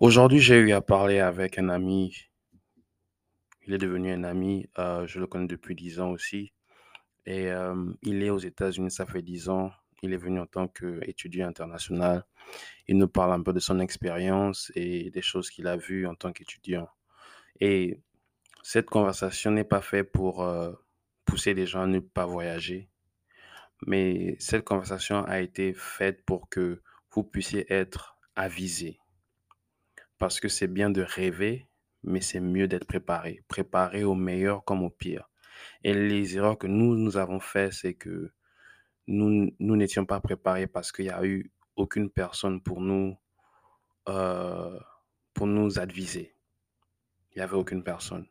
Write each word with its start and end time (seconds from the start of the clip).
Aujourd'hui, 0.00 0.38
j'ai 0.40 0.56
eu 0.58 0.72
à 0.72 0.80
parler 0.80 1.18
avec 1.18 1.58
un 1.58 1.68
ami. 1.68 2.14
Il 3.66 3.74
est 3.74 3.78
devenu 3.78 4.12
un 4.12 4.24
ami. 4.24 4.68
euh, 4.78 5.06
je 5.06 5.18
le 5.20 5.26
connais 5.26 5.46
depuis 5.46 5.74
10 5.74 6.00
ans 6.00 6.10
aussi. 6.10 6.52
Et 7.26 7.50
euh, 7.50 7.92
il 8.02 8.22
est 8.22 8.30
aux 8.30 8.38
États-Unis, 8.38 8.90
ça 8.90 9.06
fait 9.06 9.22
10 9.22 9.48
ans. 9.48 9.70
Il 10.02 10.12
est 10.12 10.18
venu 10.18 10.40
en 10.40 10.46
tant 10.46 10.68
qu'étudiant 10.68 11.48
international. 11.48 12.24
Il 12.88 12.98
nous 12.98 13.08
parle 13.08 13.32
un 13.32 13.42
peu 13.42 13.52
de 13.52 13.60
son 13.60 13.80
expérience 13.80 14.72
et 14.76 15.10
des 15.10 15.22
choses 15.22 15.50
qu'il 15.50 15.66
a 15.68 15.76
vues 15.76 16.06
en 16.06 16.14
tant 16.14 16.32
qu'étudiant. 16.32 16.88
Et 17.60 18.00
cette 18.62 18.86
conversation 18.90 19.50
n'est 19.52 19.64
pas 19.64 19.82
faite 19.82 20.12
pour 20.12 20.42
euh, 20.44 20.72
pousser 21.26 21.54
les 21.54 21.66
gens 21.66 21.82
à 21.82 21.86
ne 21.86 22.00
pas 22.00 22.26
voyager, 22.26 22.90
mais 23.86 24.36
cette 24.40 24.64
conversation 24.64 25.24
a 25.24 25.40
été 25.40 25.74
faite 25.74 26.24
pour 26.26 26.48
que 26.50 26.82
vous 27.12 27.24
puissiez 27.24 27.72
être 27.72 28.18
avisés. 28.36 28.98
Parce 30.24 30.40
que 30.40 30.48
c'est 30.48 30.68
bien 30.68 30.88
de 30.88 31.02
rêver, 31.02 31.68
mais 32.02 32.22
c'est 32.22 32.40
mieux 32.40 32.66
d'être 32.66 32.86
préparé. 32.86 33.44
Préparé 33.46 34.04
au 34.04 34.14
meilleur 34.14 34.64
comme 34.64 34.82
au 34.82 34.88
pire. 34.88 35.28
Et 35.82 35.92
les 35.92 36.38
erreurs 36.38 36.56
que 36.56 36.66
nous, 36.66 36.96
nous 36.96 37.18
avons 37.18 37.40
faites, 37.40 37.74
c'est 37.74 37.92
que 37.92 38.32
nous, 39.06 39.54
nous 39.58 39.76
n'étions 39.76 40.06
pas 40.06 40.20
préparés 40.20 40.66
parce 40.66 40.92
qu'il 40.92 41.04
n'y 41.04 41.10
a 41.10 41.26
eu 41.26 41.52
aucune 41.76 42.08
personne 42.08 42.62
pour 42.62 42.80
nous, 42.80 43.18
euh, 44.08 44.80
pour 45.34 45.46
nous 45.46 45.78
adviser. 45.78 46.34
Il 47.32 47.40
n'y 47.40 47.42
avait 47.42 47.56
aucune 47.56 47.84
personne. 47.84 48.26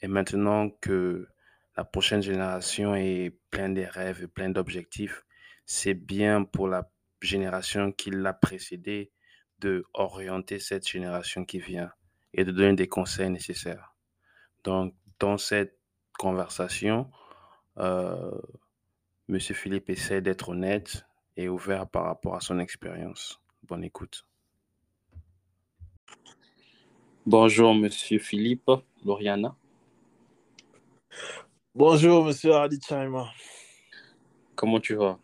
Et 0.00 0.08
maintenant 0.08 0.70
que 0.80 1.28
la 1.76 1.84
prochaine 1.84 2.22
génération 2.22 2.94
est 2.94 3.38
pleine 3.50 3.74
de 3.74 3.82
rêves 3.82 4.22
et 4.22 4.28
pleine 4.28 4.54
d'objectifs, 4.54 5.26
c'est 5.66 5.92
bien 5.92 6.44
pour 6.44 6.68
la 6.68 6.90
génération 7.20 7.92
qui 7.92 8.12
l'a 8.12 8.32
précédée 8.32 9.12
de 9.60 9.84
orienter 9.94 10.58
cette 10.58 10.86
génération 10.86 11.44
qui 11.44 11.58
vient 11.58 11.90
et 12.34 12.44
de 12.44 12.52
donner 12.52 12.74
des 12.74 12.88
conseils 12.88 13.30
nécessaires. 13.30 13.94
Donc, 14.64 14.94
dans 15.18 15.38
cette 15.38 15.78
conversation, 16.18 17.10
euh, 17.78 18.40
M. 19.28 19.38
Philippe 19.40 19.90
essaie 19.90 20.20
d'être 20.20 20.50
honnête 20.50 21.06
et 21.36 21.48
ouvert 21.48 21.88
par 21.88 22.04
rapport 22.04 22.34
à 22.34 22.40
son 22.40 22.58
expérience. 22.58 23.40
Bonne 23.62 23.84
écoute. 23.84 24.26
Bonjour, 27.26 27.74
Monsieur 27.74 28.18
Philippe, 28.18 28.70
Lauriana. 29.04 29.54
Bonjour, 31.74 32.24
monsieur 32.24 32.54
Adi 32.54 32.80
Chaima. 32.80 33.30
Comment 34.56 34.80
tu 34.80 34.94
vas? 34.94 35.18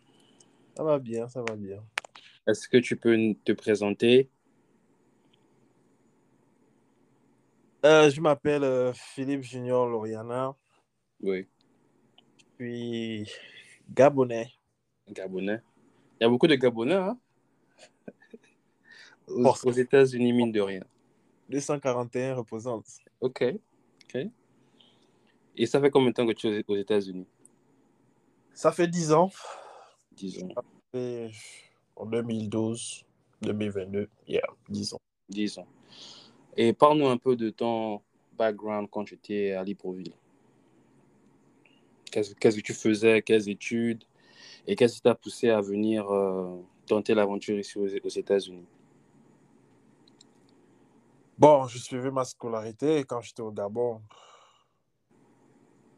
Ça 0.77 0.85
va 0.85 0.99
bien, 0.99 1.29
ça 1.29 1.43
va 1.43 1.57
bien. 1.57 1.83
Est-ce 2.47 2.69
que 2.69 2.77
tu 2.77 2.97
peux 2.97 3.17
te 3.45 3.53
présenter? 3.53 4.29
Euh, 7.85 8.11
je 8.11 8.21
m'appelle 8.21 8.65
euh, 8.65 8.93
Philippe 8.93 9.43
Junior 9.43 9.87
Loriana. 9.87 10.55
Oui, 11.23 11.47
Je 12.59 12.65
suis 12.65 13.31
gabonais. 13.91 14.53
Gabonais. 15.09 15.61
Il 16.21 16.25
y 16.25 16.27
a 16.27 16.29
beaucoup 16.29 16.47
de 16.47 16.55
Gabonais, 16.55 16.95
hein? 16.95 17.19
Aux, 19.27 19.73
États-Unis, 19.73 20.33
mine 20.33 20.53
de 20.53 20.61
rien. 20.61 20.83
241 21.49 22.35
représente. 22.35 22.87
Ok, 23.21 23.43
ok. 24.05 24.27
Et 25.57 25.67
ça 25.67 25.81
fait 25.81 25.91
combien 25.91 26.11
de 26.11 26.15
temps 26.15 26.27
que 26.27 26.33
tu 26.33 26.49
es 26.49 26.65
aux 26.67 26.77
États-Unis? 26.77 27.27
Ça 28.53 28.71
fait 28.71 28.87
10 28.87 29.13
ans. 29.13 29.31
Disons, 30.13 30.49
Et 30.93 31.31
en 31.97 32.07
2012, 32.07 33.05
2022, 33.43 34.09
yeah, 34.29 34.43
10 34.69 34.95
ans. 34.95 35.01
10 35.29 35.59
ans. 35.59 35.67
Et 36.57 36.73
parle-nous 36.73 37.09
un 37.09 37.17
peu 37.17 37.37
de 37.37 37.51
ton 37.51 38.01
background 38.37 38.89
quand 38.91 39.05
tu 39.05 39.15
étais 39.15 39.53
à 39.53 39.65
Libreville. 39.65 40.15
Qu'est-ce 42.11 42.35
que 42.35 42.61
tu 42.61 42.75
faisais? 42.75 43.23
Quelles 43.23 43.49
études? 43.49 44.05
Et 44.67 44.77
qu'est-ce 44.77 44.97
qui 44.97 45.03
t'a 45.03 45.15
poussé 45.15 45.51
à 45.51 45.61
venir 45.61 46.09
euh, 46.11 46.63
tenter 46.87 47.15
l'aventure 47.15 47.59
ici 47.59 47.77
aux, 47.77 47.87
aux 47.87 48.09
États-Unis? 48.09 48.67
Bon, 51.37 51.67
je 51.67 51.79
suivais 51.79 52.13
ma 52.13 52.25
scolarité 52.25 53.03
quand 53.05 53.21
j'étais 53.21 53.43
au 53.43 53.51
Gabon. 53.51 54.01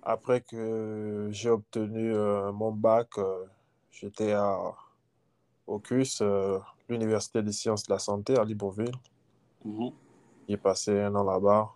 Après 0.03 0.41
que 0.41 1.29
j'ai 1.33 1.51
obtenu 1.51 2.15
euh, 2.15 2.53
mon 2.53 2.73
bac, 2.73 3.19
euh, 3.19 3.45
j'étais 3.91 4.33
à 4.33 4.73
Ocus, 5.67 6.21
euh, 6.21 6.59
l'Université 6.89 7.43
des 7.43 7.53
sciences 7.53 7.85
de 7.85 7.93
la 7.93 7.99
santé 7.99 8.39
à 8.39 8.45
Libreville. 8.45 8.95
Mhm. 9.65 9.91
J'ai 10.49 10.57
passé 10.57 11.01
un 11.01 11.15
an 11.15 11.25
là-bas. 11.25 11.73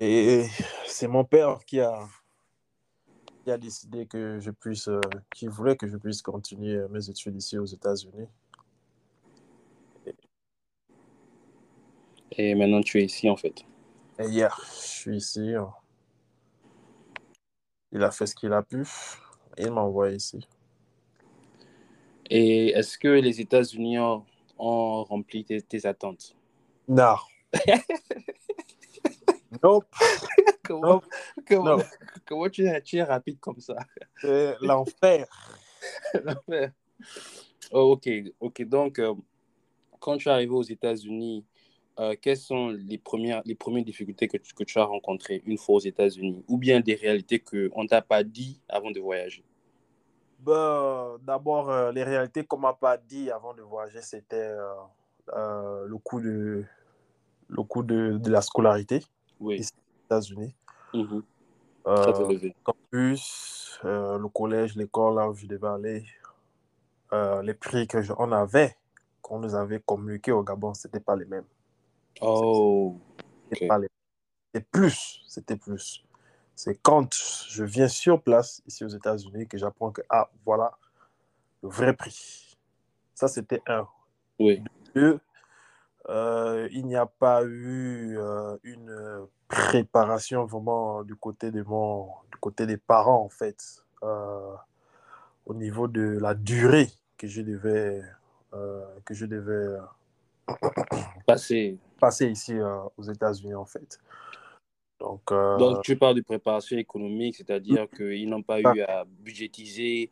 Et 0.00 0.46
c'est 0.86 1.08
mon 1.08 1.24
père 1.24 1.64
qui 1.64 1.80
a, 1.80 2.06
qui 3.44 3.50
a 3.50 3.56
décidé 3.56 4.06
que 4.06 4.38
je 4.40 4.50
puisse, 4.50 4.88
euh, 4.88 5.00
qui 5.34 5.46
voulait 5.46 5.76
que 5.76 5.86
je 5.86 5.96
puisse 5.96 6.20
continuer 6.22 6.86
mes 6.90 7.08
études 7.08 7.36
ici 7.36 7.58
aux 7.58 7.64
États-Unis. 7.64 8.28
Et 12.32 12.54
maintenant, 12.54 12.80
tu 12.80 12.98
es 12.98 13.04
ici, 13.04 13.28
en 13.28 13.36
fait. 13.36 13.64
Et 14.18 14.26
hier, 14.26 14.58
je 14.64 14.86
suis 14.86 15.16
ici. 15.18 15.54
euh, 15.54 15.64
Il 17.92 18.02
a 18.02 18.10
fait 18.10 18.26
ce 18.26 18.34
qu'il 18.34 18.52
a 18.54 18.62
pu. 18.62 18.86
Et 19.58 19.64
il 19.64 19.72
m'a 19.72 19.82
envoyé 19.82 20.16
ici. 20.16 20.48
Et 22.34 22.68
est-ce 22.70 22.96
que 22.96 23.08
les 23.08 23.42
États-Unis 23.42 23.98
ont, 23.98 24.24
ont 24.58 25.04
rempli 25.04 25.44
tes, 25.44 25.60
tes 25.60 25.84
attentes? 25.86 26.34
Non. 26.88 27.16
Nope. 29.62 29.84
Comment, 30.64 30.94
Nope. 30.94 31.04
comment, 31.46 31.76
Non. 31.76 31.82
comment 32.24 32.48
tu, 32.48 32.64
es, 32.64 32.80
tu 32.80 32.96
es 32.96 33.02
rapide 33.02 33.38
comme 33.38 33.60
ça? 33.60 33.76
C'est 34.18 34.56
l'enfer. 34.62 35.26
Oh, 37.70 37.92
ok, 37.92 38.08
ok. 38.40 38.62
Donc, 38.64 38.98
euh, 38.98 39.14
quand 40.00 40.16
tu 40.16 40.28
es 40.28 40.32
arrivé 40.32 40.52
aux 40.52 40.62
États-Unis, 40.62 41.44
euh, 42.00 42.14
quelles 42.18 42.38
sont 42.38 42.68
les 42.70 42.96
premières, 42.96 43.42
les 43.44 43.54
premières 43.54 43.84
difficultés 43.84 44.26
que 44.26 44.38
tu, 44.38 44.54
que 44.54 44.64
tu 44.64 44.78
as 44.78 44.84
rencontrées 44.84 45.42
une 45.44 45.58
fois 45.58 45.74
aux 45.76 45.80
États-Unis? 45.80 46.42
Ou 46.48 46.56
bien 46.56 46.80
des 46.80 46.94
réalités 46.94 47.38
qu'on 47.38 47.82
ne 47.82 47.88
t'a 47.88 48.00
pas 48.00 48.24
dit 48.24 48.58
avant 48.70 48.90
de 48.90 49.00
voyager? 49.00 49.44
Ben, 50.44 51.18
D'abord, 51.22 51.70
euh, 51.70 51.92
les 51.92 52.02
réalités 52.02 52.44
qu'on 52.44 52.58
m'a 52.58 52.72
pas 52.72 52.96
dit 52.96 53.30
avant 53.30 53.54
de 53.54 53.62
voyager, 53.62 54.02
c'était 54.02 54.36
euh, 54.36 54.74
euh, 55.34 55.86
le 55.86 55.98
coût, 55.98 56.20
de, 56.20 56.64
le 57.48 57.62
coût 57.62 57.84
de, 57.84 58.18
de 58.18 58.30
la 58.30 58.42
scolarité 58.42 59.04
Oui. 59.38 59.58
ici 59.58 59.70
aux 59.76 60.06
États-Unis. 60.06 60.54
Très 61.84 62.20
Euh, 62.20 62.28
élevé. 62.28 62.54
campus, 62.64 63.78
euh, 63.84 64.18
le 64.18 64.28
collège, 64.28 64.74
l'école 64.76 65.16
là 65.16 65.28
où 65.28 65.34
je 65.34 65.46
devais 65.46 65.68
aller, 65.68 66.06
euh, 67.12 67.42
les 67.42 67.54
prix 67.54 67.86
que 67.86 68.02
je- 68.02 68.12
on 68.18 68.32
avait, 68.32 68.76
qu'on 69.20 69.38
nous 69.38 69.54
avait 69.54 69.80
communiqués 69.80 70.32
au 70.32 70.42
Gabon, 70.42 70.74
c'était 70.74 71.00
pas 71.00 71.14
les 71.14 71.24
mêmes. 71.24 71.46
Oh, 72.20 72.96
C'était 73.52 73.66
pas 73.68 73.78
les 73.78 73.88
C'était 74.52 74.66
plus, 74.70 75.22
c'était 75.26 75.56
plus. 75.56 76.04
C'est 76.54 76.80
quand 76.82 77.14
je 77.48 77.64
viens 77.64 77.88
sur 77.88 78.22
place 78.22 78.62
ici 78.66 78.84
aux 78.84 78.88
États-Unis 78.88 79.46
que 79.48 79.58
j'apprends 79.58 79.90
que, 79.90 80.02
ah, 80.08 80.30
voilà 80.44 80.72
le 81.62 81.68
vrai 81.68 81.94
prix. 81.94 82.56
Ça, 83.14 83.28
c'était 83.28 83.62
un. 83.66 83.86
Oui. 84.38 84.62
Deux, 84.94 85.20
euh, 86.08 86.68
il 86.72 86.86
n'y 86.86 86.96
a 86.96 87.06
pas 87.06 87.44
eu 87.44 88.18
euh, 88.18 88.56
une 88.64 89.26
préparation 89.48 90.44
vraiment 90.44 91.04
du 91.04 91.14
côté, 91.14 91.50
de 91.50 91.62
mon, 91.62 92.08
du 92.30 92.38
côté 92.40 92.66
des 92.66 92.76
parents, 92.76 93.22
en 93.24 93.28
fait, 93.28 93.84
euh, 94.02 94.54
au 95.46 95.54
niveau 95.54 95.86
de 95.88 96.18
la 96.20 96.34
durée 96.34 96.90
que 97.16 97.26
je 97.28 97.42
devais, 97.42 98.02
que 99.04 99.14
je 99.14 99.26
devais 99.26 99.78
Passé. 101.26 101.78
passer 102.00 102.26
ici 102.26 102.58
aux 102.96 103.02
États-Unis, 103.02 103.54
en 103.54 103.64
fait. 103.64 103.98
Donc, 105.12 105.30
euh, 105.30 105.58
Donc, 105.58 105.82
tu 105.82 105.96
parles 105.96 106.14
de 106.14 106.22
préparation 106.22 106.78
économique, 106.78 107.36
c'est-à-dire 107.36 107.86
qu'ils 107.90 108.30
n'ont 108.30 108.42
pas 108.42 108.60
eu 108.60 108.80
à 108.80 109.04
budgétiser 109.04 110.10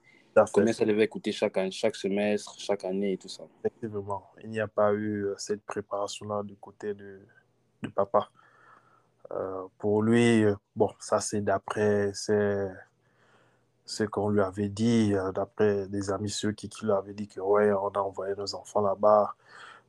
combien 0.52 0.74
ça 0.74 0.84
devait 0.84 1.08
coûter 1.08 1.32
chaque, 1.32 1.58
chaque 1.70 1.96
semestre, 1.96 2.54
chaque 2.58 2.84
année 2.84 3.12
et 3.12 3.16
tout 3.16 3.28
ça. 3.28 3.44
Effectivement, 3.60 4.30
il 4.42 4.50
n'y 4.50 4.60
a 4.60 4.68
pas 4.68 4.92
eu 4.92 5.24
euh, 5.24 5.34
cette 5.38 5.62
préparation-là 5.62 6.42
du 6.42 6.54
côté 6.56 6.92
de, 6.92 7.20
de 7.82 7.88
papa. 7.88 8.28
Euh, 9.32 9.62
pour 9.78 10.02
lui, 10.02 10.44
bon, 10.76 10.90
ça 10.98 11.20
c'est 11.20 11.40
d'après 11.40 12.12
ce 12.12 12.68
qu'on 14.04 14.28
lui 14.28 14.42
avait 14.42 14.68
dit, 14.68 15.14
d'après 15.34 15.88
des 15.88 16.10
amis 16.10 16.28
ceux 16.30 16.52
qui, 16.52 16.68
qui 16.68 16.84
lui 16.84 16.92
avaient 16.92 17.14
dit 17.14 17.26
que 17.26 17.40
ouais, 17.40 17.72
on 17.72 17.88
a 17.88 18.00
envoyé 18.00 18.34
nos 18.36 18.54
enfants 18.54 18.82
là-bas, 18.82 19.34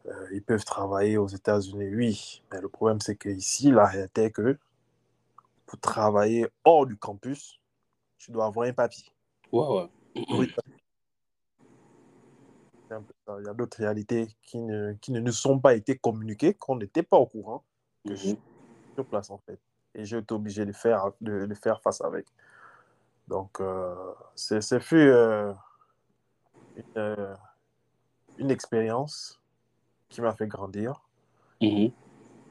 euh, 0.07 0.28
ils 0.31 0.42
peuvent 0.42 0.66
travailler 0.66 1.18
aux 1.18 1.28
États-Unis, 1.28 1.94
oui. 1.96 2.44
Mais 2.52 2.62
le 2.62 2.69
problème 2.69 3.00
c'est 3.02 3.16
que 3.16 3.30
ici, 3.30 3.72
la 3.72 3.86
réalité 3.86 4.25
est 4.25 4.31
que 4.31 4.57
pour 5.71 5.79
travailler 5.79 6.45
hors 6.65 6.85
du 6.85 6.97
campus, 6.97 7.62
tu 8.18 8.29
dois 8.31 8.47
avoir 8.47 8.68
un 8.68 8.73
papier. 8.73 9.06
Ouais, 9.53 9.65
ouais. 9.65 9.89
Oui. 10.29 10.53
Il 12.89 13.45
y 13.45 13.47
a 13.47 13.53
d'autres 13.53 13.77
réalités 13.77 14.27
qui 14.41 14.57
ne, 14.57 14.91
qui 14.95 15.13
ne 15.13 15.21
nous 15.21 15.31
sont 15.31 15.59
pas 15.59 15.73
été 15.73 15.97
communiquées, 15.97 16.56
qu'on 16.56 16.75
n'était 16.75 17.03
pas 17.03 17.15
au 17.15 17.25
courant 17.25 17.63
que 18.06 18.13
je 18.15 18.21
suis 18.21 18.39
sur 18.95 19.06
place 19.06 19.29
en 19.29 19.38
fait. 19.38 19.57
Et 19.95 20.03
j'ai 20.03 20.18
été 20.18 20.33
obligé 20.33 20.65
de 20.65 20.73
faire, 20.73 21.12
de, 21.21 21.45
de 21.45 21.53
faire 21.53 21.81
face 21.81 22.01
avec. 22.01 22.27
Donc, 23.29 23.62
euh, 23.62 23.95
c'est 24.35 24.59
ce 24.59 24.77
fut 24.77 24.97
euh, 24.97 25.53
une, 26.75 26.83
euh, 26.97 27.35
une 28.39 28.51
expérience 28.51 29.41
qui 30.09 30.19
m'a 30.19 30.33
fait 30.33 30.47
grandir. 30.47 31.01
Mhm. 31.62 31.94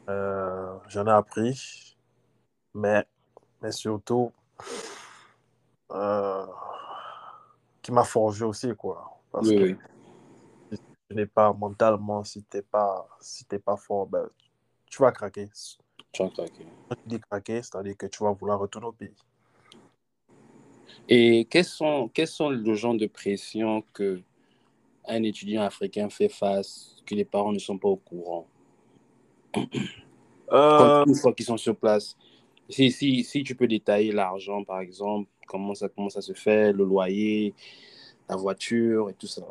Euh, 0.09 0.79
J'en 0.89 1.07
ai 1.07 1.11
appris, 1.11 1.99
mais, 2.75 3.05
mais 3.63 3.73
surtout, 3.73 4.33
euh, 5.93 6.47
qui 7.83 7.93
m'a 7.93 8.05
forgé 8.05 8.45
aussi, 8.45 8.75
quoi. 8.77 9.19
Parce 9.31 9.49
Oui, 9.49 9.57
que 9.57 9.65
oui. 9.65 9.77
si 10.73 10.79
tu 11.09 11.17
n'es 11.17 11.27
pas 11.27 11.53
mentalement, 11.53 12.25
si 12.25 12.43
tu 12.45 12.57
n'es 12.57 12.63
pas, 12.63 13.09
si 13.21 13.45
t'es 13.45 13.59
pas 13.59 13.77
fort, 13.77 14.07
ben, 14.07 14.29
tu 14.87 15.03
vas 15.03 15.13
craquer. 15.13 15.49
Tu 16.13 16.23
as 16.23 16.29
craqué. 16.29 16.67
Quand 16.89 16.97
tu 16.97 17.09
dis 17.09 17.21
craquer, 17.21 17.63
c'est-à-dire 17.63 17.97
que 17.97 18.07
tu 18.07 18.23
vas 18.23 18.33
vouloir 18.33 18.59
retourner 18.59 18.89
au 18.89 18.93
pays. 18.93 19.15
Et 21.09 21.45
quels 21.47 21.65
sont, 21.65 22.09
quels 22.13 22.29
sont 22.29 22.51
le 22.51 22.75
genre 22.75 22.95
de 22.97 23.07
pression 23.07 23.83
que 23.93 24.21
un 25.07 25.23
étudiant 25.23 25.63
africain 25.63 26.09
fait 26.09 26.29
face, 26.29 26.97
que 27.07 27.15
les 27.15 27.25
parents 27.25 27.53
ne 27.53 27.59
sont 27.59 27.79
pas 27.79 27.89
au 27.89 27.97
courant, 27.97 28.47
Euh, 30.53 30.79
Quand- 30.79 31.05
une 31.07 31.15
fois 31.15 31.33
qu'ils 31.33 31.47
sont 31.47 31.57
sur 31.57 31.77
place? 31.77 32.17
Si, 32.71 32.91
si, 32.91 33.25
si 33.25 33.43
tu 33.43 33.55
peux 33.55 33.67
détailler 33.67 34.13
l'argent, 34.13 34.65
par 34.65 34.81
exemple, 34.81 35.29
comment 35.47 35.75
ça, 35.75 35.89
comment 35.89 36.09
ça 36.09 36.23
se 36.23 36.33
fait, 36.33 36.73
le 36.73 36.85
loyer, 36.85 37.55
la 38.29 38.37
voiture 38.37 39.11
et 39.11 39.15
tout 39.15 39.27
ça. 39.27 39.43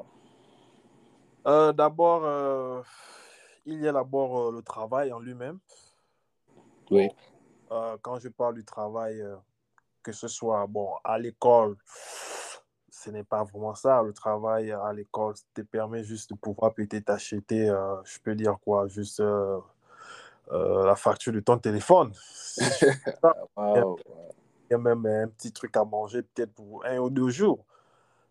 euh, 1.45 1.73
d'abord, 1.73 2.23
euh, 2.23 2.81
il 3.65 3.81
y 3.81 3.87
a 3.87 3.91
d'abord 3.91 4.39
euh, 4.39 4.51
le 4.51 4.61
travail 4.61 5.11
en 5.11 5.19
lui-même. 5.19 5.59
Oui. 6.91 7.09
Quand 8.01 8.17
je 8.19 8.29
parle 8.29 8.55
du 8.55 8.65
travail, 8.65 9.23
que 10.01 10.11
ce 10.11 10.27
soit 10.27 10.65
bon, 10.65 10.89
à 11.03 11.19
l'école, 11.19 11.77
ce 12.89 13.11
n'est 13.11 13.23
pas 13.23 13.43
vraiment 13.43 13.75
ça. 13.75 14.01
Le 14.01 14.11
travail 14.11 14.71
à 14.71 14.91
l'école 14.91 15.35
te 15.53 15.61
permet 15.61 16.03
juste 16.03 16.31
de 16.31 16.35
pouvoir 16.35 16.73
peut-être 16.73 17.05
t'acheter, 17.05 17.69
euh, 17.69 17.95
je 18.03 18.19
peux 18.19 18.35
dire 18.35 18.57
quoi, 18.63 18.87
juste 18.87 19.21
euh, 20.51 20.85
la 20.85 20.95
facture 20.95 21.33
de 21.33 21.39
ton 21.39 21.57
téléphone. 21.57 22.13
Wow. 23.55 23.97
Il 24.69 24.73
y 24.73 24.75
a 24.75 24.77
même 24.77 25.05
un 25.05 25.27
petit 25.27 25.51
truc 25.51 25.75
à 25.75 25.83
manger 25.83 26.21
peut-être 26.21 26.53
pour 26.53 26.85
un 26.85 26.99
ou 26.99 27.09
deux 27.09 27.29
jours. 27.29 27.65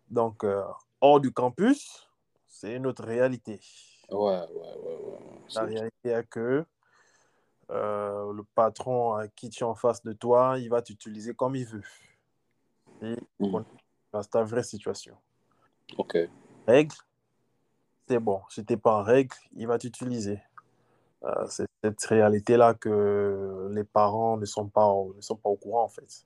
Donc, 0.09 0.43
euh, 0.43 0.63
hors 1.01 1.19
du 1.19 1.33
campus, 1.33 2.09
c'est 2.47 2.75
une 2.75 2.87
autre 2.87 3.03
réalité. 3.03 3.59
Ouais, 4.09 4.17
ouais, 4.17 4.47
ouais, 4.47 4.95
ouais. 4.95 5.19
La 5.53 5.63
réalité 5.63 6.09
est 6.09 6.23
que 6.29 6.65
euh, 7.71 8.33
le 8.33 8.43
patron 8.55 9.13
à 9.13 9.27
qui 9.27 9.49
tu 9.49 9.63
es 9.63 9.67
en 9.67 9.75
face 9.75 10.01
de 10.03 10.13
toi, 10.13 10.55
il 10.57 10.69
va 10.69 10.81
t'utiliser 10.81 11.33
comme 11.33 11.55
il 11.55 11.65
veut. 11.65 11.83
Et 13.01 13.15
c'est 14.13 14.29
ta 14.29 14.43
vraie 14.43 14.63
situation. 14.63 15.15
Ok. 15.97 16.17
Règle, 16.67 16.95
c'est 18.07 18.19
bon. 18.19 18.41
Si 18.49 18.65
tu 18.65 18.73
n'es 18.73 18.77
pas 18.77 18.99
en 18.99 19.03
règle, 19.03 19.35
il 19.53 19.67
va 19.67 19.77
t'utiliser. 19.77 20.41
Euh, 21.23 21.45
c'est 21.49 21.65
cette 21.83 22.01
réalité-là 22.05 22.73
que 22.73 23.69
les 23.71 23.83
parents 23.83 24.37
ne 24.37 24.45
sont 24.45 24.67
pas, 24.67 24.89
ne 25.15 25.21
sont 25.21 25.35
pas 25.35 25.49
au 25.49 25.55
courant, 25.55 25.83
en 25.83 25.89
fait. 25.89 26.25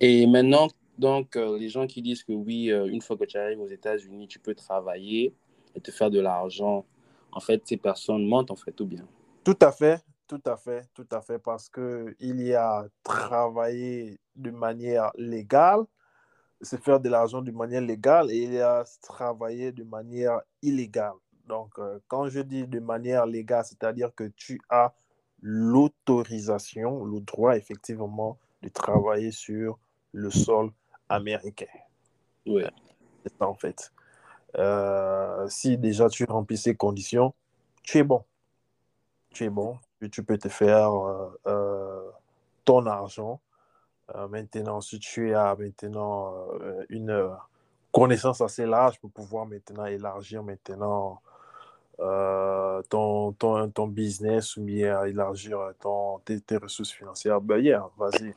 Et 0.00 0.26
maintenant, 0.26 0.68
donc, 0.98 1.36
euh, 1.36 1.58
les 1.58 1.68
gens 1.68 1.86
qui 1.86 2.02
disent 2.02 2.24
que 2.24 2.32
oui, 2.32 2.70
euh, 2.70 2.86
une 2.86 3.00
fois 3.00 3.16
que 3.16 3.24
tu 3.24 3.36
arrives 3.38 3.60
aux 3.60 3.68
États-Unis, 3.68 4.26
tu 4.28 4.38
peux 4.38 4.54
travailler 4.54 5.34
et 5.74 5.80
te 5.80 5.90
faire 5.90 6.10
de 6.10 6.20
l'argent, 6.20 6.86
en 7.32 7.40
fait, 7.40 7.62
ces 7.64 7.76
personnes 7.76 8.26
mentent, 8.26 8.50
en 8.50 8.56
fait, 8.56 8.80
ou 8.80 8.86
bien? 8.86 9.06
Tout 9.44 9.58
à 9.60 9.70
fait, 9.70 10.02
tout 10.26 10.42
à 10.44 10.56
fait, 10.56 10.88
tout 10.94 11.06
à 11.10 11.20
fait, 11.20 11.38
parce 11.38 11.68
que 11.68 12.14
il 12.18 12.40
y 12.42 12.54
a 12.54 12.86
travailler 13.02 14.18
de 14.34 14.50
manière 14.50 15.10
légale, 15.16 15.84
se 16.60 16.76
faire 16.76 16.98
de 16.98 17.08
l'argent 17.08 17.42
de 17.42 17.52
manière 17.52 17.80
légale, 17.80 18.30
et 18.30 18.42
il 18.42 18.54
y 18.54 18.60
a 18.60 18.84
travailler 19.02 19.70
de 19.70 19.84
manière 19.84 20.40
illégale. 20.62 21.14
Donc, 21.48 21.78
euh, 21.78 21.98
quand 22.08 22.28
je 22.28 22.40
dis 22.40 22.66
de 22.66 22.78
manière 22.78 23.24
légale, 23.24 23.64
c'est-à-dire 23.64 24.14
que 24.14 24.24
tu 24.36 24.60
as 24.68 24.92
l'autorisation, 25.40 27.04
le 27.06 27.20
droit, 27.20 27.56
effectivement, 27.56 28.38
de 28.62 28.68
travailler 28.68 29.30
sur 29.30 29.78
le 30.12 30.30
sol 30.30 30.70
américain. 31.08 31.66
Oui. 32.46 32.64
C'est 33.22 33.32
ça, 33.38 33.48
en 33.48 33.54
fait. 33.54 33.90
Euh, 34.58 35.48
si 35.48 35.78
déjà 35.78 36.08
tu 36.08 36.24
remplis 36.24 36.58
ces 36.58 36.74
conditions, 36.74 37.34
tu 37.82 37.98
es 37.98 38.02
bon. 38.02 38.24
Tu 39.30 39.44
es 39.44 39.50
bon. 39.50 39.78
Tu, 40.00 40.10
tu 40.10 40.22
peux 40.22 40.36
te 40.36 40.48
faire 40.48 40.92
euh, 41.46 42.10
ton 42.64 42.86
argent. 42.86 43.40
Maintenant, 44.30 44.80
si 44.80 44.98
tu 44.98 45.34
as 45.34 45.54
maintenant 45.54 46.32
une 46.88 47.30
connaissance 47.92 48.40
assez 48.40 48.64
large 48.64 48.98
pour 49.00 49.10
pouvoir 49.10 49.44
maintenant 49.44 49.84
élargir 49.84 50.42
maintenant 50.42 51.20
euh, 52.00 52.82
ton, 52.88 53.32
ton, 53.32 53.70
ton 53.70 53.86
business 53.88 54.56
ou 54.56 54.62
bien 54.62 55.04
élargir 55.04 55.58
ton, 55.80 56.18
tes, 56.20 56.56
ressources 56.56 56.92
financières, 56.92 57.40
ben 57.40 57.58
yeah, 57.58 57.88
vas-y. 57.96 58.34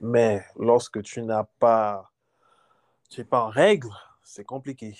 Mais 0.00 0.44
lorsque 0.58 1.02
tu 1.02 1.22
n'as 1.22 1.44
pas, 1.44 2.10
tu 3.08 3.20
n'es 3.20 3.24
pas 3.24 3.44
en 3.44 3.48
règle, 3.48 3.90
c'est 4.22 4.44
compliqué. 4.44 4.96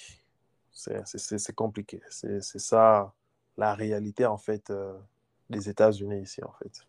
C'est 0.72 1.54
compliqué. 1.54 2.00
C'est 2.08 2.40
ça 2.40 3.12
la 3.56 3.74
réalité 3.74 4.24
en 4.24 4.38
fait 4.38 4.70
euh, 4.70 4.96
des 5.50 5.68
États-Unis 5.68 6.22
ici 6.22 6.42
en 6.44 6.52
fait. 6.52 6.86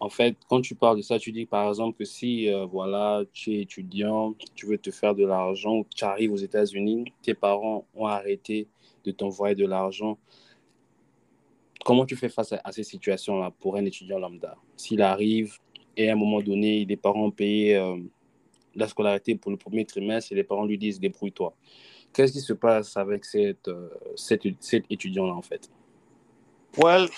En 0.00 0.08
fait, 0.08 0.36
quand 0.48 0.60
tu 0.60 0.76
parles 0.76 0.98
de 0.98 1.02
ça, 1.02 1.18
tu 1.18 1.32
dis 1.32 1.46
par 1.46 1.68
exemple 1.68 1.98
que 1.98 2.04
si 2.04 2.48
euh, 2.48 2.66
voilà, 2.66 3.22
tu 3.32 3.54
es 3.54 3.62
étudiant, 3.62 4.34
tu 4.54 4.66
veux 4.66 4.78
te 4.78 4.92
faire 4.92 5.14
de 5.14 5.26
l'argent, 5.26 5.84
tu 5.94 6.04
arrives 6.04 6.32
aux 6.32 6.36
États-Unis, 6.36 7.12
tes 7.22 7.34
parents 7.34 7.84
ont 7.96 8.06
arrêté 8.06 8.68
de 9.08 9.16
t'envoyer 9.16 9.54
de 9.54 9.66
l'argent. 9.66 10.18
Comment 11.84 12.04
tu 12.04 12.16
fais 12.16 12.28
face 12.28 12.52
à, 12.52 12.72
ces 12.72 12.84
situations-là 12.84 13.50
pour 13.58 13.76
un 13.76 13.84
étudiant 13.84 14.18
lambda? 14.18 14.56
S'il 14.76 15.00
arrive 15.00 15.56
et 15.96 16.10
à 16.10 16.12
un 16.12 16.16
moment 16.16 16.40
donné, 16.40 16.84
les 16.84 16.96
parents 16.96 17.30
payé 17.30 17.76
euh, 17.76 17.96
la 18.74 18.86
scolarité 18.88 19.34
pour 19.34 19.50
le 19.50 19.56
premier 19.56 19.84
trimestre 19.84 20.32
et 20.32 20.34
les 20.34 20.44
parents 20.44 20.66
lui 20.66 20.78
disent 20.78 21.00
débrouille-toi. 21.00 21.54
Qu'est-ce 22.12 22.32
qui 22.32 22.40
se 22.40 22.52
passe 22.52 22.96
avec 22.96 23.24
cette, 23.24 23.68
euh, 23.68 23.88
cet, 24.16 24.44
étudiant-là 24.90 25.34
en 25.34 25.42
fait? 25.42 25.70
Well, 26.76 27.08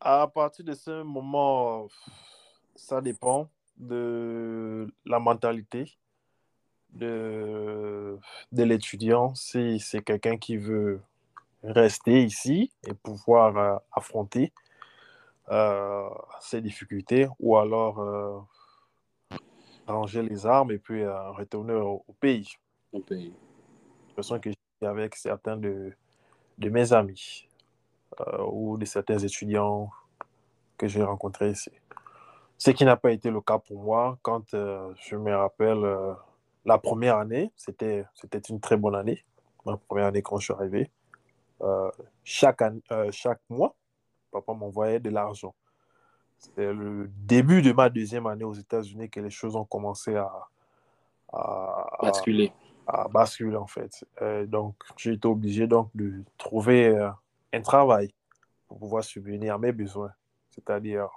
à 0.00 0.26
partir 0.26 0.64
de 0.64 0.74
ce 0.74 1.02
moment, 1.02 1.88
ça 2.74 3.00
dépend 3.00 3.48
de 3.76 4.88
la 5.04 5.18
mentalité 5.18 5.96
de 6.92 8.18
l'étudiant. 8.52 9.34
Si 9.34 9.80
c'est 9.80 10.02
quelqu'un 10.02 10.36
qui 10.36 10.56
veut 10.56 11.00
rester 11.64 12.24
ici 12.24 12.70
et 12.86 12.94
pouvoir 12.94 13.56
euh, 13.56 13.76
affronter 13.92 14.52
euh, 15.50 16.08
ces 16.40 16.60
difficultés 16.60 17.28
ou 17.38 17.56
alors 17.56 18.00
euh, 18.00 18.38
ranger 19.86 20.22
les 20.22 20.46
armes 20.46 20.72
et 20.72 20.78
puis 20.78 21.06
retourner 21.06 21.74
au, 21.74 22.04
au 22.06 22.12
pays. 22.12 22.54
On 22.92 23.00
paye. 23.00 23.34
De 24.10 24.14
façon 24.14 24.38
que 24.38 24.50
j'ai 24.50 24.86
avec 24.86 25.16
certains 25.16 25.56
de, 25.56 25.92
de 26.58 26.68
mes 26.68 26.92
amis 26.92 27.48
ou 28.46 28.78
de 28.78 28.84
certains 28.84 29.18
étudiants 29.18 29.90
que 30.78 30.86
j'ai 30.86 31.02
rencontrés 31.02 31.50
ici. 31.50 31.70
Ce 32.58 32.70
qui 32.70 32.84
n'a 32.84 32.96
pas 32.96 33.10
été 33.10 33.28
le 33.30 33.40
cas 33.40 33.58
pour 33.58 33.82
moi 33.82 34.16
quand 34.22 34.50
je 34.52 35.16
me 35.16 35.34
rappelle 35.34 35.84
la 36.64 36.78
première 36.78 37.18
année, 37.18 37.50
c'était 37.56 38.04
c'était 38.14 38.38
une 38.38 38.60
très 38.60 38.76
bonne 38.76 38.94
année. 38.94 39.24
Ma 39.66 39.76
première 39.76 40.06
année 40.06 40.22
quand 40.22 40.38
je 40.38 40.44
suis 40.44 40.54
arrivé. 40.54 40.90
Euh, 41.62 41.90
chaque, 42.24 42.62
an- 42.62 42.80
euh, 42.90 43.10
chaque 43.12 43.40
mois, 43.48 43.74
papa 44.30 44.52
m'envoyait 44.52 45.00
de 45.00 45.10
l'argent. 45.10 45.54
C'était 46.38 46.72
le 46.72 47.08
début 47.08 47.62
de 47.62 47.72
ma 47.72 47.88
deuxième 47.88 48.26
année 48.26 48.44
aux 48.44 48.52
États-Unis 48.54 49.08
que 49.08 49.20
les 49.20 49.30
choses 49.30 49.56
ont 49.56 49.64
commencé 49.64 50.14
à, 50.16 50.30
Basculer. 52.02 52.52
à 52.86 53.08
basculer 53.08 53.56
en 53.56 53.66
fait. 53.66 54.04
Euh, 54.20 54.46
donc 54.46 54.74
j'ai 54.96 55.12
été 55.14 55.26
obligé 55.26 55.66
donc 55.66 55.90
de 55.94 56.22
trouver 56.36 56.88
euh, 56.88 57.10
un 57.52 57.60
travail 57.62 58.12
pour 58.68 58.78
pouvoir 58.78 59.04
subvenir 59.04 59.54
à 59.54 59.58
mes 59.58 59.72
besoins, 59.72 60.12
c'est-à-dire 60.50 61.08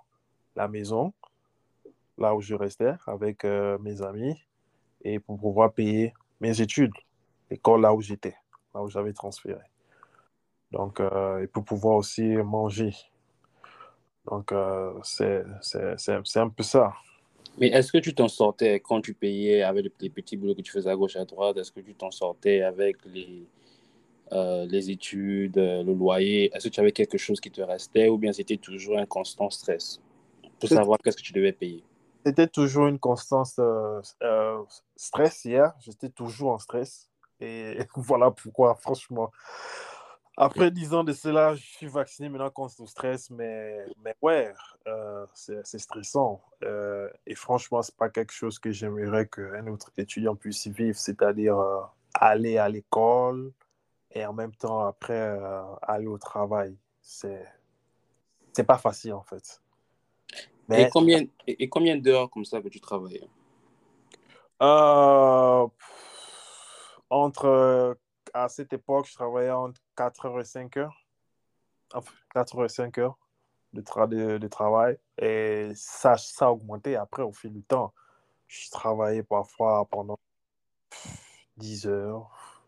la 0.56 0.67
maison, 0.67 1.13
là 2.17 2.34
où 2.34 2.41
je 2.41 2.56
restais 2.56 2.94
avec 3.06 3.44
euh, 3.44 3.77
mes 3.79 4.01
amis, 4.01 4.41
et 5.03 5.20
pour 5.20 5.39
pouvoir 5.39 5.72
payer 5.74 6.13
mes 6.39 6.62
études, 6.62 6.94
l'école 7.50 7.82
là 7.82 7.94
où 7.94 8.01
j'étais, 8.01 8.36
là 8.74 8.82
où 8.82 8.89
j'avais 8.89 9.13
transféré. 9.13 9.62
Donc, 10.71 11.00
euh, 11.00 11.43
et 11.43 11.47
pour 11.47 11.63
pouvoir 11.63 11.95
aussi 11.95 12.24
manger. 12.24 12.93
Donc, 14.29 14.51
euh, 14.51 14.93
c'est 15.03 16.39
un 16.39 16.50
peu 16.50 16.63
ça. 16.63 16.93
Mais 17.57 17.69
est-ce 17.69 17.91
que 17.91 17.97
tu 17.97 18.13
t'en 18.13 18.27
sortais 18.27 18.79
quand 18.79 19.01
tu 19.01 19.13
payais 19.13 19.63
avec 19.63 19.91
les 20.00 20.09
petits 20.09 20.38
boulots 20.38 20.55
que 20.55 20.62
tu 20.62 20.71
faisais 20.71 20.89
à 20.89 20.95
gauche 20.95 21.15
à 21.15 21.25
droite? 21.25 21.57
Est-ce 21.57 21.71
que 21.71 21.79
tu 21.79 21.95
t'en 21.95 22.12
sortais 22.12 22.62
avec 22.62 22.97
les, 23.05 23.47
euh, 24.33 24.65
les 24.65 24.91
études, 24.91 25.57
euh, 25.57 25.83
le 25.83 25.93
loyer, 25.93 26.51
est-ce 26.53 26.67
que 26.67 26.74
tu 26.74 26.79
avais 26.81 26.91
quelque 26.91 27.17
chose 27.17 27.39
qui 27.39 27.50
te 27.50 27.62
restait 27.62 28.09
ou 28.09 28.17
bien 28.17 28.33
c'était 28.33 28.57
toujours 28.57 28.97
un 28.97 29.05
constant 29.05 29.50
stress 29.50 30.01
pour 30.59 30.67
savoir 30.67 30.97
qu'est-ce 31.00 31.15
que 31.15 31.21
tu 31.21 31.31
devais 31.31 31.53
payer? 31.53 31.81
C'était 32.25 32.47
toujours 32.47 32.88
une 32.88 33.00
constance 33.00 33.57
euh, 33.59 34.63
stress 34.97 35.45
hier. 35.45 35.71
J'étais 35.79 36.09
toujours 36.09 36.51
en 36.51 36.59
stress. 36.59 37.09
Et 37.39 37.77
voilà 37.95 38.31
pourquoi, 38.31 38.75
franchement. 38.75 39.31
Après 40.39 40.70
10 40.70 40.94
ans 40.94 41.03
de 41.03 41.13
cela, 41.13 41.56
je 41.56 41.65
suis 41.65 41.88
vacciné 41.88 42.29
maintenant 42.29 42.51
contre 42.51 42.75
le 42.79 42.86
stress, 42.86 43.32
mais, 43.32 43.84
mais 44.03 44.15
ouais, 44.22 44.53
euh, 44.88 45.25
c'est 45.34 45.79
stressant. 45.79 46.44
Euh, 46.63 47.10
et 47.25 47.34
franchement, 47.34 47.82
c'est 47.82 47.96
pas 47.98 48.10
quelque 48.10 48.32
chose 48.32 48.60
que 48.60 48.72
j'aimerais 48.72 49.27
qu'un 49.27 49.65
autre 49.65 49.91
étudiant 49.98 50.36
puisse 50.36 50.67
vivre, 50.67 50.98
c'est-à-dire 50.98 51.58
euh, 51.58 51.82
aller 52.13 52.60
à 52.60 52.70
l'école 52.70 53.51
et 54.12 54.25
en 54.27 54.34
même 54.34 54.53
temps, 54.53 54.86
après, 54.86 55.39
aller 55.82 56.08
au 56.08 56.20
travail. 56.20 56.77
C'est 57.01 57.46
c'est 58.53 58.63
pas 58.63 58.77
facile, 58.77 59.13
en 59.13 59.24
fait. 59.24 59.62
Et 60.72 60.89
combien, 60.89 61.24
et, 61.46 61.70
combien 61.70 61.96
d'heures 61.96 62.29
comme 62.29 62.44
ça 62.46 62.62
que 62.62 62.70
tu 62.70 62.79
travailles? 62.79 63.27
euh, 64.62 65.67
entre, 67.10 67.98
à 68.34 68.50
cette 68.50 68.74
époque, 68.74 69.07
je 69.07 69.13
travaillais 69.13 69.51
entre 69.51 69.81
4 69.96 70.25
heures 70.25 70.39
et 70.39 70.46
5 70.46 70.77
heures. 70.77 71.05
Enfin, 71.93 72.13
4 72.34 72.57
heures 72.57 72.65
et 72.65 72.69
5 72.69 72.98
heures 72.98 73.17
de, 73.74 73.81
tra- 73.81 74.07
de, 74.07 74.38
de 74.38 74.48
travail. 74.48 74.98
Et 75.17 75.72
ça, 75.75 76.17
ça 76.17 76.48
a 76.48 76.51
augmenté 76.51 76.96
après 76.96 77.24
au 77.24 77.31
fil 77.31 77.53
du 77.53 77.63
temps. 77.63 77.93
Je 78.48 78.69
travaillais 78.69 79.24
parfois 79.24 79.86
pendant 79.86 80.17
10 81.57 81.88
heures, 81.88 82.63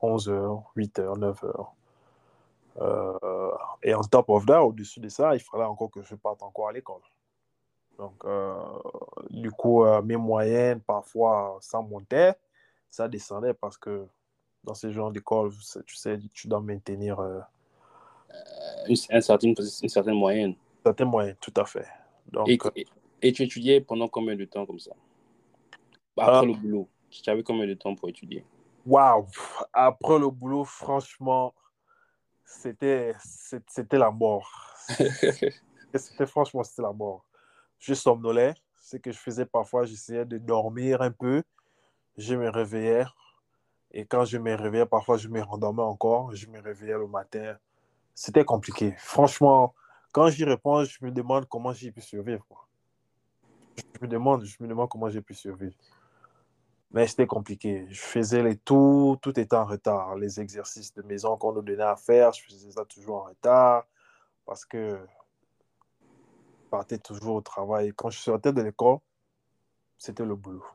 11 0.00 0.28
heures, 0.28 0.62
8 0.74 0.98
heures, 0.98 1.16
9 1.16 1.44
heures. 1.44 1.72
Euh, 2.78 3.56
et 3.82 3.94
en 3.94 4.02
top 4.02 4.28
of 4.28 4.44
that, 4.46 4.62
au-dessus 4.62 5.00
de 5.00 5.08
ça, 5.08 5.34
il 5.34 5.40
fallait 5.40 5.64
encore 5.64 5.90
que 5.90 6.02
je 6.02 6.14
parte 6.14 6.42
encore 6.42 6.68
à 6.68 6.72
l'école. 6.72 7.00
Donc, 7.98 8.22
euh, 8.26 8.54
du 9.30 9.50
coup, 9.50 9.84
euh, 9.84 10.02
mes 10.02 10.16
moyennes, 10.16 10.80
parfois, 10.80 11.56
ça 11.62 11.80
montait, 11.80 12.34
ça 12.90 13.08
descendait 13.08 13.54
parce 13.54 13.78
que 13.78 14.06
dans 14.66 14.74
ce 14.74 14.90
genre 14.92 15.12
d'école, 15.12 15.52
tu 15.86 15.96
sais, 15.96 16.18
tu 16.34 16.48
dois 16.48 16.60
maintenir 16.60 17.20
euh, 17.20 17.40
Une, 18.88 18.96
un 19.10 19.20
certain- 19.20 19.48
une 19.82 19.88
certaine 19.88 20.14
moyenne. 20.14 20.54
tout 21.40 21.52
à 21.56 21.64
fait. 21.64 21.86
Donc, 22.26 22.50
Et, 22.50 22.58
et, 22.76 22.86
et 23.22 23.32
tu 23.32 23.42
étudiais 23.42 23.80
pendant 23.80 24.08
combien 24.08 24.36
de 24.36 24.44
temps 24.44 24.66
comme 24.66 24.78
ça? 24.78 24.92
euh, 26.18 26.22
Après 26.24 26.46
le 26.46 26.54
boulot, 26.54 26.88
tu 27.10 27.28
avais 27.30 27.42
combien 27.42 27.66
de 27.66 27.74
temps 27.74 27.94
pour 27.94 28.08
étudier? 28.08 28.44
waouh, 28.84 29.26
après 29.72 30.18
le 30.18 30.30
boulot, 30.30 30.64
franchement, 30.64 31.54
c'était 32.44 33.14
la 33.92 34.10
mort. 34.10 34.50
C'était 35.94 36.26
franchement, 36.26 36.62
c'était 36.62 36.82
la 36.82 36.92
mort. 36.92 37.24
Je 37.78 37.94
somnolais, 37.94 38.54
ce 38.80 38.96
que 38.98 39.12
je 39.12 39.18
faisais 39.18 39.46
parfois, 39.46 39.84
j'essayais 39.84 40.24
de 40.24 40.38
dormir 40.38 41.02
un 41.02 41.10
peu, 41.10 41.42
je 42.18 42.34
me 42.34 42.50
réveillais, 42.50 43.04
et 43.98 44.04
quand 44.04 44.26
je 44.26 44.36
me 44.36 44.54
réveillais, 44.54 44.84
parfois 44.84 45.16
je 45.16 45.26
me 45.26 45.40
rendormais 45.40 45.82
encore, 45.82 46.34
je 46.34 46.46
me 46.48 46.60
réveillais 46.60 46.98
le 46.98 47.06
matin. 47.06 47.56
C'était 48.14 48.44
compliqué. 48.44 48.94
Franchement, 48.98 49.74
quand 50.12 50.28
j'y 50.28 50.44
réponds, 50.44 50.84
je 50.84 51.02
me 51.02 51.10
demande 51.10 51.46
comment 51.48 51.72
j'ai 51.72 51.90
pu 51.90 52.02
survivre. 52.02 52.44
quoi. 52.46 52.68
Je 53.78 54.02
me 54.02 54.06
demande, 54.06 54.44
je 54.44 54.54
me 54.60 54.68
demande 54.68 54.90
comment 54.90 55.08
j'ai 55.08 55.22
pu 55.22 55.32
survivre. 55.32 55.74
Mais 56.90 57.06
c'était 57.06 57.26
compliqué. 57.26 57.86
Je 57.88 57.98
faisais 57.98 58.42
les 58.42 58.58
tours, 58.58 59.18
tout 59.18 59.40
était 59.40 59.56
en 59.56 59.64
retard. 59.64 60.14
Les 60.16 60.40
exercices 60.40 60.92
de 60.92 61.00
maison 61.00 61.38
qu'on 61.38 61.54
nous 61.54 61.62
donnait 61.62 61.82
à 61.82 61.96
faire, 61.96 62.32
je 62.32 62.44
faisais 62.44 62.72
ça 62.72 62.84
toujours 62.84 63.22
en 63.22 63.24
retard 63.24 63.86
parce 64.44 64.66
que 64.66 65.00
je 66.64 66.68
partais 66.68 66.98
toujours 66.98 67.36
au 67.36 67.40
travail. 67.40 67.94
Quand 67.96 68.10
je 68.10 68.18
sortais 68.18 68.52
de 68.52 68.60
l'école, 68.60 68.98
c'était 69.96 70.26
le 70.26 70.36
boulot. 70.36 70.66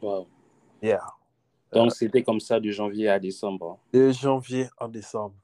Wow. 0.00 0.26
Yeah. 0.80 1.04
Donc, 1.72 1.92
c'était 1.92 2.22
comme 2.22 2.40
ça 2.40 2.60
de 2.60 2.70
janvier 2.70 3.08
à 3.08 3.18
décembre. 3.18 3.78
De 3.92 4.10
janvier 4.10 4.68
en 4.78 4.88
décembre, 4.88 5.34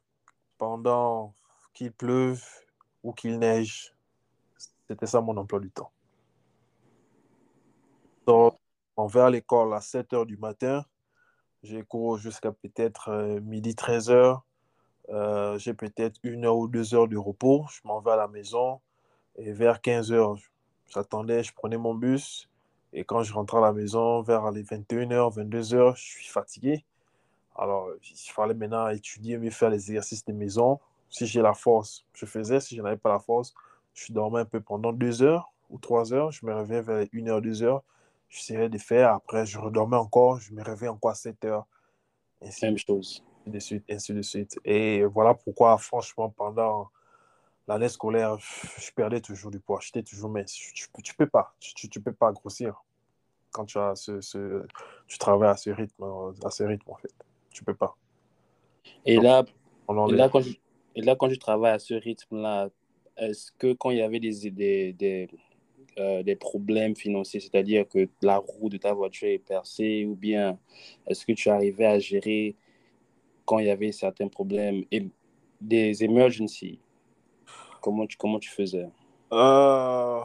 pendant 0.56 1.34
qu'il 1.74 1.92
pleuve 1.92 2.42
ou 3.02 3.12
qu'il 3.12 3.38
neige, 3.38 3.94
c'était 4.88 5.06
ça 5.06 5.20
mon 5.20 5.36
emploi 5.36 5.60
du 5.60 5.70
temps. 5.70 5.90
Donc, 8.26 8.58
on 8.96 9.06
va 9.06 9.26
à 9.26 9.30
l'école 9.30 9.74
à 9.74 9.80
7 9.80 10.12
heures 10.14 10.26
du 10.26 10.36
matin. 10.36 10.84
J'ai 11.62 11.82
cours 11.82 12.18
jusqu'à 12.18 12.52
peut-être 12.52 13.08
euh, 13.08 13.40
midi 13.40 13.74
13 13.74 14.10
heures. 14.10 14.44
Euh, 15.10 15.58
j'ai 15.58 15.74
peut-être 15.74 16.18
une 16.22 16.46
heure 16.46 16.56
ou 16.56 16.68
deux 16.68 16.94
heures 16.94 17.08
de 17.08 17.16
repos. 17.16 17.66
Je 17.70 17.80
m'en 17.84 18.00
vais 18.00 18.12
à 18.12 18.16
la 18.16 18.28
maison. 18.28 18.80
Et 19.36 19.52
vers 19.52 19.80
15 19.80 20.12
heures, 20.12 20.36
j'attendais, 20.88 21.42
je 21.42 21.52
prenais 21.52 21.76
mon 21.76 21.94
bus. 21.94 22.48
Et 22.96 23.02
quand 23.02 23.24
je 23.24 23.32
rentrais 23.34 23.58
à 23.58 23.60
la 23.60 23.72
maison, 23.72 24.22
vers 24.22 24.52
les 24.52 24.62
21h, 24.62 25.34
22h, 25.34 25.96
je 25.96 26.02
suis 26.02 26.28
fatigué. 26.28 26.84
Alors, 27.56 27.88
il 28.08 28.30
fallait 28.30 28.54
maintenant 28.54 28.88
étudier, 28.88 29.36
mieux 29.36 29.50
faire 29.50 29.68
les 29.68 29.90
exercices 29.90 30.24
de 30.24 30.32
maison. 30.32 30.78
Si 31.10 31.26
j'ai 31.26 31.42
la 31.42 31.54
force, 31.54 32.04
je 32.14 32.24
faisais. 32.24 32.60
Si 32.60 32.76
je 32.76 32.82
n'avais 32.82 32.96
pas 32.96 33.10
la 33.10 33.18
force, 33.18 33.52
je 33.94 34.12
dormais 34.12 34.40
un 34.40 34.44
peu 34.44 34.60
pendant 34.60 34.92
deux 34.92 35.22
heures 35.22 35.52
ou 35.70 35.78
trois 35.78 36.14
heures. 36.14 36.30
Je 36.30 36.46
me 36.46 36.54
réveillais 36.54 36.82
vers 36.82 37.06
une 37.12 37.28
heure, 37.28 37.42
deux 37.42 37.64
heures. 37.64 37.82
J'essayais 38.28 38.68
de 38.68 38.78
faire. 38.78 39.12
Après, 39.12 39.44
je 39.44 39.58
redormais 39.58 39.96
encore. 39.96 40.38
Je 40.38 40.52
me 40.52 40.62
réveillais 40.62 40.90
encore 40.90 41.10
à 41.10 41.14
7 41.16 41.44
heures. 41.46 41.66
Ainsi 42.42 42.64
Même 42.64 42.78
chose. 42.78 43.24
de 43.46 43.58
suite, 43.58 43.84
ainsi 43.90 44.14
de 44.14 44.22
suite. 44.22 44.60
Et 44.64 45.04
voilà 45.04 45.34
pourquoi, 45.34 45.78
franchement, 45.78 46.30
pendant 46.30 46.90
l'année 47.66 47.88
scolaire, 47.88 48.36
je 48.38 48.90
perdais 48.92 49.20
toujours 49.20 49.50
du 49.50 49.58
poids. 49.58 49.80
J'étais 49.80 50.02
toujours 50.02 50.30
mince. 50.30 50.52
Tu, 50.52 50.88
tu 51.02 51.14
peux 51.16 51.28
pas. 51.28 51.54
Tu, 51.58 51.74
tu, 51.74 51.88
tu 51.88 52.00
peux 52.00 52.12
pas 52.12 52.30
grossir 52.32 52.83
quand 53.54 53.64
tu 53.64 53.78
as 53.78 53.94
ce, 53.94 54.20
ce, 54.20 54.66
tu 55.06 55.16
travailles 55.16 55.50
à 55.50 55.56
ce 55.56 55.70
rythme, 55.70 56.04
à 56.44 56.50
ce 56.50 56.64
rythme 56.64 56.90
en 56.90 56.96
fait. 56.96 57.14
Tu 57.52 57.62
peux 57.62 57.74
pas. 57.74 57.96
Et 59.06 59.14
Donc, 59.14 59.24
là, 59.24 59.44
et 60.08 60.12
là, 60.12 60.28
quand 60.28 60.40
je, 60.40 60.54
et 60.96 61.02
là, 61.02 61.14
quand 61.14 61.30
je 61.30 61.38
travaille 61.38 61.72
à 61.72 61.78
ce 61.78 61.94
rythme-là, 61.94 62.68
est-ce 63.16 63.52
que 63.52 63.72
quand 63.72 63.90
il 63.92 63.98
y 63.98 64.02
avait 64.02 64.18
des, 64.18 64.50
des, 64.50 64.92
des, 64.92 65.28
euh, 65.98 66.24
des 66.24 66.34
problèmes 66.34 66.96
financiers, 66.96 67.38
c'est-à-dire 67.38 67.88
que 67.88 68.08
la 68.22 68.38
roue 68.38 68.68
de 68.68 68.76
ta 68.76 68.92
voiture 68.92 69.28
est 69.28 69.38
percée, 69.38 70.04
ou 70.04 70.16
bien 70.16 70.58
est-ce 71.06 71.24
que 71.24 71.32
tu 71.32 71.48
arrivais 71.48 71.86
à 71.86 72.00
gérer 72.00 72.56
quand 73.44 73.60
il 73.60 73.66
y 73.66 73.70
avait 73.70 73.92
certains 73.92 74.28
problèmes 74.28 74.84
et 74.90 75.06
des 75.60 76.02
emergencies? 76.02 76.80
Comment 77.80 78.06
tu, 78.06 78.16
comment 78.16 78.40
tu 78.40 78.50
faisais? 78.50 78.88
Euh, 79.32 80.20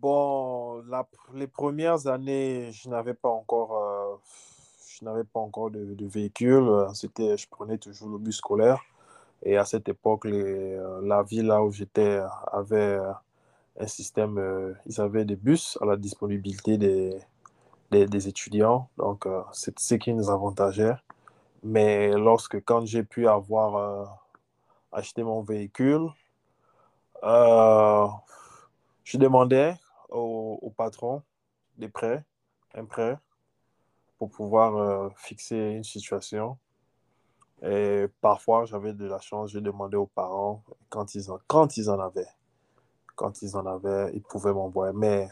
bon, 0.00 0.82
la- 0.88 1.06
les 1.34 1.46
premières 1.46 2.06
années, 2.06 2.70
je 2.72 2.88
n'avais 2.88 3.14
pas 3.14 3.28
encore, 3.28 3.76
euh, 3.76 4.16
je 4.98 5.04
n'avais 5.04 5.24
pas 5.24 5.40
encore 5.40 5.70
de, 5.70 5.94
de 5.94 6.06
véhicule. 6.06 6.86
C'était, 6.94 7.36
je 7.36 7.48
prenais 7.48 7.78
toujours 7.78 8.08
le 8.10 8.18
bus 8.18 8.36
scolaire. 8.36 8.80
Et 9.44 9.56
à 9.56 9.64
cette 9.64 9.88
époque, 9.88 10.26
euh, 10.26 11.00
la 11.02 11.22
ville 11.22 11.46
là 11.46 11.62
où 11.64 11.72
j'étais 11.72 12.20
avait 12.52 12.76
euh, 12.98 13.12
un 13.80 13.86
système, 13.86 14.76
ils 14.86 15.00
avaient 15.00 15.24
des 15.24 15.36
bus 15.36 15.78
à 15.82 15.86
la 15.86 15.96
disponibilité 15.96 16.78
des, 16.78 17.18
des, 17.90 18.28
étudiants. 18.28 18.88
Donc, 18.98 19.26
euh, 19.26 19.42
c'est 19.52 19.78
ce 19.78 19.94
qui 19.96 20.12
nous 20.14 20.30
avantageait. 20.30 20.94
Mais 21.64 22.12
lorsque, 22.12 22.62
quand 22.64 22.86
j'ai 22.86 23.04
pu 23.04 23.28
avoir 23.28 23.76
euh, 23.76 24.04
acheté 24.92 25.22
mon 25.22 25.42
véhicule, 25.42 26.08
je 29.04 29.18
demandais 29.18 29.74
au, 30.10 30.72
patron 30.76 31.22
des 31.76 31.88
prêts, 31.88 32.24
un 32.74 32.84
prêt, 32.84 33.18
pour 34.18 34.30
pouvoir 34.30 34.76
euh, 34.76 35.08
fixer 35.16 35.56
une 35.56 35.84
situation. 35.84 36.58
Et 37.62 38.06
parfois, 38.20 38.64
j'avais 38.64 38.92
de 38.92 39.06
la 39.06 39.20
chance, 39.20 39.50
je 39.50 39.58
demandais 39.58 39.96
aux 39.96 40.06
parents 40.06 40.62
quand 40.88 41.14
ils 41.14 41.30
en, 41.30 41.38
quand 41.46 41.76
ils 41.76 41.90
en 41.90 42.00
avaient. 42.00 42.28
Quand 43.16 43.42
ils 43.42 43.56
en 43.56 43.66
avaient, 43.66 44.12
ils 44.14 44.22
pouvaient 44.22 44.52
m'envoyer. 44.52 44.92
Mais 44.94 45.28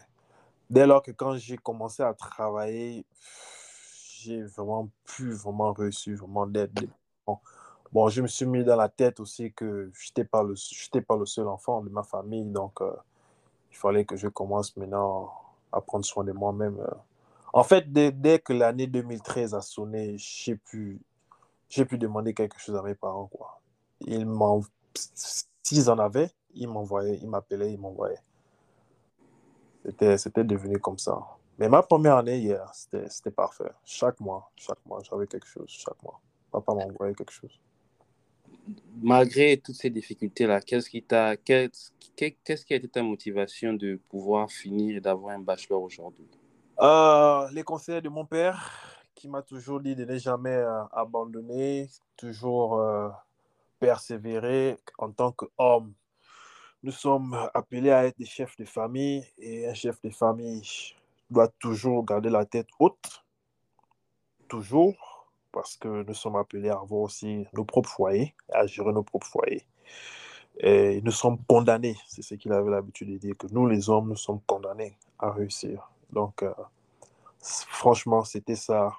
dès 0.68 0.86
lors 0.86 1.02
que 1.02 1.10
quand 1.10 1.36
j'ai 1.36 1.56
commencé 1.56 2.02
à 2.02 2.12
travailler, 2.12 3.06
j'ai 4.20 4.42
vraiment 4.42 4.90
plus 5.04 5.32
vraiment 5.32 5.72
reçu 5.72 6.14
vraiment 6.14 6.46
d'aide. 6.46 6.88
Bon, 7.90 8.08
je 8.10 8.20
me 8.20 8.26
suis 8.26 8.44
mis 8.44 8.64
dans 8.64 8.76
la 8.76 8.90
tête 8.90 9.18
aussi 9.18 9.50
que 9.52 9.90
je 9.94 10.08
n'étais 10.08 10.24
pas, 10.24 10.42
le- 10.42 11.00
pas 11.00 11.16
le 11.16 11.24
seul 11.24 11.48
enfant 11.48 11.80
de 11.80 11.88
ma 11.88 12.02
famille. 12.02 12.44
Donc, 12.44 12.82
euh, 12.82 12.92
il 13.70 13.76
fallait 13.76 14.04
que 14.04 14.16
je 14.16 14.28
commence 14.28 14.76
maintenant 14.76 15.32
à 15.72 15.80
prendre 15.80 16.04
soin 16.04 16.24
de 16.24 16.32
moi-même. 16.32 16.78
euh. 16.80 16.94
En 17.52 17.64
fait, 17.64 17.92
dès, 17.92 18.12
dès 18.12 18.38
que 18.38 18.52
l'année 18.52 18.86
2013 18.86 19.54
a 19.54 19.60
sonné, 19.60 20.16
j'ai 20.18 20.56
pu, 20.56 21.00
j'ai 21.68 21.84
pu 21.84 21.98
demander 21.98 22.34
quelque 22.34 22.58
chose 22.58 22.76
à 22.76 22.82
mes 22.82 22.94
parents. 22.94 23.26
Quoi. 23.26 23.60
Ils 24.00 24.26
m'en... 24.26 24.60
S'ils 24.94 25.90
en 25.90 25.98
avaient, 25.98 26.30
ils 26.54 26.68
m'envoyaient, 26.68 27.18
ils 27.20 27.28
m'appelaient, 27.28 27.72
ils 27.72 27.78
m'envoyaient. 27.78 28.22
C'était, 29.84 30.18
c'était 30.18 30.44
devenu 30.44 30.78
comme 30.78 30.98
ça. 30.98 31.18
Mais 31.58 31.68
ma 31.68 31.82
première 31.82 32.16
année 32.16 32.38
hier, 32.38 32.70
c'était, 32.74 33.08
c'était 33.08 33.30
parfait. 33.30 33.70
Chaque 33.84 34.20
mois, 34.20 34.50
chaque 34.56 34.84
mois, 34.86 35.00
j'avais 35.02 35.26
quelque 35.26 35.46
chose, 35.46 35.68
chaque 35.68 36.02
mois. 36.02 36.20
papa 36.52 36.74
m'a 36.74 36.84
envoyé 36.84 37.14
quelque 37.14 37.32
chose. 37.32 37.58
Malgré 39.00 39.56
toutes 39.56 39.76
ces 39.76 39.90
difficultés-là, 39.90 40.60
qu'est-ce 40.60 40.90
qui 40.90 41.02
t'a, 41.02 41.36
qu'est-ce, 41.36 41.90
qu'est-ce 42.16 42.64
qui 42.64 42.74
a 42.74 42.76
été 42.76 42.88
ta 42.88 43.02
motivation 43.02 43.72
de 43.72 44.00
pouvoir 44.08 44.50
finir 44.50 44.96
et 44.96 45.00
d'avoir 45.00 45.34
un 45.34 45.38
bachelor 45.38 45.82
aujourd'hui? 45.82 46.26
Euh, 46.80 47.48
les 47.52 47.62
conseils 47.62 48.02
de 48.02 48.08
mon 48.08 48.24
père, 48.24 48.98
qui 49.14 49.28
m'a 49.28 49.42
toujours 49.42 49.80
dit 49.80 49.96
de 49.96 50.04
ne 50.04 50.16
jamais 50.16 50.50
euh, 50.50 50.84
abandonner, 50.92 51.88
toujours 52.16 52.78
euh, 52.78 53.08
persévérer 53.80 54.76
en 54.98 55.10
tant 55.10 55.32
qu'homme. 55.32 55.92
Nous 56.82 56.92
sommes 56.92 57.36
appelés 57.54 57.90
à 57.90 58.04
être 58.06 58.16
des 58.18 58.24
chefs 58.24 58.56
de 58.56 58.64
famille 58.64 59.24
et 59.38 59.68
un 59.68 59.74
chef 59.74 60.00
de 60.02 60.10
famille 60.10 60.62
doit 61.30 61.48
toujours 61.58 62.04
garder 62.04 62.30
la 62.30 62.44
tête 62.44 62.68
haute, 62.78 63.24
toujours, 64.48 65.07
parce 65.58 65.76
que 65.76 66.04
nous 66.04 66.14
sommes 66.14 66.36
appelés 66.36 66.68
à 66.68 66.74
avoir 66.74 67.00
aussi 67.00 67.44
nos 67.52 67.64
propres 67.64 67.90
foyers, 67.90 68.32
à 68.52 68.64
gérer 68.68 68.92
nos 68.92 69.02
propres 69.02 69.26
foyers. 69.26 69.66
Et 70.60 71.02
nous 71.02 71.10
sommes 71.10 71.42
condamnés, 71.48 71.96
c'est 72.06 72.22
ce 72.22 72.36
qu'il 72.36 72.52
avait 72.52 72.70
l'habitude 72.70 73.10
de 73.10 73.18
dire, 73.18 73.36
que 73.36 73.48
nous 73.50 73.66
les 73.66 73.90
hommes, 73.90 74.10
nous 74.10 74.16
sommes 74.16 74.40
condamnés 74.46 74.96
à 75.18 75.32
réussir. 75.32 75.90
Donc, 76.12 76.44
euh, 76.44 76.54
franchement, 77.40 78.22
c'était 78.22 78.54
ça 78.54 78.92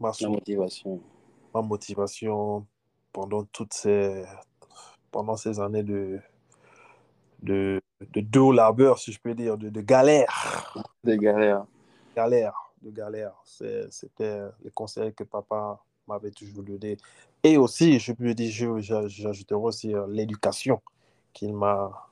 ma 0.00 0.10
motivation. 0.22 1.00
Ma 1.54 1.62
motivation 1.62 2.66
pendant 3.12 3.44
toutes 3.44 3.74
ces, 3.74 4.24
pendant 5.12 5.36
ces 5.36 5.60
années 5.60 5.84
de, 5.84 6.20
de, 7.44 7.80
de 8.00 8.52
labeur, 8.52 8.98
si 8.98 9.12
je 9.12 9.20
peux 9.20 9.36
dire, 9.36 9.56
de, 9.56 9.68
de 9.68 9.80
galère. 9.82 10.74
De 11.04 11.14
galère. 11.14 11.64
Galère, 12.16 12.65
de 12.82 12.90
galère. 12.90 13.34
C'était 13.44 14.40
les 14.62 14.70
conseils 14.70 15.12
que 15.14 15.24
papa 15.24 15.80
m'avait 16.06 16.30
toujours 16.30 16.62
donné. 16.62 16.96
Et 17.42 17.56
aussi, 17.56 17.98
je 17.98 18.12
peux 18.12 18.34
dire, 18.34 18.78
j'ajouterai 18.80 19.60
aussi 19.60 19.94
euh, 19.94 20.06
l'éducation 20.08 20.80
qu'il 21.32 21.54
m'a 21.54 22.08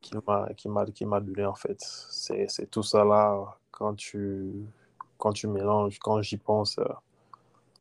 qu'il 0.00 0.18
m'a 0.26 0.86
qui 0.94 1.04
m'a 1.04 1.20
donné 1.20 1.44
en 1.44 1.54
fait. 1.54 1.78
C'est 1.80 2.70
tout 2.70 2.82
ça 2.82 3.04
là 3.04 3.58
quand 3.70 3.94
tu 3.94 4.66
quand 5.18 5.32
tu 5.32 5.46
mélanges, 5.48 5.98
quand 5.98 6.22
j'y 6.22 6.38
pense, 6.38 6.78
euh, 6.78 6.84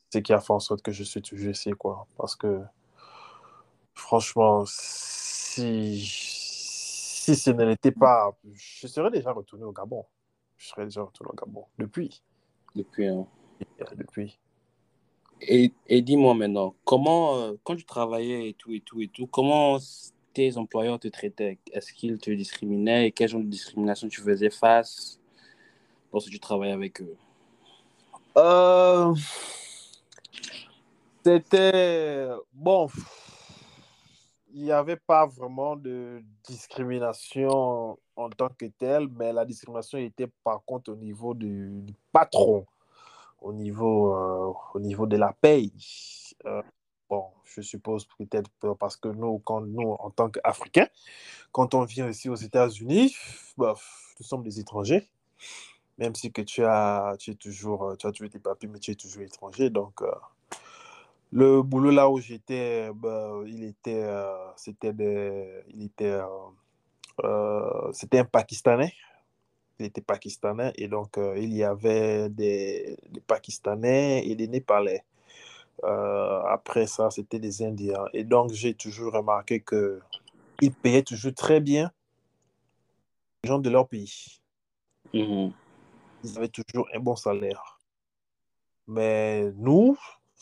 c'est 0.10 0.22
qui 0.22 0.34
a 0.34 0.42
fait 0.42 0.54
en 0.54 0.60
sorte 0.60 0.82
que 0.82 0.92
je 0.92 1.04
suis 1.04 1.22
toujours 1.22 1.52
ici 1.52 1.72
quoi 1.72 2.08
parce 2.18 2.36
que 2.36 2.62
franchement 3.94 4.64
si 4.68 6.00
si 6.06 7.36
ce 7.36 7.52
n'était 7.52 7.92
pas 7.92 8.32
je 8.54 8.88
serais 8.88 9.12
déjà 9.12 9.32
retourné 9.32 9.66
au 9.66 9.72
Gabon. 9.72 10.06
Je 10.60 10.68
serais 10.68 10.84
déjà 10.84 11.02
retourné 11.02 11.32
au 11.32 11.36
Gabon 11.36 11.66
depuis. 11.80 12.22
Depuis 12.76 13.08
hein. 13.08 13.26
Depuis. 13.96 14.38
Et, 15.42 15.72
et 15.88 16.02
dis-moi 16.02 16.34
maintenant, 16.34 16.76
comment, 16.84 17.38
euh, 17.38 17.54
quand 17.64 17.78
tu 17.78 17.86
travaillais 17.86 18.50
et 18.50 18.54
tout, 18.54 18.74
et 18.74 18.82
tout, 18.82 19.02
et 19.02 19.08
tout, 19.08 19.26
comment 19.26 19.78
tes 20.34 20.58
employeurs 20.58 21.00
te 21.00 21.08
traitaient? 21.08 21.58
Est-ce 21.72 21.94
qu'ils 21.94 22.18
te 22.18 22.30
discriminaient? 22.30 23.08
Et 23.08 23.12
quel 23.14 23.30
genre 23.30 23.42
de 23.42 23.48
discrimination 23.48 24.10
tu 24.10 24.22
faisais 24.22 24.50
face 24.50 25.20
lorsque 26.12 26.30
tu 26.30 26.40
travaillais 26.42 26.74
avec 26.74 27.02
eux? 27.02 27.16
Euh, 28.38 29.16
C'était. 31.26 32.28
Bon. 32.54 32.90
Il 34.52 34.64
n'y 34.64 34.72
avait 34.72 34.96
pas 34.96 35.26
vraiment 35.28 35.76
de 35.76 36.24
discrimination 36.44 37.98
en 38.16 38.30
tant 38.30 38.50
que 38.50 38.66
telle, 38.66 39.08
mais 39.10 39.32
la 39.32 39.46
discrimination 39.46 39.98
était 40.00 40.28
par 40.44 40.64
contre 40.66 40.92
au 40.92 40.96
niveau 40.96 41.34
du 41.34 41.86
patron 42.12 42.66
au 43.42 43.54
niveau, 43.54 44.14
euh, 44.16 44.54
au 44.74 44.80
niveau 44.80 45.08
de 45.08 45.18
la 45.18 45.34
paye. 45.34 45.72
Euh, 46.46 46.62
bon, 47.10 47.26
je 47.46 47.62
suppose 47.62 48.08
peut-être 48.18 48.50
parce 48.76 48.98
que 48.98 49.10
nous, 49.10 49.40
quand 49.40 49.62
nous, 49.62 49.92
en 50.00 50.10
tant 50.10 50.30
qu'Africains, 50.30 50.88
quand 51.52 51.74
on 51.74 51.84
vient 51.84 52.10
ici 52.10 52.30
aux 52.30 52.36
États-Unis, 52.36 53.16
bah, 53.58 53.76
nous 54.20 54.26
sommes 54.26 54.44
des 54.44 54.60
étrangers. 54.60 55.10
Même 55.98 56.16
si 56.16 56.32
que 56.32 56.42
tu 56.42 56.64
as, 56.64 57.16
tu 57.20 57.32
es 57.32 57.36
toujours, 57.36 57.90
euh, 57.90 57.96
tu 57.96 58.08
as 58.08 58.12
toujours 58.12 58.30
tes 58.30 58.40
papiers, 58.40 58.70
mais 58.70 58.80
tu 58.80 58.92
es 58.92 58.96
toujours 58.96 59.22
étranger. 59.22 59.70
Donc, 59.70 60.02
le 61.32 61.62
boulot 61.62 61.92
là 61.92 62.10
où 62.10 62.20
j'étais, 62.20 62.90
bah, 62.94 63.34
il 63.46 63.64
était, 63.64 64.06
c'était, 64.56 64.94
il 65.70 65.84
était, 65.84 66.20
c'était 67.94 68.20
un 68.20 68.26
Pakistanais 68.26 68.94
il 69.80 69.86
était 69.86 70.02
pakistanais 70.02 70.74
et 70.76 70.88
donc 70.88 71.18
euh, 71.18 71.38
il 71.38 71.54
y 71.54 71.64
avait 71.64 72.30
des, 72.30 72.98
des, 73.10 73.22
Pakistanais 73.22 74.26
et 74.26 74.36
des 74.36 74.48
Népalais. 74.48 75.04
Euh, 75.86 76.42
après 76.44 76.88
ça, 76.88 77.10
c'était 77.10 77.40
des 77.40 77.64
Indiens. 77.64 78.06
Et 78.14 78.26
donc, 78.26 78.52
j'ai 78.52 78.74
toujours 78.74 79.14
remarqué 79.14 79.64
qu'ils 79.64 80.74
payaient 80.74 81.04
toujours 81.04 81.34
très 81.34 81.62
bien 81.62 81.92
les 83.44 83.48
gens 83.48 83.60
de 83.60 83.70
leur 83.70 83.88
pays. 83.88 84.42
Mm-hmm. 85.14 85.54
Ils 86.26 86.38
avaient 86.38 86.50
toujours 86.50 86.90
un 86.94 87.00
bon 87.00 87.16
salaire. 87.16 87.80
Mais 88.88 89.50
nous, 89.56 89.98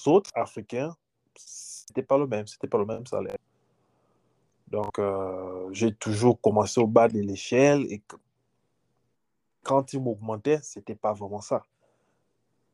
autres 0.06 0.32
Africains, 0.36 0.96
c'était 1.36 2.04
pas 2.04 2.18
le 2.18 2.28
même, 2.28 2.48
c'était 2.48 2.68
pas 2.68 2.78
le 2.78 2.86
même 2.86 3.06
salaire. 3.06 3.38
Donc, 4.68 5.00
euh, 5.00 5.70
j'ai 5.72 5.94
toujours 5.94 6.40
commencé 6.42 6.80
au 6.80 6.88
bas 6.88 7.08
de 7.08 7.20
l'échelle 7.20 7.86
et 7.90 8.02
quand 9.64 9.94
il 9.94 10.02
m'augmentait, 10.02 10.60
ce 10.62 10.80
n'était 10.80 10.96
pas 10.96 11.14
vraiment 11.14 11.42
ça. 11.42 11.64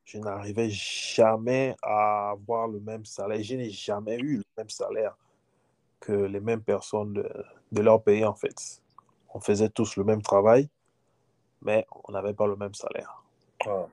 Je 0.05 0.17
n'arrivais 0.17 0.69
jamais 0.69 1.75
à 1.81 2.31
avoir 2.31 2.67
le 2.67 2.79
même 2.79 3.05
salaire. 3.05 3.41
Je 3.41 3.55
n'ai 3.55 3.69
jamais 3.69 4.17
eu 4.17 4.37
le 4.37 4.43
même 4.57 4.69
salaire 4.69 5.15
que 5.99 6.11
les 6.11 6.39
mêmes 6.39 6.61
personnes 6.61 7.13
de, 7.71 7.81
leur 7.81 8.03
pays, 8.03 8.25
en 8.25 8.35
fait. 8.35 8.81
On 9.33 9.39
faisait 9.39 9.69
tous 9.69 9.95
le 9.95 10.03
même 10.03 10.21
travail, 10.21 10.69
mais 11.61 11.85
on 12.07 12.11
n'avait 12.11 12.33
pas 12.33 12.45
le 12.45 12.57
même 12.57 12.73
salaire. 12.73 13.23
Ah. 13.65 13.87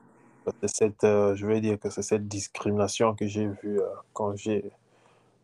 Cette, 0.64 1.04
euh, 1.04 1.34
je 1.34 1.46
vais 1.46 1.60
dire 1.60 1.78
que 1.78 1.90
c'est 1.90 2.02
cette 2.02 2.26
discrimination 2.26 3.14
que 3.14 3.26
j'ai 3.26 3.46
vue 3.46 3.80
euh, 3.80 3.88
quand 4.12 4.36
j'ai 4.36 4.70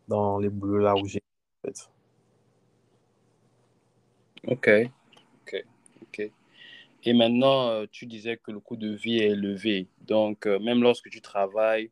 dans 0.07 0.39
les 0.39 0.49
boulots 0.49 0.79
là 0.79 0.95
où 0.95 1.05
j'ai. 1.05 1.21
En 1.63 1.67
fait. 1.67 1.89
Ok. 4.47 4.69
Et 7.03 7.13
maintenant, 7.13 7.69
euh, 7.69 7.85
tu 7.89 8.05
disais 8.05 8.37
que 8.37 8.51
le 8.51 8.59
coût 8.59 8.75
de 8.75 8.93
vie 8.93 9.19
est 9.19 9.29
élevé. 9.29 9.87
Donc, 10.01 10.45
même 10.45 10.81
lorsque 10.81 11.09
tu 11.09 11.21
travailles, 11.21 11.89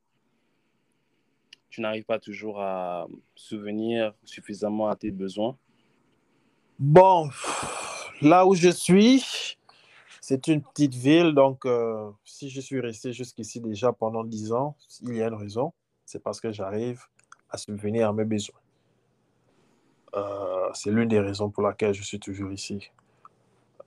tu 1.69 1.81
n'arrives 1.81 2.05
pas 2.05 2.19
toujours 2.19 2.61
à 2.61 3.07
souvenir 3.35 4.13
suffisamment 4.23 4.89
à 4.89 4.95
tes 4.95 5.11
besoins? 5.11 5.57
Bon, 6.79 7.29
là 8.21 8.45
où 8.45 8.55
je 8.55 8.69
suis, 8.69 9.57
c'est 10.27 10.47
une 10.47 10.63
petite 10.63 10.95
ville. 10.95 11.33
Donc, 11.33 11.67
euh, 11.67 12.09
si 12.23 12.49
je 12.49 12.59
suis 12.59 12.79
resté 12.79 13.13
jusqu'ici 13.13 13.61
déjà 13.61 13.93
pendant 13.93 14.23
10 14.23 14.53
ans, 14.53 14.75
il 15.03 15.15
y 15.15 15.21
a 15.21 15.27
une 15.27 15.35
raison. 15.35 15.71
C'est 16.03 16.23
parce 16.23 16.41
que 16.41 16.51
j'arrive 16.51 17.03
à 17.47 17.57
subvenir 17.57 18.09
à 18.09 18.13
mes 18.13 18.25
besoins. 18.25 18.59
c'est 20.73 20.89
l'une 20.89 21.09
des 21.09 21.19
raisons 21.19 21.51
pour 21.51 21.61
laquelle 21.61 21.93
je 21.93 22.01
suis 22.01 22.19
toujours 22.19 22.51
ici. 22.51 22.89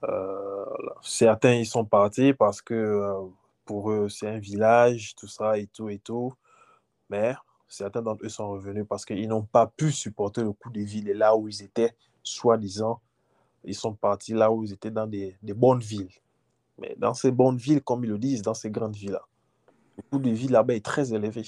Euh, 0.04 0.64
certains, 1.02 1.54
ils 1.54 1.66
sont 1.66 1.84
partis 1.84 2.32
parce 2.32 2.62
que 2.62 2.74
euh, 2.74 3.26
pour 3.64 3.90
eux, 3.90 4.08
c'est 4.08 4.28
un 4.28 4.38
village, 4.38 5.16
tout 5.16 5.26
ça 5.26 5.58
et 5.58 5.66
tout 5.66 5.88
et 5.88 5.98
tout. 5.98 6.32
Mais 7.10 7.34
certains 7.66 8.00
d'entre 8.02 8.24
eux 8.24 8.28
sont 8.28 8.48
revenus 8.48 8.86
parce 8.88 9.04
qu'ils 9.04 9.28
n'ont 9.28 9.42
pas 9.42 9.66
pu 9.66 9.90
supporter 9.90 10.42
le 10.42 10.52
coût 10.52 10.70
de 10.70 10.82
vie 10.82 11.02
de 11.02 11.12
là 11.12 11.36
où 11.36 11.48
ils 11.48 11.62
étaient, 11.62 11.96
soi-disant. 12.22 13.00
Ils 13.64 13.74
sont 13.74 13.94
partis 13.94 14.34
là 14.34 14.52
où 14.52 14.62
ils 14.62 14.72
étaient 14.72 14.92
dans 14.92 15.06
des, 15.08 15.36
bonnes 15.42 15.80
villes. 15.80 16.12
Mais 16.78 16.94
dans 16.96 17.14
ces 17.14 17.30
bonnes 17.30 17.56
villes, 17.56 17.82
comme 17.82 18.04
ils 18.04 18.10
le 18.10 18.18
disent, 18.18 18.42
dans 18.42 18.54
ces 18.54 18.70
grandes 18.70 18.94
villes-là, 18.94 19.22
le 19.96 20.02
coût 20.10 20.18
de 20.18 20.30
vie 20.30 20.48
là-bas 20.48 20.74
est 20.74 20.84
très 20.84 21.12
élevé. 21.12 21.42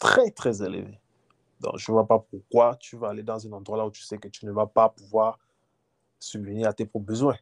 Très, 0.00 0.30
très 0.30 0.62
élevé. 0.62 1.00
Donc, 1.60 1.78
je 1.78 1.90
ne 1.90 1.94
vois 1.94 2.06
pas 2.06 2.18
pourquoi 2.18 2.76
tu 2.76 2.96
vas 2.96 3.08
aller 3.08 3.22
dans 3.22 3.46
un 3.46 3.52
endroit 3.52 3.78
là 3.78 3.86
où 3.86 3.90
tu 3.90 4.02
sais 4.02 4.18
que 4.18 4.28
tu 4.28 4.44
ne 4.44 4.52
vas 4.52 4.66
pas 4.66 4.88
pouvoir 4.90 5.38
subvenir 6.18 6.68
à 6.68 6.72
tes 6.72 6.84
propres 6.84 7.06
besoins. 7.06 7.36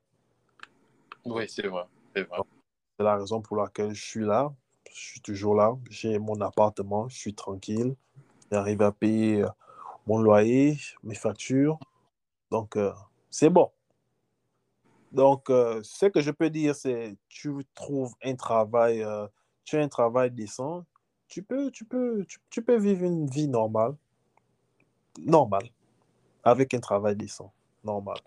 Oui, 1.24 1.48
c'est 1.48 1.66
vrai. 1.66 1.84
C'est 2.14 3.02
la 3.02 3.16
raison 3.16 3.40
pour 3.40 3.56
laquelle 3.56 3.92
je 3.92 4.04
suis 4.04 4.24
là. 4.24 4.52
Je 4.92 5.00
suis 5.00 5.20
toujours 5.20 5.56
là. 5.56 5.74
J'ai 5.90 6.18
mon 6.18 6.40
appartement. 6.40 7.08
Je 7.08 7.16
suis 7.16 7.34
tranquille. 7.34 7.96
J'arrive 8.52 8.82
à 8.82 8.92
payer 8.92 9.42
euh, 9.42 9.48
mon 10.06 10.18
loyer, 10.18 10.78
mes 11.02 11.14
factures. 11.14 11.78
Donc, 12.50 12.76
euh, 12.76 12.92
c'est 13.30 13.50
bon. 13.50 13.70
Donc, 15.14 15.48
euh, 15.48 15.81
ce 15.85 16.07
que 16.07 16.20
je 16.20 16.33
peux 16.33 16.50
dire, 16.50 16.74
c'est 16.74 17.16
tu 17.29 17.53
trouves 17.74 18.12
un 18.22 18.35
travail, 18.35 19.07
tu 19.64 19.77
as 19.77 19.81
un 19.81 19.88
travail 19.88 20.33
décent, 20.33 20.85
tu 21.29 21.42
peux, 21.42 21.70
tu, 21.70 21.85
peux, 21.85 22.77
vivre 22.77 23.05
une 23.05 23.27
vie 23.29 23.48
normale. 23.48 23.94
Normale. 25.18 25.68
Avec 26.42 26.74
un 26.74 26.81
travail 26.81 27.16
décent. 27.16 27.53
Normal. 27.85 28.18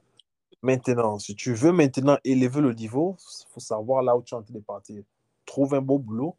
Maintenant, 0.61 1.19
si 1.19 1.35
tu 1.35 1.53
veux 1.53 1.71
maintenant 1.71 2.17
élever 2.23 2.61
le 2.61 2.73
niveau, 2.73 3.17
il 3.19 3.53
faut 3.53 3.59
savoir 3.59 4.01
là 4.01 4.15
où 4.15 4.23
tu 4.23 4.33
es 4.33 4.37
en 4.37 4.43
partir. 4.65 5.03
Trouve 5.45 5.75
un 5.75 5.81
beau 5.81 5.99
boulot 5.99 6.35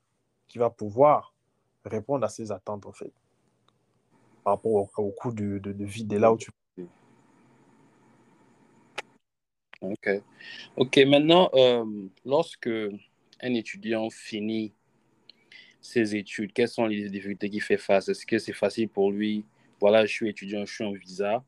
qui 0.47 0.59
va 0.59 0.71
pouvoir 0.71 1.35
répondre 1.85 2.25
à 2.25 2.29
ces 2.29 2.51
attentes, 2.53 2.87
en 2.87 2.93
fait. 2.93 3.13
par 4.45 4.55
rapport 4.55 4.73
au, 4.73 5.11
coût 5.11 5.33
de, 5.33 5.59
de, 5.59 5.73
de 5.73 5.85
vie 5.85 6.05
de 6.05 6.17
là 6.17 6.33
où 6.33 6.37
tu 6.37 6.51
Ok. 9.81 10.09
Ok, 10.77 10.97
maintenant, 11.07 11.51
euh, 11.55 11.85
lorsque 12.25 12.69
un 12.69 13.55
étudiant 13.55 14.11
finit 14.11 14.73
ses 15.81 16.17
études, 16.17 16.53
quelles 16.53 16.69
sont 16.69 16.87
les 16.87 17.09
difficultés 17.09 17.49
qu'il 17.49 17.63
fait 17.63 17.77
face? 17.77 18.09
Est-ce 18.09 18.27
que 18.27 18.39
c'est 18.39 18.53
facile 18.53 18.89
pour 18.89 19.13
lui? 19.13 19.45
Voilà, 19.81 20.05
je 20.07 20.13
suis 20.13 20.29
étudiant, 20.29 20.65
je 20.65 20.75
suis 20.75 20.85
en 20.85 20.93
visa, 20.93 21.45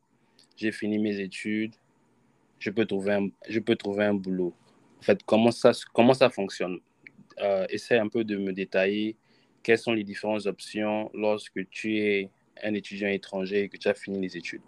j'ai 0.57 0.71
fini 0.71 0.99
mes 0.99 1.19
études, 1.19 1.75
je 2.61 2.71
peux 2.71 2.87
trouver 2.87 3.15
un, 3.15 3.29
je 3.49 3.59
peux 3.59 3.75
trouver 3.75 4.05
un 4.05 4.15
boulot. 4.15 4.55
En 5.01 5.03
fait, 5.03 5.21
comment 5.25 5.51
ça, 5.51 5.73
comment 5.93 6.15
ça 6.15 6.31
fonctionne? 6.31 6.79
Euh, 7.41 7.67
Essaie 7.71 7.99
un 7.99 8.09
peu 8.09 8.23
de 8.23 8.37
me 8.37 8.53
détailler 8.53 9.17
quelles 9.63 9.79
sont 9.79 9.93
les 9.93 10.05
différentes 10.05 10.47
options 10.47 11.11
lorsque 11.15 11.69
tu 11.71 11.99
es 11.99 12.31
un 12.63 12.75
étudiant 12.75 13.09
étranger 13.09 13.65
et 13.65 13.69
que 13.69 13.77
tu 13.77 13.89
as 13.89 13.95
fini 13.95 14.21
les 14.21 14.37
études? 14.37 14.63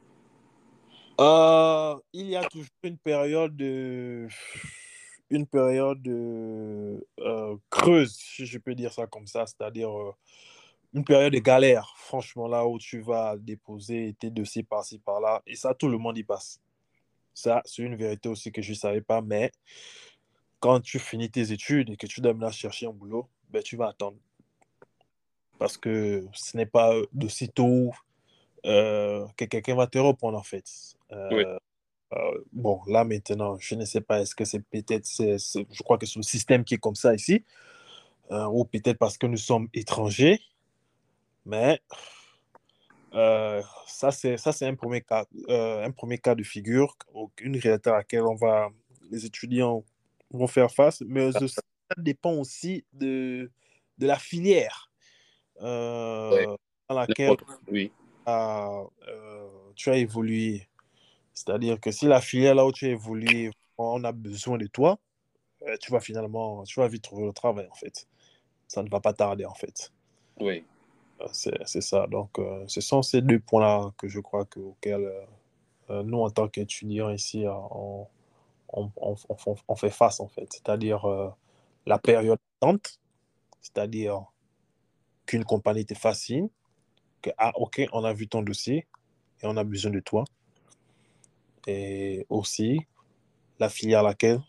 Euh, 1.22 1.96
il 2.12 2.26
y 2.26 2.36
a 2.36 2.42
toujours 2.48 2.66
une 2.82 2.98
période 2.98 3.54
de 3.54 4.26
une 5.30 5.46
période 5.46 6.02
de, 6.02 7.06
euh, 7.20 7.56
creuse, 7.70 8.12
si 8.16 8.44
je 8.44 8.58
peux 8.58 8.74
dire 8.74 8.92
ça 8.92 9.06
comme 9.06 9.28
ça, 9.28 9.46
c'est-à-dire 9.46 9.88
euh, 9.88 10.12
une 10.92 11.04
période 11.04 11.32
de 11.32 11.38
galère, 11.38 11.94
franchement, 11.96 12.48
là 12.48 12.66
où 12.66 12.76
tu 12.78 13.00
vas 13.00 13.36
déposer 13.38 14.14
tes 14.18 14.30
dossiers 14.30 14.64
par-ci, 14.64 14.98
par-là, 14.98 15.40
et 15.46 15.54
ça, 15.54 15.74
tout 15.74 15.88
le 15.88 15.96
monde 15.96 16.18
y 16.18 16.24
passe. 16.24 16.60
Ça, 17.34 17.62
c'est 17.64 17.82
une 17.82 17.94
vérité 17.94 18.28
aussi 18.28 18.50
que 18.50 18.60
je 18.60 18.70
ne 18.70 18.76
savais 18.76 19.00
pas, 19.00 19.22
mais 19.22 19.52
quand 20.58 20.80
tu 20.80 20.98
finis 20.98 21.30
tes 21.30 21.52
études 21.52 21.90
et 21.90 21.96
que 21.96 22.06
tu 22.06 22.20
dois 22.20 22.32
maintenant 22.32 22.50
chercher 22.50 22.86
un 22.86 22.92
boulot, 22.92 23.28
ben, 23.48 23.62
tu 23.62 23.76
vas 23.76 23.88
attendre. 23.88 24.18
Parce 25.58 25.78
que 25.78 26.26
ce 26.32 26.56
n'est 26.56 26.66
pas 26.66 26.92
de 27.12 27.28
sitôt 27.28 27.92
euh, 28.66 29.26
que 29.36 29.44
quelqu'un 29.44 29.74
va 29.74 29.86
te 29.86 29.98
reprendre, 29.98 30.38
en 30.38 30.42
fait. 30.42 30.64
Euh, 31.12 31.28
Oui. 31.32 31.44
euh, 32.14 32.44
bon, 32.52 32.80
là 32.86 33.04
maintenant, 33.04 33.56
je 33.58 33.74
ne 33.74 33.84
sais 33.84 34.00
pas, 34.00 34.20
est-ce 34.20 34.34
que 34.34 34.44
c'est 34.44 34.60
peut-être, 34.60 35.08
je 35.08 35.82
crois 35.82 35.98
que 35.98 36.06
c'est 36.06 36.18
le 36.18 36.22
système 36.22 36.64
qui 36.64 36.74
est 36.74 36.78
comme 36.78 36.94
ça 36.94 37.14
ici, 37.14 37.44
euh, 38.30 38.46
ou 38.46 38.64
peut-être 38.64 38.98
parce 38.98 39.18
que 39.18 39.26
nous 39.26 39.36
sommes 39.36 39.68
étrangers, 39.74 40.40
mais 41.44 41.80
euh, 43.14 43.62
ça, 43.86 44.10
c'est, 44.10 44.36
ça, 44.38 44.52
c'est 44.52 44.66
un 44.66 44.74
premier 44.74 45.02
cas, 45.02 45.26
euh, 45.48 45.84
un 45.84 45.90
premier 45.90 46.18
cas 46.18 46.34
de 46.34 46.42
figure, 46.42 46.96
une 47.40 47.58
réalité 47.58 47.90
à 47.90 47.96
laquelle 47.96 48.22
on 48.22 48.34
va, 48.34 48.70
les 49.10 49.26
étudiants 49.26 49.84
vont 50.30 50.46
faire 50.46 50.70
face, 50.70 51.02
mais 51.06 51.30
ça 51.32 51.40
dépend 51.98 52.32
aussi 52.32 52.84
de, 52.94 53.50
de 53.98 54.06
la 54.06 54.18
filière 54.18 54.90
euh, 55.60 56.30
Ouais. 56.30 56.46
dans 56.88 56.98
laquelle 57.00 57.36
Oui. 57.70 57.92
tu 59.76 59.90
as 59.90 59.96
évolué. 59.96 60.66
C'est-à-dire 61.34 61.80
que 61.80 61.90
si 61.90 62.06
la 62.06 62.20
filière 62.20 62.54
là 62.54 62.66
où 62.66 62.72
tu 62.72 62.86
as 62.86 62.90
évolué, 62.90 63.50
on 63.78 64.04
a 64.04 64.12
besoin 64.12 64.58
de 64.58 64.66
toi, 64.66 64.98
euh, 65.66 65.76
tu 65.80 65.90
vas 65.92 66.00
finalement, 66.00 66.64
tu 66.64 66.80
vas 66.80 66.88
vite 66.88 67.02
trouver 67.02 67.26
le 67.26 67.32
travail 67.32 67.68
en 67.70 67.74
fait. 67.74 68.06
Ça 68.68 68.82
ne 68.82 68.88
va 68.90 69.00
pas 69.00 69.12
tarder 69.12 69.44
en 69.44 69.54
fait. 69.54 69.92
Oui. 70.40 70.64
Euh, 71.20 71.26
C'est 71.32 71.80
ça. 71.80 72.06
Donc, 72.06 72.38
euh, 72.38 72.64
ce 72.66 72.80
sont 72.80 73.02
ces 73.02 73.22
deux 73.22 73.38
points-là 73.40 73.92
que 73.98 74.08
je 74.08 74.20
crois 74.20 74.44
que, 74.44 74.60
auxquels 74.60 75.10
euh, 75.90 76.02
nous, 76.02 76.18
en 76.20 76.30
tant 76.30 76.48
qu'étudiants 76.48 77.10
ici, 77.10 77.44
on, 77.46 78.08
on, 78.72 78.90
on- 78.96 79.16
on- 79.28 79.56
on 79.68 79.76
fait 79.76 79.90
face 79.90 80.20
en 80.20 80.28
fait. 80.28 80.52
C'est-à-dire 80.52 81.04
euh, 81.06 81.28
la 81.86 81.98
période 81.98 82.38
d'attente, 82.60 83.00
c'est-à-dire 83.60 84.24
qu'une 85.26 85.44
compagnie 85.44 85.84
te 85.86 85.94
fascine, 85.94 86.48
que, 87.22 87.30
ah, 87.38 87.52
ok, 87.56 87.82
on 87.92 88.04
a 88.04 88.12
vu 88.12 88.28
ton 88.28 88.42
dossier 88.42 88.86
et 89.42 89.46
on 89.46 89.56
a 89.56 89.64
besoin 89.64 89.90
de 89.92 90.00
toi. 90.00 90.24
Et 91.66 92.26
aussi, 92.28 92.80
la 93.58 93.68
filière 93.68 94.00
à 94.00 94.02
laquelle 94.02 94.40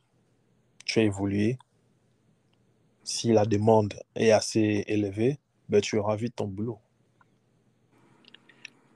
tu 0.85 0.99
as 0.99 1.03
évolué, 1.03 1.57
si 3.03 3.31
la 3.31 3.45
demande 3.45 3.93
est 4.15 4.31
assez 4.31 4.83
élevée, 4.87 5.37
ben, 5.69 5.81
tu 5.81 5.97
auras 5.97 6.15
vite 6.15 6.35
ton 6.35 6.47
boulot. 6.47 6.79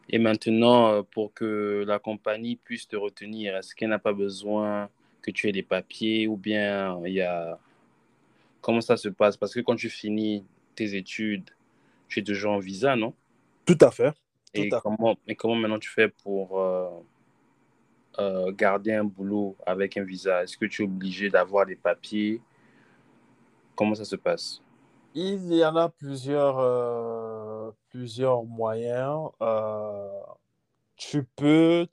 Et 0.10 0.20
maintenant, 0.20 0.88
euh, 0.94 1.04
pour 1.04 1.34
que 1.34 1.84
la 1.86 2.00
compagnie 2.00 2.56
puisse 2.56 2.88
te 2.88 2.96
retenir, 2.96 3.56
est-ce 3.56 3.76
qu'elle 3.76 3.90
n'a 3.90 4.00
pas 4.00 4.14
besoin 4.14 4.90
que 5.22 5.32
tu 5.32 5.50
aies 5.50 5.52
des 5.52 5.64
papiers 5.64 6.28
ou 6.28 6.38
bien 6.38 7.00
il 7.06 7.14
y 7.14 7.22
a... 7.22 7.60
Comment 8.62 8.82
ça 8.82 8.98
se 8.98 9.10
passe? 9.10 9.38
Parce 9.38 9.54
que 9.54 9.60
quand 9.60 9.76
tu 9.76 9.90
finis 9.90 10.46
tes 10.76 10.96
études, 10.96 11.50
tu 12.08 12.20
es 12.20 12.24
toujours 12.24 12.54
en 12.54 12.60
visa, 12.60 12.96
non? 12.96 13.14
Tout 13.66 13.78
à 13.82 13.92
fait. 13.92 14.12
Tout 14.54 14.62
Et 14.62 14.70
à 14.72 14.78
fait. 14.78 14.82
comment, 14.82 15.18
et 15.28 15.36
comment 15.36 15.56
maintenant 15.56 15.80
tu 15.80 15.90
fais 15.90 16.08
pour 16.08 16.60
euh, 16.60 16.90
euh, 18.20 18.52
garder 18.52 18.94
un 18.94 19.04
boulot 19.04 19.56
avec 19.66 19.98
un 19.98 20.04
visa? 20.04 20.44
Est-ce 20.44 20.58
que 20.58 20.66
tu 20.66 20.84
es 20.84 20.86
obligé 20.86 21.30
d'avoir 21.30 21.66
des 21.66 21.76
papiers? 21.76 22.42
Comment 23.76 23.96
ça 23.96 24.06
se 24.06 24.16
passe? 24.16 24.62
Il 25.14 25.54
y 25.54 25.66
en 25.66 25.76
a 25.76 25.90
plusieurs, 25.90 26.60
euh, 26.60 27.72
plusieurs 27.90 28.44
moyens. 28.44 29.30
Euh, 29.42 30.22
tu 30.96 31.24
peux 31.36 31.88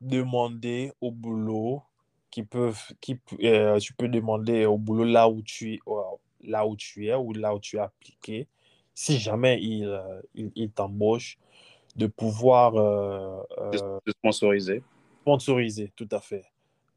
demander 0.00 0.92
au 1.00 1.10
boulot 1.10 1.82
qui 2.30 2.42
peuvent, 2.42 2.80
qui, 3.00 3.18
tu 3.28 3.94
peux 3.94 4.08
demander 4.08 4.66
au 4.66 4.78
boulot 4.78 5.04
là 5.04 5.28
où 5.28 5.42
tu, 5.42 5.80
là 6.42 6.66
où 6.66 6.76
tu 6.76 7.08
es 7.08 7.14
ou 7.14 7.32
là 7.32 7.54
où 7.54 7.58
tu 7.58 7.76
es 7.76 7.80
appliqué. 7.80 8.46
Si 8.94 9.18
jamais 9.18 9.60
il, 9.60 10.00
il, 10.34 10.52
il 10.54 10.70
t'embauche, 10.70 11.38
de 11.96 12.06
pouvoir 12.06 12.72
de 12.72 14.10
sponsoriser? 14.10 14.82
Sponsoriser, 15.22 15.92
tout 15.96 16.08
à 16.10 16.20
fait. 16.20 16.44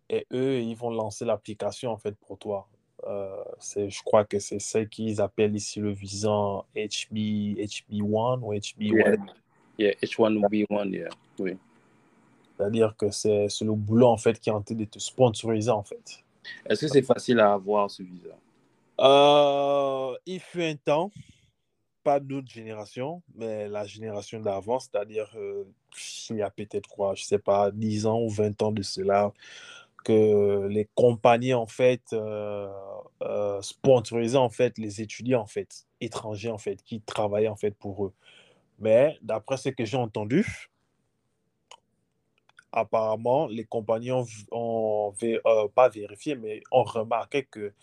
Et 0.10 0.26
eux, 0.34 0.60
ils 0.60 0.76
vont 0.76 0.90
lancer 0.90 1.26
l'application 1.26 1.92
en 1.92 1.98
fait 1.98 2.16
pour 2.28 2.38
toi. 2.38 2.68
Euh, 3.08 3.44
c'est, 3.60 3.90
je 3.90 4.02
crois 4.04 4.24
que 4.26 4.40
c'est 4.40 4.60
ce 4.60 4.78
qu'ils 4.80 5.20
appellent 5.22 5.56
ici 5.56 5.80
le 5.80 5.92
visant 5.92 6.66
HB, 6.76 7.16
HB1 7.58 8.40
ou 8.42 8.54
HB 8.54 8.82
Yeah, 8.82 9.04
whatever. 9.04 9.26
yeah, 9.78 9.94
H1B1, 10.02 10.90
yeah. 10.90 11.10
Oui. 11.40 11.58
C'est-à-dire 12.58 12.96
que 12.96 13.10
c'est, 13.12 13.50
c'est 13.50 13.66
le 13.66 13.74
boulot 13.74 14.08
en 14.08 14.18
fait 14.18 14.40
qui 14.40 14.50
est 14.50 14.54
en 14.54 14.62
train 14.62 14.76
de 14.76 14.86
te 14.86 15.00
sponsoriser 15.00 15.72
en 15.72 15.84
fait. 15.84 16.24
Est-ce 16.66 16.82
que 16.82 16.88
c'est 16.88 17.02
facile 17.02 17.40
à 17.40 17.54
avoir 17.54 17.90
ce 17.90 18.04
visa? 18.04 18.36
Euh, 19.02 20.16
il 20.26 20.40
fut 20.40 20.62
un 20.64 20.76
temps, 20.76 21.12
pas 22.04 22.20
d'autres 22.20 22.52
générations, 22.52 23.22
mais 23.36 23.68
la 23.68 23.86
génération 23.86 24.39
d'avant, 24.39 24.80
c'est-à-dire 24.80 25.32
euh, 25.36 25.63
il 26.30 26.38
y 26.38 26.42
a 26.42 26.50
peut-être 26.50 26.89
quoi, 26.89 27.16
je 27.16 27.24
sais 27.24 27.39
pas, 27.39 27.72
10 27.72 28.06
ans 28.06 28.22
ou 28.22 28.30
20 28.30 28.62
ans 28.62 28.72
de 28.72 28.82
cela, 28.82 29.32
que 30.04 30.68
les 30.68 30.88
compagnies 30.96 31.54
en 31.54 31.66
fait 31.66 32.02
euh, 32.13 32.70
euh, 33.22 33.62
sponsorisaient 33.62 34.38
en 34.38 34.50
fait 34.50 34.78
les 34.78 35.02
étudiants 35.02 35.42
en 35.42 35.48
fait 35.48 35.86
étrangers 36.02 36.52
en 36.52 36.58
fait 36.58 36.84
qui 36.84 37.02
travaillaient 37.02 37.48
en 37.48 37.56
fait 37.56 37.72
pour 37.72 38.06
eux. 38.06 38.13
Mais 38.80 39.18
d'après 39.22 39.58
ce 39.58 39.70
que 39.70 39.86
j'ai 39.86 39.98
entendu, 39.98 40.70
apparemment 42.72 43.48
les 43.48 43.63
compagnies 43.66 44.12
ont, 44.12 44.26
ont 44.52 45.13
euh, 45.24 45.68
pas 45.74 45.89
vérifié 45.89 46.36
mais 46.36 46.62
ont 46.72 46.84
remarqué 46.84 47.44
que 47.46 47.74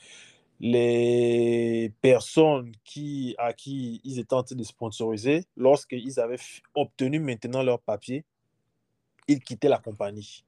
les 0.61 1.93
personnes 2.03 2.73
qui, 2.85 3.35
à 3.39 3.53
qui 3.53 4.01
ils 4.05 4.19
étaient 4.19 4.35
en 4.35 4.43
train 4.43 4.57
de 4.57 4.63
sponsoriser, 4.63 5.45
lorsqu'ils 5.57 6.21
avaient 6.21 6.39
obtenu 6.75 7.19
maintenant 7.19 7.63
leur 7.63 7.81
papier, 7.81 8.25
ils 9.27 9.41
quittaient 9.41 9.69
la 9.69 9.79
compagnie. 9.79 10.45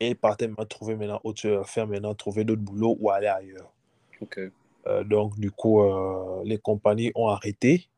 Et 0.00 0.10
ils 0.10 0.16
partaient 0.16 0.48
maintenant 0.48 0.66
trouver 0.66 0.96
maintenant 0.96 1.20
autre, 1.24 1.62
faire 1.66 1.86
maintenant 1.86 2.14
trouver 2.14 2.44
d'autres 2.44 2.62
boulots 2.62 2.96
ou 3.00 3.10
aller 3.10 3.28
ailleurs. 3.28 3.72
Euh, 4.86 5.02
donc, 5.04 5.38
du 5.38 5.50
coup, 5.50 5.80
euh, 5.80 6.42
les 6.44 6.58
compagnies 6.58 7.10
ont 7.14 7.28
arrêté 7.28 7.88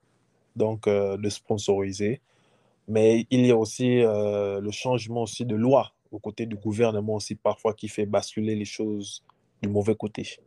donc, 0.55 0.87
euh, 0.87 1.16
de 1.16 1.29
sponsoriser. 1.29 2.21
Mais 2.88 3.27
il 3.31 3.45
y 3.45 3.51
a 3.51 3.57
aussi 3.57 4.01
euh, 4.01 4.61
le 4.61 4.71
changement 4.71 5.23
aussi 5.23 5.45
de 5.45 5.57
loi 5.57 5.92
au 6.12 6.19
côté 6.21 6.47
du 6.47 6.55
gouvernement 6.55 7.16
aussi 7.16 7.35
parfois 7.35 7.75
qui 7.75 7.88
fait 7.88 8.07
basculer 8.07 8.55
les 8.55 8.64
choses 8.64 9.25
du 9.66 9.72
mauvais 9.72 9.94
côté. 9.94 10.38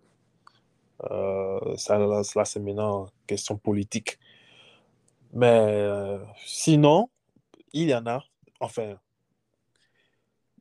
Euh, 1.11 1.77
ça, 1.77 2.45
c'est 2.45 2.59
maintenant 2.59 3.07
question 3.27 3.57
politique. 3.57 4.19
Mais 5.33 5.47
euh, 5.47 6.19
sinon, 6.45 7.09
il 7.73 7.89
y 7.89 7.95
en 7.95 8.05
a. 8.07 8.23
Enfin, 8.59 8.95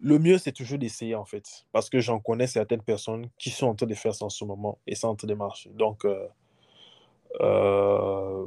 le 0.00 0.18
mieux, 0.18 0.38
c'est 0.38 0.52
toujours 0.52 0.78
d'essayer, 0.78 1.14
en 1.14 1.24
fait. 1.24 1.66
Parce 1.72 1.90
que 1.90 2.00
j'en 2.00 2.20
connais 2.20 2.46
certaines 2.46 2.82
personnes 2.82 3.28
qui 3.38 3.50
sont 3.50 3.66
en 3.66 3.74
train 3.74 3.86
de 3.86 3.94
faire 3.94 4.14
ça 4.14 4.26
en 4.26 4.30
ce 4.30 4.44
moment 4.44 4.78
et 4.86 4.94
ça 4.94 5.08
en 5.08 5.16
train 5.16 5.28
de 5.28 5.34
marcher. 5.34 5.70
Donc, 5.70 6.04
euh, 6.04 6.28
euh, 7.40 8.46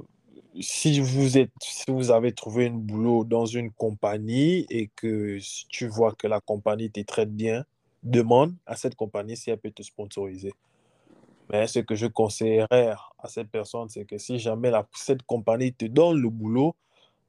si 0.60 1.00
vous 1.00 1.38
êtes, 1.38 1.52
si 1.62 1.86
vous 1.90 2.12
avez 2.12 2.34
trouvé 2.34 2.68
un 2.68 2.72
boulot 2.72 3.24
dans 3.24 3.46
une 3.46 3.72
compagnie 3.72 4.66
et 4.70 4.90
que 4.96 5.40
tu 5.70 5.88
vois 5.88 6.14
que 6.14 6.28
la 6.28 6.40
compagnie 6.40 6.92
te 6.92 7.02
traite 7.02 7.34
bien, 7.36 7.66
demande 8.04 8.56
à 8.66 8.76
cette 8.76 8.96
compagnie 8.96 9.38
si 9.38 9.50
elle 9.50 9.60
peut 9.60 9.72
te 9.72 9.84
sponsoriser. 9.84 10.54
Mais 11.52 11.68
ce 11.68 11.80
que 11.80 11.96
je 11.96 12.08
conseillerais 12.08 12.96
à 13.20 13.28
cette 13.28 13.50
personne, 13.50 13.90
c'est 13.90 14.06
que 14.06 14.18
si 14.18 14.40
jamais 14.40 14.72
cette 14.94 15.24
compagnie 15.24 15.74
te 15.74 15.86
donne 15.86 16.20
le 16.22 16.30
boulot, 16.30 16.76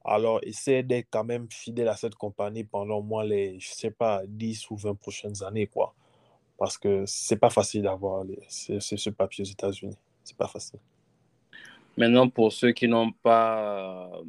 Alors, 0.05 0.41
essaie 0.43 0.83
d'être 0.83 1.07
quand 1.11 1.25
même 1.25 1.49
fidèle 1.51 1.89
à 1.89 1.97
cette 1.97 2.17
compagnie 2.17 2.65
pendant 2.65 2.97
au 2.99 3.03
moins 3.03 3.25
les, 3.25 3.59
je 3.61 3.71
sais 3.73 3.91
pas, 3.93 4.23
10 4.27 4.71
ou 4.71 4.77
20 4.77 4.95
prochaines 4.97 5.43
années, 5.45 5.69
quoi. 5.69 5.95
Parce 6.59 6.77
que 6.77 7.05
c'est 7.07 7.37
pas 7.37 7.51
facile 7.51 7.83
d'avoir 7.83 8.25
ce 8.49 9.11
papier 9.11 9.43
aux 9.43 9.49
États-Unis. 9.49 9.97
C'est 10.25 10.37
pas 10.37 10.49
facile. 10.49 10.81
Maintenant, 11.97 12.29
pour 12.29 12.53
ceux 12.53 12.73
qui 12.73 12.89
n'ont 12.89 13.13
pas 13.13 14.17
euh, 14.17 14.25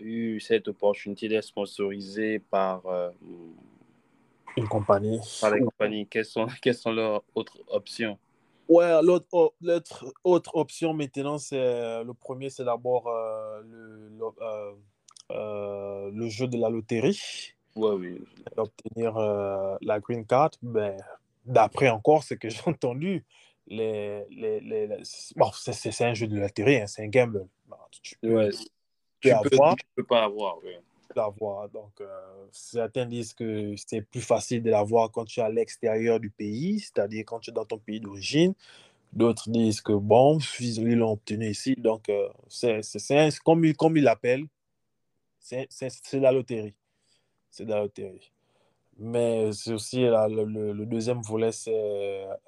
eu 0.00 0.40
cette 0.40 0.68
opportunité 0.68 1.28
d'être 1.28 1.44
sponsorisés 1.44 2.38
par, 2.38 2.84
euh, 2.86 3.10
une 4.56 4.68
compagnie. 4.68 5.20
Par 5.40 5.50
les 5.50 5.60
compagnies, 5.60 6.06
quelles 6.06 6.24
sont, 6.24 6.46
quelles 6.62 6.74
sont 6.74 6.92
leurs 6.92 7.22
autres 7.34 7.58
options? 7.68 8.18
Ouais, 8.68 9.02
l'autre 9.02 9.52
autre 10.24 10.56
option 10.56 10.94
maintenant, 10.94 11.36
c'est 11.36 12.02
le 12.02 12.12
premier, 12.14 12.48
c'est 12.48 12.64
d'abord 12.64 13.08
euh, 13.08 13.60
le, 15.30 16.10
le, 16.10 16.28
jeu 16.28 16.48
de 16.48 16.56
la 16.56 16.70
loterie. 16.70 17.52
Ouais, 17.76 17.90
oui. 17.90 18.24
Obtenir 18.56 19.18
la 19.82 20.00
green 20.00 20.24
card. 20.24 20.52
Ben, 20.62 20.96
D'après 21.44 21.90
encore 21.90 22.22
ce 22.22 22.34
que 22.34 22.48
j'ai 22.50 22.62
entendu, 22.66 23.24
les, 23.66 24.24
les, 24.30 24.60
les, 24.60 24.88
bon, 25.36 25.50
c'est 25.52 26.04
un 26.04 26.14
jeu 26.14 26.26
de 26.26 26.38
loterie, 26.38 26.76
hein, 26.76 26.86
c'est 26.86 27.02
un 27.02 27.08
gamble. 27.08 27.46
tu 28.02 28.16
peux, 28.20 28.50
tu, 29.20 29.30
peux, 29.42 29.58
peux 29.96 30.04
pas 30.04 30.24
avoir. 30.24 30.56
L'avoir. 31.16 31.68
Donc, 31.70 32.00
euh, 32.00 32.06
certains 32.52 33.06
disent 33.06 33.32
que 33.34 33.74
c'est 33.76 34.02
plus 34.02 34.20
facile 34.20 34.62
de 34.62 34.70
l'avoir 34.70 35.10
quand 35.10 35.24
tu 35.24 35.40
es 35.40 35.42
à 35.42 35.48
l'extérieur 35.48 36.20
du 36.20 36.30
pays, 36.30 36.80
c'est-à-dire 36.80 37.24
quand 37.26 37.40
tu 37.40 37.50
es 37.50 37.52
dans 37.52 37.64
ton 37.64 37.78
pays 37.78 38.00
d'origine. 38.00 38.54
D'autres 39.12 39.48
disent 39.48 39.80
que 39.80 39.92
bon, 39.92 40.38
ils 40.60 40.96
l'ont 40.96 41.12
obtenu 41.12 41.48
ici. 41.48 41.76
Donc, 41.76 42.08
euh, 42.08 42.28
c'est 42.48 42.80
comme, 43.44 43.72
comme 43.74 43.96
ils 43.96 44.04
l'appellent, 44.04 44.46
c'est 45.38 45.68
la 46.14 46.32
loterie. 46.32 46.74
C'est 47.50 47.64
la 47.64 47.80
loterie. 47.80 48.32
Mais 48.98 49.52
c'est 49.52 49.72
aussi 49.72 50.02
le, 50.02 50.86
deuxième 50.86 51.20
volet, 51.20 51.52
c'est 51.52 51.72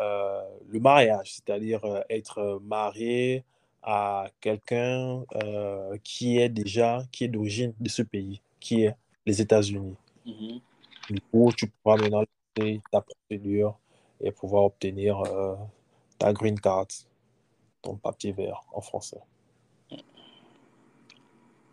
euh, 0.01 0.43
le 0.69 0.81
mariage, 0.81 1.35
c'est-à-dire 1.35 1.85
euh, 1.85 2.03
être 2.09 2.61
marié 2.63 3.45
à 3.83 4.29
quelqu'un 4.41 5.25
euh, 5.43 5.97
qui 6.05 6.39
est 6.39 6.49
déjà, 6.49 7.03
qui 7.11 7.25
est 7.25 7.29
d'origine 7.29 7.75
de 7.81 7.89
ce 7.89 8.03
pays, 8.03 8.43
qui 8.61 8.83
est 8.85 8.97
les 9.25 9.41
États-Unis. 9.41 9.97
Mm-hmm. 10.27 10.61
Du 11.11 11.21
coup, 11.21 11.53
tu 11.57 11.67
pourras 11.69 11.97
maintenant 11.97 12.25
lancer 12.57 12.81
ta 12.91 13.01
procédure 13.01 13.79
et 14.21 14.33
pouvoir 14.33 14.65
obtenir 14.65 15.23
ta 16.19 16.33
green 16.33 16.59
card, 16.59 16.89
ton 17.83 17.97
papier 17.97 18.33
vert 18.33 18.63
en 18.73 18.81
français. 18.81 19.21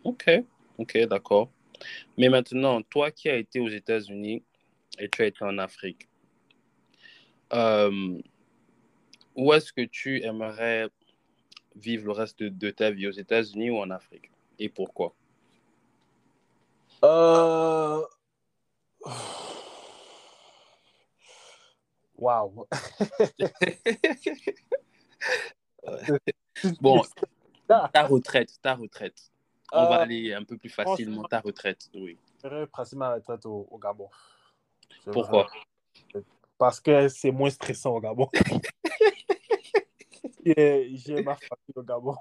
Ok, 0.04 0.30
ok, 0.78 0.98
d'accord. 1.08 1.50
Mais 2.18 2.30
maintenant, 2.30 2.82
toi 2.82 3.10
qui 3.12 3.30
as 3.30 3.38
été 3.38 3.60
aux 3.60 3.70
États-Unis, 3.70 4.44
et 5.00 5.10
tu 5.10 5.22
as 5.22 5.26
été 5.26 5.44
en 5.44 5.58
Afrique. 5.58 6.08
Euh, 7.54 8.22
où 9.36 9.54
est-ce 9.54 9.74
que 9.74 9.82
tu 9.82 10.24
aimerais 10.24 10.90
vivre 11.76 12.06
le 12.06 12.12
reste 12.12 12.44
de, 12.44 12.70
ta 12.70 12.92
vie, 12.92 13.08
aux 13.08 13.12
États-Unis 13.12 13.70
ou 13.70 13.78
en 13.78 13.90
Afrique? 13.90 14.32
Et 14.60 14.70
pourquoi? 14.70 15.16
Euh... 17.04 18.02
Waouh 22.18 22.68
Bon, 26.82 27.02
ta 27.68 28.08
retraite, 28.08 28.58
ta 28.62 28.76
retraite. 28.76 29.32
On 29.72 29.86
va 29.86 30.00
euh, 30.00 30.04
aller 30.04 30.34
un 30.34 30.44
peu 30.44 30.58
plus 30.58 30.70
facilement, 30.70 31.24
ta 31.24 31.40
retraite, 31.40 31.90
oui. 31.96 32.18
Je 32.44 32.66
passer 32.66 32.96
ma 32.96 33.16
retraite 33.16 33.44
au 33.46 33.80
Gabon. 33.82 34.10
Pourquoi? 35.12 35.48
Parce 36.58 36.80
que 36.80 37.10
c'est 37.10 37.32
moins 37.32 37.50
stressant 37.50 37.96
au 37.96 38.00
Gabon. 38.00 38.30
J'ai 40.46 41.24
ma 41.24 41.36
famille 41.36 41.74
au 41.76 41.84
Gabon. 41.84 42.16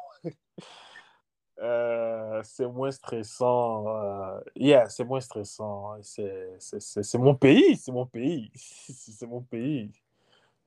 Euh, 1.61 2.41
c'est 2.45 2.67
moins 2.67 2.91
stressant. 2.91 3.87
Euh, 3.89 4.41
yeah, 4.57 4.89
c'est 4.89 5.05
moins 5.05 5.21
stressant. 5.21 5.97
C'est 6.03 7.19
mon 7.19 7.35
pays, 7.35 7.77
c'est 7.77 7.93
mon 7.93 8.07
pays. 8.07 8.51
C'est 8.57 9.27
mon 9.27 9.43
pays. 9.43 9.91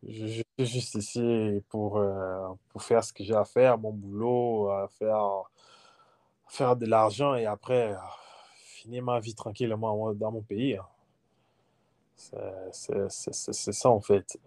Je, 0.03 0.27
suis 0.27 0.45
juste 0.59 0.95
ici 0.95 1.63
pour, 1.69 1.97
euh, 1.97 2.47
pour 2.69 2.83
faire 2.83 3.03
ce 3.03 3.11
que 3.11 3.23
j'ai 3.23 3.35
à 3.35 3.45
faire, 3.45 3.77
mon 3.77 3.91
boulot, 3.91 4.69
faire, 4.99 5.43
faire 6.47 6.75
de 6.75 6.85
l'argent 6.85 7.35
et 7.35 7.45
après 7.45 7.95
finir 8.55 9.03
ma 9.03 9.19
vie 9.19 9.33
tranquillement 9.35 10.13
dans 10.13 10.31
mon 10.31 10.41
pays. 10.41 10.77
Hein. 10.77 10.85
C'est 12.71 13.73
ça, 13.73 13.89
en 13.89 14.01
fait. 14.01 14.37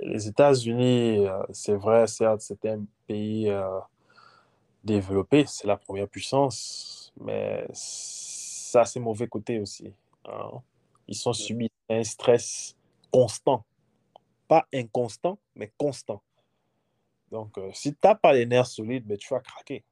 Les 0.00 0.26
États-Unis, 0.26 1.26
c'est 1.52 1.76
vrai, 1.76 2.06
certes, 2.06 2.40
c'est 2.40 2.64
un 2.66 2.82
pays 3.06 3.52
développé, 4.84 5.44
c'est 5.46 5.66
la 5.66 5.76
première 5.76 6.08
puissance, 6.08 7.12
mais 7.20 7.66
ça, 7.72 8.84
c'est 8.84 9.00
mauvais 9.00 9.28
côté 9.28 9.60
aussi. 9.60 9.92
Hein. 10.26 10.62
Ils 11.08 11.16
sont 11.16 11.32
subis 11.32 11.70
un 11.88 12.04
stress 12.04 12.76
constant. 13.10 13.64
Pas 14.48 14.66
inconstant, 14.72 15.38
mais 15.54 15.72
constant. 15.76 16.22
Donc, 17.30 17.58
si 17.72 17.92
tu 17.92 17.98
n'as 18.02 18.14
pas 18.14 18.32
les 18.32 18.46
nerfs 18.46 18.66
solides, 18.66 19.06
ben, 19.06 19.16
tu 19.16 19.32
vas 19.32 19.40
craquer. 19.40 19.84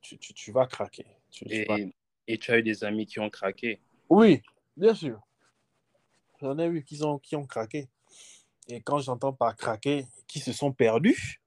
Tu, 0.00 0.16
tu, 0.18 0.32
tu 0.32 0.52
vas 0.52 0.66
craquer. 0.66 1.06
et, 1.42 1.92
et 2.26 2.38
tu 2.38 2.52
as 2.52 2.58
eu 2.58 2.62
des 2.62 2.84
amis 2.84 3.06
qui 3.06 3.18
ont 3.18 3.30
craqué. 3.30 3.80
Oui, 4.08 4.42
Bien 4.78 4.94
sûr. 4.94 5.20
J'en 6.40 6.56
ai 6.56 6.68
vu 6.70 6.84
qui, 6.84 7.02
ont, 7.02 7.18
qui 7.18 7.34
ont 7.34 7.44
craqué. 7.44 7.88
Et 8.68 8.80
quand 8.80 9.00
j'entends 9.00 9.32
par 9.32 9.56
craquer, 9.56 10.06
qui 10.28 10.38
se 10.38 10.52
sont 10.52 10.72
perdus, 10.72 11.42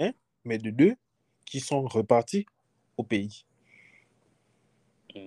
hein, 0.00 0.12
mais 0.44 0.56
de 0.56 0.70
deux, 0.70 0.96
qui 1.52 1.60
sont 1.60 1.82
repartis 1.82 2.46
au 2.96 3.02
pays. 3.02 3.44
Hmm. 5.14 5.20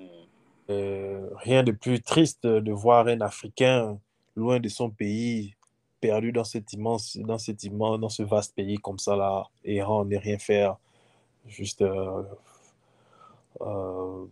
Euh, 0.72 1.30
rien 1.36 1.62
de 1.62 1.72
plus 1.72 2.02
triste 2.02 2.48
de 2.48 2.72
voir 2.72 3.06
un 3.06 3.22
Africain 3.22 4.00
loin 4.36 4.60
de 4.60 4.68
son 4.68 4.90
pays, 4.90 5.54
perdu 6.02 6.32
dans 6.32 6.44
cet 6.44 6.74
immense, 6.74 7.16
dans 7.18 7.38
cet 7.38 7.64
immense, 7.64 8.00
dans 8.00 8.10
ce 8.10 8.24
vaste 8.24 8.56
pays 8.56 8.78
comme 8.78 8.98
ça 8.98 9.16
là, 9.16 9.48
errant, 9.64 10.04
ne 10.04 10.18
rien 10.18 10.40
faire, 10.40 10.78
juste 11.46 11.84
euh, 11.84 12.24
euh 13.62 14.26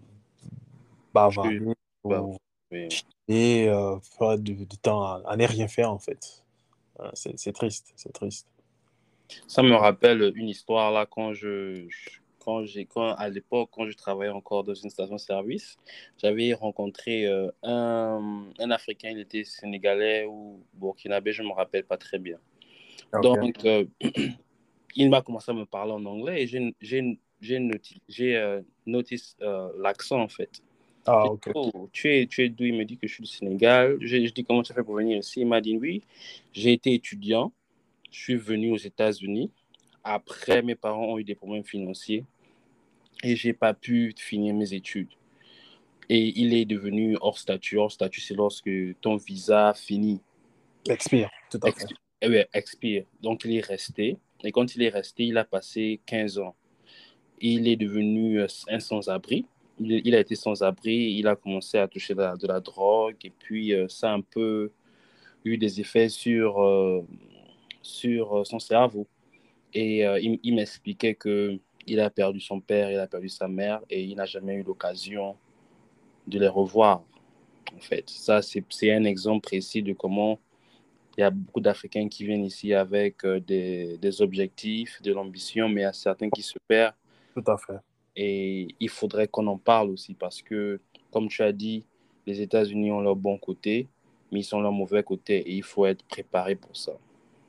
et 3.27 3.69
euh, 3.69 4.37
du, 4.37 4.65
temps 4.81 5.03
à, 5.03 5.37
ne 5.37 5.45
rien 5.45 5.67
faire 5.67 5.91
en 5.91 5.99
fait. 5.99 6.43
C'est 7.13 7.53
triste, 7.53 7.93
c'est 7.95 8.11
triste. 8.11 8.47
Ça 9.47 9.63
me 9.63 9.75
rappelle 9.75 10.31
une 10.35 10.49
histoire 10.49 10.91
là 10.91 11.05
quand 11.05 11.33
je, 11.33 11.87
quand 12.39 12.65
j'ai 12.65 12.85
quand 12.85 13.13
à 13.15 13.29
l'époque 13.29 13.69
quand 13.71 13.87
je 13.89 13.95
travaillais 13.95 14.31
encore 14.31 14.63
dans 14.63 14.73
une 14.73 14.89
station-service, 14.89 15.77
j'avais 16.21 16.53
rencontré 16.53 17.25
euh, 17.25 17.49
un, 17.63 18.45
un, 18.59 18.71
Africain, 18.71 19.09
il 19.11 19.19
était 19.19 19.43
sénégalais 19.43 20.25
ou 20.25 20.63
burkinabé, 20.73 21.31
je 21.31 21.43
me 21.43 21.51
rappelle 21.51 21.85
pas 21.85 21.97
très 21.97 22.19
bien. 22.19 22.37
Donc 23.21 23.63
euh, 23.65 23.85
il 24.95 25.09
m'a 25.09 25.21
commencé 25.21 25.51
à 25.51 25.53
me 25.53 25.65
parler 25.65 25.93
en 25.93 26.05
anglais 26.05 26.43
et 26.43 26.47
j'ai 26.47 27.19
j'ai 27.41 28.37
euh, 28.37 28.61
noté 28.85 29.17
l'accent 29.77 30.21
en 30.21 30.29
fait. 30.29 30.61
Ah, 31.05 31.25
ok. 31.25 31.51
Oh, 31.53 31.89
tu 31.91 32.09
es, 32.13 32.27
tu 32.27 32.43
es 32.43 32.49
d'où? 32.49 32.63
Il 32.63 32.75
me 32.75 32.85
dit 32.85 32.97
que 32.97 33.07
je 33.07 33.13
suis 33.15 33.23
du 33.23 33.29
Sénégal. 33.29 33.97
Je, 33.99 34.25
je 34.25 34.31
dis 34.31 34.45
comment 34.45 34.63
tu 34.63 34.71
as 34.71 34.75
fait 34.75 34.83
pour 34.83 34.95
venir 34.95 35.17
ici? 35.17 35.41
Il 35.41 35.47
m'a 35.47 35.59
dit 35.59 35.77
oui. 35.77 36.01
J'ai 36.53 36.71
été 36.71 36.93
étudiant. 36.93 37.51
Je 38.13 38.19
suis 38.19 38.35
venu 38.35 38.71
aux 38.71 38.77
États-Unis. 38.77 39.51
Après, 40.03 40.61
mes 40.61 40.75
parents 40.75 41.13
ont 41.13 41.19
eu 41.19 41.23
des 41.23 41.35
problèmes 41.35 41.63
financiers 41.63 42.23
et 43.23 43.35
j'ai 43.35 43.53
pas 43.53 43.73
pu 43.73 44.13
finir 44.17 44.53
mes 44.53 44.73
études. 44.73 45.09
Et 46.09 46.39
il 46.39 46.53
est 46.53 46.65
devenu 46.65 47.17
hors 47.21 47.37
statut. 47.37 47.77
Hors 47.77 47.91
statut, 47.91 48.21
c'est 48.21 48.35
lorsque 48.35 48.69
ton 49.01 49.15
visa 49.15 49.73
finit. 49.73 50.21
Expire, 50.87 51.29
tout 51.49 51.59
à 51.63 51.71
fait. 51.71 51.87
Eh 52.21 52.29
bien, 52.29 52.45
expire. 52.53 53.03
Donc, 53.21 53.45
il 53.45 53.57
est 53.57 53.65
resté. 53.65 54.17
Et 54.43 54.51
quand 54.51 54.75
il 54.75 54.83
est 54.83 54.89
resté, 54.89 55.23
il 55.23 55.37
a 55.37 55.43
passé 55.43 55.99
15 56.05 56.37
ans. 56.37 56.55
Il 57.41 57.67
est 57.67 57.77
devenu 57.77 58.41
euh, 58.41 58.47
un 58.69 58.79
sans-abri 58.79 59.45
il, 59.79 60.15
a 60.15 60.19
été 60.19 60.35
sans 60.35 60.61
abri, 60.63 61.15
il 61.17 61.27
a 61.27 61.35
commencé 61.35 61.77
à 61.77 61.87
toucher 61.87 62.13
de 62.13 62.47
la, 62.47 62.59
drogue, 62.59 63.15
et 63.23 63.31
puis 63.31 63.73
euh, 63.73 63.87
ça 63.87 64.11
a 64.11 64.13
un 64.13 64.21
peu 64.21 64.71
eu 65.45 65.57
des 65.57 65.81
effets 65.81 66.09
sur, 66.09 66.61
euh, 66.61 67.01
sur 67.83 68.39
euh, 68.39 68.43
son 68.43 68.57
cerveau. 68.57 69.05
Et 69.75 70.01
il, 70.01 70.39
il 70.43 70.55
m'expliquait 70.55 71.15
que 71.15 71.59
il 71.87 71.99
a 71.99 72.09
perdu 72.09 72.39
son 72.39 72.61
père, 72.61 72.91
il 72.91 72.99
a 72.99 73.07
perdu 73.07 73.29
sa 73.29 73.47
mère, 73.47 73.81
et 73.89 74.03
il 74.03 74.15
n'a 74.15 74.25
jamais 74.25 74.55
eu 74.55 74.63
l'occasion 74.63 75.35
de 76.27 76.39
les 76.39 76.47
revoir. 76.47 77.03
En 77.75 77.79
fait, 77.79 78.07
ça, 78.09 78.41
c'est 78.41 78.63
un 78.91 79.03
exemple 79.03 79.41
précis 79.41 79.81
de 79.81 79.93
comment 79.93 80.39
il 81.17 81.21
y 81.21 81.23
a 81.23 81.31
beaucoup 81.31 81.59
d'Africains 81.59 82.07
qui 82.07 82.25
viennent 82.25 82.45
ici 82.45 82.73
avec 82.73 83.25
des, 83.25 83.97
des 83.97 84.21
objectifs, 84.21 85.01
de 85.01 85.11
l'ambition, 85.11 85.69
mais 85.69 85.81
il 85.81 85.83
y 85.83 85.87
a 85.87 85.93
certains 85.93 86.29
qui 86.29 86.43
se 86.43 86.57
perdent 86.67 86.95
tout 87.33 87.51
à 87.51 87.57
fait. 87.57 87.79
Et 88.15 88.67
il 88.79 88.89
faudrait 88.89 89.27
qu'on 89.27 89.47
en 89.47 89.57
parle 89.57 89.89
aussi 89.89 90.13
parce 90.13 90.41
que, 90.41 90.79
comme 91.11 91.27
tu 91.27 91.41
as 91.41 91.51
dit, 91.51 91.83
les 92.27 92.41
États-Unis 92.41 92.91
ont 92.91 93.01
leur 93.01 93.15
bon 93.15 93.37
côté, 93.37 93.87
mais 94.31 94.41
ils 94.41 94.43
sont 94.43 94.61
leur 94.61 94.71
mauvais 94.71 95.03
côté 95.03 95.37
et 95.37 95.53
il 95.53 95.63
faut 95.63 95.85
être 95.85 96.03
préparé 96.05 96.55
pour 96.55 96.75
ça. 96.75 96.93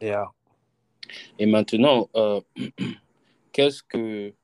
Yeah. 0.01 0.27
Et 1.39 1.47
maintenant, 1.47 2.09
euh, 2.17 2.41
qu'est-ce 3.53 3.83
que 3.83 4.35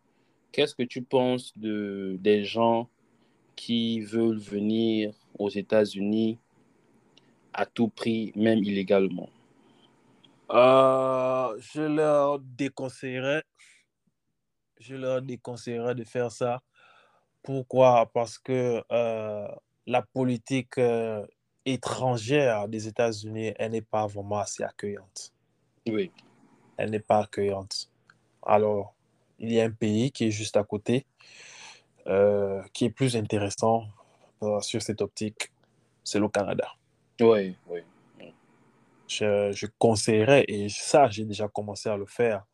qu'est-ce 0.53 0.75
que 0.75 0.83
tu 0.83 1.03
penses 1.03 1.57
de 1.57 2.17
des 2.21 2.45
gens 2.45 2.89
qui 3.57 4.01
veulent 4.01 4.39
venir 4.39 5.13
aux 5.39 5.51
États-Unis 5.51 6.39
à 7.53 7.67
tout 7.67 7.89
prix, 7.89 8.33
même 8.37 8.59
illégalement? 8.59 9.29
Euh, 10.51 11.57
je 11.61 11.83
leur 11.83 12.41
déconseillerais, 12.41 13.45
je 14.81 14.97
leur 14.97 15.23
déconseillerais 15.23 15.95
de 15.95 16.05
faire 16.05 16.33
ça. 16.33 16.63
Pourquoi? 17.43 18.11
Parce 18.13 18.39
que 18.39 18.83
euh, 18.91 19.49
la 19.87 20.03
politique 20.03 20.79
étrangère 21.65 22.69
des 22.69 22.89
États-Unis, 22.89 23.53
elle 23.57 23.73
n'est 23.73 23.83
pas 23.83 24.07
vraiment 24.07 24.39
assez 24.39 24.63
accueillante. 24.63 25.33
Oui. 25.89 26.11
Elle 26.77 26.91
n'est 26.91 27.01
pas 27.01 27.21
accueillante. 27.25 27.91
Alors, 28.43 28.95
il 29.39 29.53
y 29.53 29.61
a 29.61 29.65
un 29.65 29.71
pays 29.71 30.11
qui 30.13 30.27
est 30.27 30.31
juste 30.31 30.57
à 30.57 30.65
côté, 30.65 31.07
euh, 32.07 32.63
qui 32.73 32.87
est 32.87 32.91
plus 32.91 33.17
intéressant 33.17 33.87
euh, 34.43 34.61
sur 34.61 34.81
cette 34.81 35.03
optique, 35.03 35.51
c'est 36.05 36.19
le 36.19 36.29
Canada. 36.29 36.73
Oui, 37.21 37.57
oui. 37.69 37.81
Je, 39.07 39.51
je 39.53 39.67
conseillerais, 39.79 40.45
et 40.47 40.69
ça, 40.69 41.09
j'ai 41.09 41.25
déjà 41.25 41.49
commencé 41.49 41.89
à 41.89 41.97
le 41.97 42.07
faire, 42.07 42.47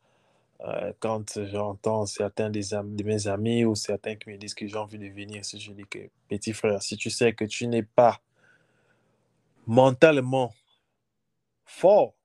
euh, 0.61 0.91
quand 0.99 1.39
j'entends 1.45 2.07
certains 2.07 2.49
des 2.49 2.73
am- 2.73 2.95
de 2.95 3.03
mes 3.03 3.27
amis 3.27 3.63
ou 3.63 3.75
certains 3.75 4.15
qui 4.15 4.31
me 4.31 4.37
disent 4.37 4.55
que 4.55 4.65
j'ai 4.65 4.75
envie 4.75 4.97
de 4.97 5.07
venir, 5.07 5.45
si 5.45 5.59
je 5.59 5.71
dis 5.71 5.85
que, 5.85 6.09
petit 6.27 6.53
frère, 6.53 6.81
si 6.81 6.97
tu 6.97 7.11
sais 7.11 7.33
que 7.33 7.45
tu 7.45 7.67
n'es 7.67 7.83
pas 7.83 8.19
mentalement 9.67 10.51
fort, 11.63 12.15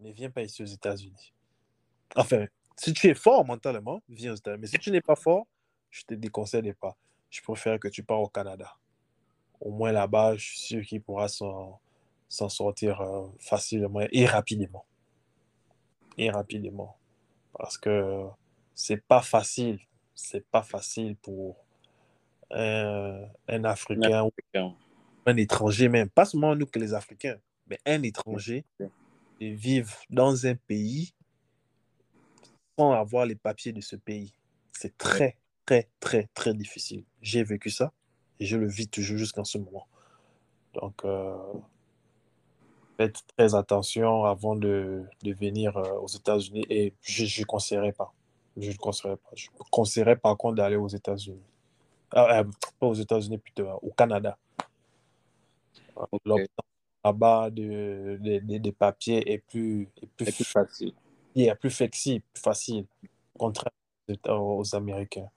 ne 0.00 0.10
viens 0.10 0.30
pas 0.30 0.42
ici 0.42 0.62
aux 0.62 0.66
États-Unis. 0.66 1.32
Enfin, 2.14 2.46
si 2.76 2.92
tu 2.92 3.08
es 3.08 3.14
fort 3.14 3.44
mentalement, 3.44 4.02
viens 4.08 4.32
aux 4.32 4.36
États-Unis. 4.36 4.60
Mais 4.60 4.66
si 4.66 4.78
tu 4.78 4.90
n'es 4.90 5.00
pas 5.00 5.16
fort, 5.16 5.46
je 5.90 6.02
te 6.04 6.14
déconseille 6.14 6.72
pas. 6.74 6.96
Je 7.30 7.40
préfère 7.42 7.78
que 7.78 7.88
tu 7.88 8.02
pars 8.02 8.20
au 8.20 8.28
Canada. 8.28 8.76
Au 9.60 9.70
moins 9.70 9.92
là-bas, 9.92 10.36
je 10.36 10.44
suis 10.44 10.58
sûr 10.58 10.82
qu'il 10.84 11.02
pourra 11.02 11.28
s'en 11.28 11.80
sortir 12.28 13.00
euh, 13.00 13.26
facilement 13.38 14.06
et 14.10 14.26
rapidement. 14.26 14.84
Et 16.18 16.30
rapidement. 16.30 16.96
Parce 17.52 17.78
que 17.78 18.26
c'est 18.74 19.02
pas 19.02 19.22
facile. 19.22 19.80
C'est 20.14 20.46
pas 20.46 20.62
facile 20.62 21.16
pour 21.16 21.56
un, 22.50 23.22
un 23.48 23.64
Africain 23.64 24.22
ou 24.22 24.28
Africain. 24.28 24.74
un 25.26 25.36
étranger 25.36 25.88
même. 25.88 26.08
Pas 26.08 26.24
seulement 26.24 26.54
nous 26.54 26.66
que 26.66 26.78
les 26.78 26.94
Africains, 26.94 27.38
mais 27.66 27.78
un 27.84 28.02
étranger 28.02 28.64
de 29.40 29.46
vivre 29.46 29.92
dans 30.10 30.46
un 30.46 30.54
pays 30.54 31.12
sans 32.78 32.92
avoir 32.92 33.26
les 33.26 33.36
papiers 33.36 33.72
de 33.72 33.80
ce 33.80 33.96
pays. 33.96 34.32
C'est 34.72 34.96
très, 34.98 35.36
très, 35.64 35.88
très, 36.00 36.28
très 36.34 36.54
difficile. 36.54 37.04
J'ai 37.22 37.42
vécu 37.42 37.70
ça 37.70 37.92
et 38.38 38.46
je 38.46 38.56
le 38.56 38.68
vis 38.68 38.88
toujours 38.88 39.16
jusqu'en 39.16 39.44
ce 39.44 39.58
moment. 39.58 39.86
Donc, 40.74 41.04
euh, 41.04 41.36
faites 42.96 43.22
très 43.36 43.54
attention 43.54 44.24
avant 44.24 44.56
de, 44.56 45.04
de 45.22 45.32
venir 45.32 45.76
euh, 45.76 45.98
aux 46.00 46.08
États-Unis 46.08 46.66
et 46.68 46.92
je 47.00 47.40
ne 47.40 47.46
conseillerais 47.46 47.92
pas. 47.92 48.12
Je 48.56 48.70
ne 48.70 48.76
conseillerais 48.76 49.16
pas. 49.16 49.30
Je 49.34 49.48
conseillerais 49.70 50.16
par 50.16 50.36
contre 50.36 50.56
d'aller 50.56 50.76
aux 50.76 50.88
États-Unis. 50.88 51.42
Ah, 52.10 52.40
euh, 52.40 52.44
pas 52.78 52.86
aux 52.86 52.94
États-Unis, 52.94 53.38
plutôt 53.38 53.68
au 53.82 53.90
Canada. 53.90 54.38
Ok. 55.96 56.46
L'obtention 57.06 57.12
là-bas 57.12 57.50
de, 57.50 58.18
de- 58.20 58.38
de- 58.38 58.58
des 58.58 58.72
papiers 58.72 59.32
est 59.32 59.38
plus, 59.38 59.88
est 60.02 60.06
plus, 60.06 60.26
C'est 60.26 60.34
plus 60.36 60.44
facile. 60.44 60.92
yeah, 61.34 61.54
plus 61.54 61.70
flexible, 61.70 62.24
plus 62.32 62.42
facile, 62.42 62.86
contrairement 63.38 64.58
aux 64.58 64.74
Américains. 64.74 65.28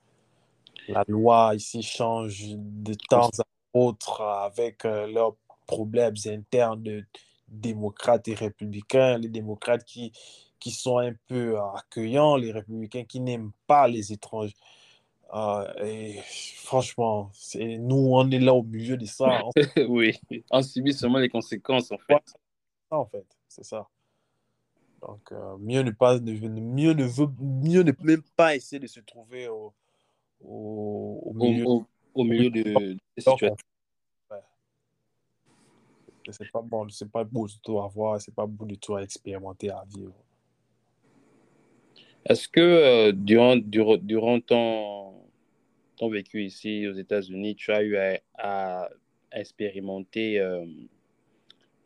La 0.88 1.04
loi 1.06 1.54
ici 1.54 1.82
change 1.82 2.44
de 2.56 2.94
temps 3.08 3.28
à 3.38 3.44
autre 3.74 4.22
avec 4.22 4.84
euh, 4.84 5.06
leurs 5.06 5.36
problèmes 5.66 6.14
internes 6.26 6.82
de 6.82 7.04
démocrates 7.48 8.26
et 8.28 8.34
républicains. 8.34 9.18
Les 9.18 9.28
démocrates 9.28 9.84
qui, 9.84 10.12
qui 10.58 10.70
sont 10.70 10.98
un 10.98 11.12
peu 11.28 11.58
accueillants, 11.76 12.36
les 12.36 12.50
républicains 12.52 13.04
qui 13.04 13.20
n'aiment 13.20 13.52
pas 13.66 13.86
les 13.86 14.12
étrangers. 14.12 14.56
Euh, 15.32 15.84
et 15.84 16.18
franchement, 16.56 17.30
c'est, 17.32 17.78
nous, 17.78 18.10
on 18.12 18.28
est 18.30 18.38
là 18.40 18.52
au 18.52 18.62
milieu 18.64 18.96
de 18.96 19.04
ça. 19.04 19.42
On 19.44 19.52
oui. 19.88 20.18
On 20.50 20.62
subit 20.62 20.92
seulement 20.92 21.18
les 21.18 21.28
conséquences, 21.28 21.92
en 21.92 21.98
fait. 21.98 22.14
Ouais. 22.14 22.20
ça, 22.90 22.96
en 22.98 23.06
fait, 23.06 23.26
c'est 23.48 23.64
ça. 23.64 23.86
Donc, 25.02 25.30
euh, 25.32 25.56
mieux 25.58 25.82
ne 25.82 25.92
pas, 25.92 26.18
mieux 26.18 26.92
ne 26.94 27.04
veut, 27.04 27.28
mieux 27.38 27.82
ne 27.82 27.92
même 28.02 28.22
pas 28.36 28.56
essayer 28.56 28.80
de 28.80 28.86
se 28.88 29.00
trouver 29.00 29.46
au, 29.48 29.72
au, 30.44 31.22
au 31.26 31.32
milieu. 31.32 31.66
au- 31.66 31.86
au 32.12 32.24
milieu 32.24 32.50
de, 32.50 32.62
de 32.64 32.98
situations. 33.16 33.56
ouais. 34.32 34.38
C'est 36.32 36.50
pas 36.50 36.60
bon, 36.60 36.88
c'est 36.88 37.10
pas 37.10 37.22
beau 37.24 37.46
du 37.46 37.58
tout 37.60 37.78
à 37.80 37.86
voir, 37.86 38.20
c'est 38.20 38.34
pas 38.34 38.46
beau 38.46 38.64
du 38.64 38.76
tout 38.78 38.96
à 38.96 39.02
expérimenter, 39.02 39.70
à 39.70 39.84
vivre. 39.88 40.12
Est-ce 42.26 42.48
que 42.48 42.60
euh, 42.60 43.12
durant, 43.12 43.56
durant, 43.56 43.96
durant 43.96 44.40
ton, 44.40 45.09
ton 46.00 46.08
vécu 46.08 46.42
ici 46.42 46.88
aux 46.88 46.94
États-Unis, 46.94 47.54
tu 47.56 47.70
as 47.72 47.82
eu 47.82 47.98
à, 47.98 48.18
à 48.38 48.88
expérimenter 49.32 50.40
euh, 50.40 50.64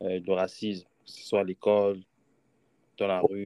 euh, 0.03 0.20
le 0.24 0.33
racisme, 0.33 0.87
que 1.05 1.11
ce 1.11 1.27
soit 1.27 1.40
à 1.40 1.44
l'école, 1.44 2.00
dans 2.96 3.09
la 3.09 3.20
rue, 3.20 3.44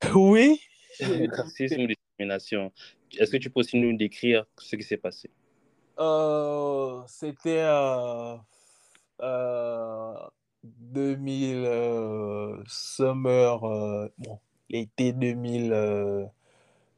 Oui, 0.14 0.58
racisme 1.00 1.82
ou 1.82 1.86
discrimination? 1.86 2.72
Est-ce 3.18 3.30
que 3.30 3.36
tu 3.36 3.50
peux 3.50 3.60
aussi 3.60 3.78
nous 3.78 3.94
décrire 3.94 4.46
ce 4.56 4.76
qui 4.76 4.84
s'est 4.84 4.96
passé? 4.96 5.28
Euh, 5.98 7.02
c'était 7.06 7.60
euh, 7.60 8.36
euh, 9.20 10.14
2000 10.64 11.56
euh, 11.66 12.62
summer, 12.66 13.64
euh, 13.64 14.08
bon, 14.16 14.38
l'été 14.70 15.12
2000, 15.12 15.72
euh, 15.74 16.24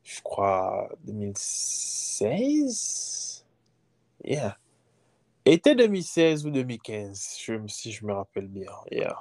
je 0.08 0.20
crois 0.22 0.88
2016. 1.04 3.44
Yeah. 4.24 4.56
Été 5.44 5.74
2016 5.74 6.46
ou 6.46 6.50
2015, 6.50 7.36
je, 7.40 7.52
si 7.66 7.92
je 7.92 8.06
me 8.06 8.14
rappelle 8.14 8.48
bien. 8.48 8.70
Yeah. 8.90 9.18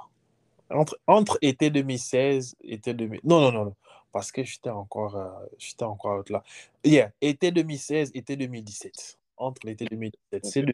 Entre, 0.69 0.97
entre 1.07 1.37
été 1.41 1.69
2016 1.69 2.55
et 2.61 2.75
été 2.75 2.93
2000. 2.93 3.19
Non, 3.25 3.41
non, 3.41 3.51
non, 3.51 3.65
non. 3.65 3.75
Parce 4.13 4.31
que 4.31 4.43
j'étais 4.43 4.69
encore, 4.69 5.17
euh, 5.17 5.29
j'étais 5.57 5.83
encore 5.83 6.23
là. 6.29 6.41
Yeah. 6.85 7.11
Été 7.21 7.51
2016, 7.51 8.11
été 8.13 8.37
2017. 8.37 9.19
Entre 9.35 9.67
l'été 9.67 9.85
2017. 9.85 10.45
C'est 10.45 10.61
le- 10.61 10.73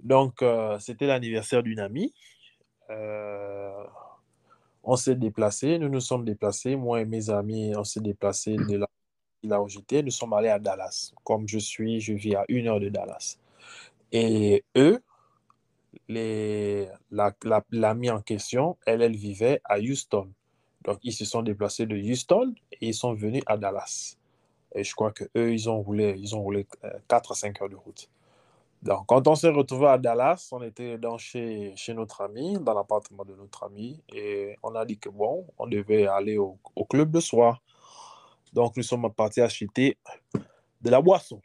Donc, 0.00 0.40
euh, 0.42 0.78
c'était 0.78 1.06
l'anniversaire 1.06 1.64
d'une 1.64 1.80
amie. 1.80 2.14
Euh, 2.90 3.84
on 4.84 4.94
s'est 4.94 5.16
déplacé, 5.16 5.78
nous 5.80 5.88
nous 5.88 6.00
sommes 6.00 6.24
déplacés. 6.24 6.76
Moi 6.76 7.00
et 7.00 7.04
mes 7.04 7.28
amis, 7.30 7.72
on 7.76 7.82
s'est 7.82 7.98
déplacés 8.00 8.54
de 8.56 8.76
là, 8.78 8.86
là 9.48 9.62
où 9.62 9.68
j'étais. 9.68 10.02
Nous 10.02 10.10
sommes 10.10 10.32
allés 10.34 10.48
à 10.48 10.58
Dallas. 10.58 11.12
Comme 11.24 11.48
je 11.48 11.58
suis, 11.58 12.00
je 12.00 12.12
vis 12.14 12.34
à 12.36 12.44
une 12.48 12.68
heure 12.68 12.80
de 12.80 12.88
Dallas. 12.88 13.38
Et 14.12 14.64
eux, 14.76 15.00
les, 16.08 16.88
la, 17.10 17.32
la- 17.42 17.94
en 18.14 18.20
question, 18.20 18.76
elle, 18.86 19.02
elle 19.02 19.16
vivait 19.16 19.60
à 19.64 19.78
Houston. 19.78 20.28
Donc, 20.84 20.98
ils 21.02 21.12
se 21.12 21.24
sont 21.24 21.42
déplacés 21.42 21.86
de 21.86 21.96
Houston 21.96 22.54
et 22.72 22.88
ils 22.88 22.94
sont 22.94 23.14
venus 23.14 23.42
à 23.46 23.56
Dallas. 23.56 24.16
Et 24.74 24.84
je 24.84 24.94
crois 24.94 25.12
que 25.12 25.24
eux, 25.36 25.52
ils 25.52 25.68
ont 25.70 25.82
roulé, 25.82 26.16
ils 26.18 26.36
ont 26.36 26.42
roulé 26.42 26.66
euh, 26.84 26.90
4 27.08 27.32
à 27.32 27.34
5 27.34 27.62
heures 27.62 27.68
de 27.68 27.76
route. 27.76 28.08
Donc, 28.82 29.06
quand 29.06 29.26
on 29.28 29.34
s'est 29.34 29.50
retrouvé 29.50 29.88
à 29.88 29.98
Dallas, 29.98 30.48
on 30.52 30.62
était 30.62 30.98
dans 30.98 31.18
chez, 31.18 31.72
chez 31.76 31.94
notre 31.94 32.20
ami, 32.22 32.58
dans 32.60 32.74
l'appartement 32.74 33.24
de 33.24 33.34
notre 33.34 33.64
ami, 33.64 34.00
et 34.14 34.56
on 34.62 34.74
a 34.76 34.84
dit 34.84 34.98
que 34.98 35.08
bon, 35.08 35.46
on 35.58 35.66
devait 35.66 36.06
aller 36.06 36.38
au, 36.38 36.58
au 36.76 36.84
club 36.84 37.14
le 37.14 37.20
soir. 37.20 37.62
Donc, 38.56 38.74
nous 38.74 38.82
sommes 38.82 39.12
partis 39.12 39.42
acheter 39.42 39.98
de 40.80 40.88
la 40.90 41.02
boisson. 41.02 41.42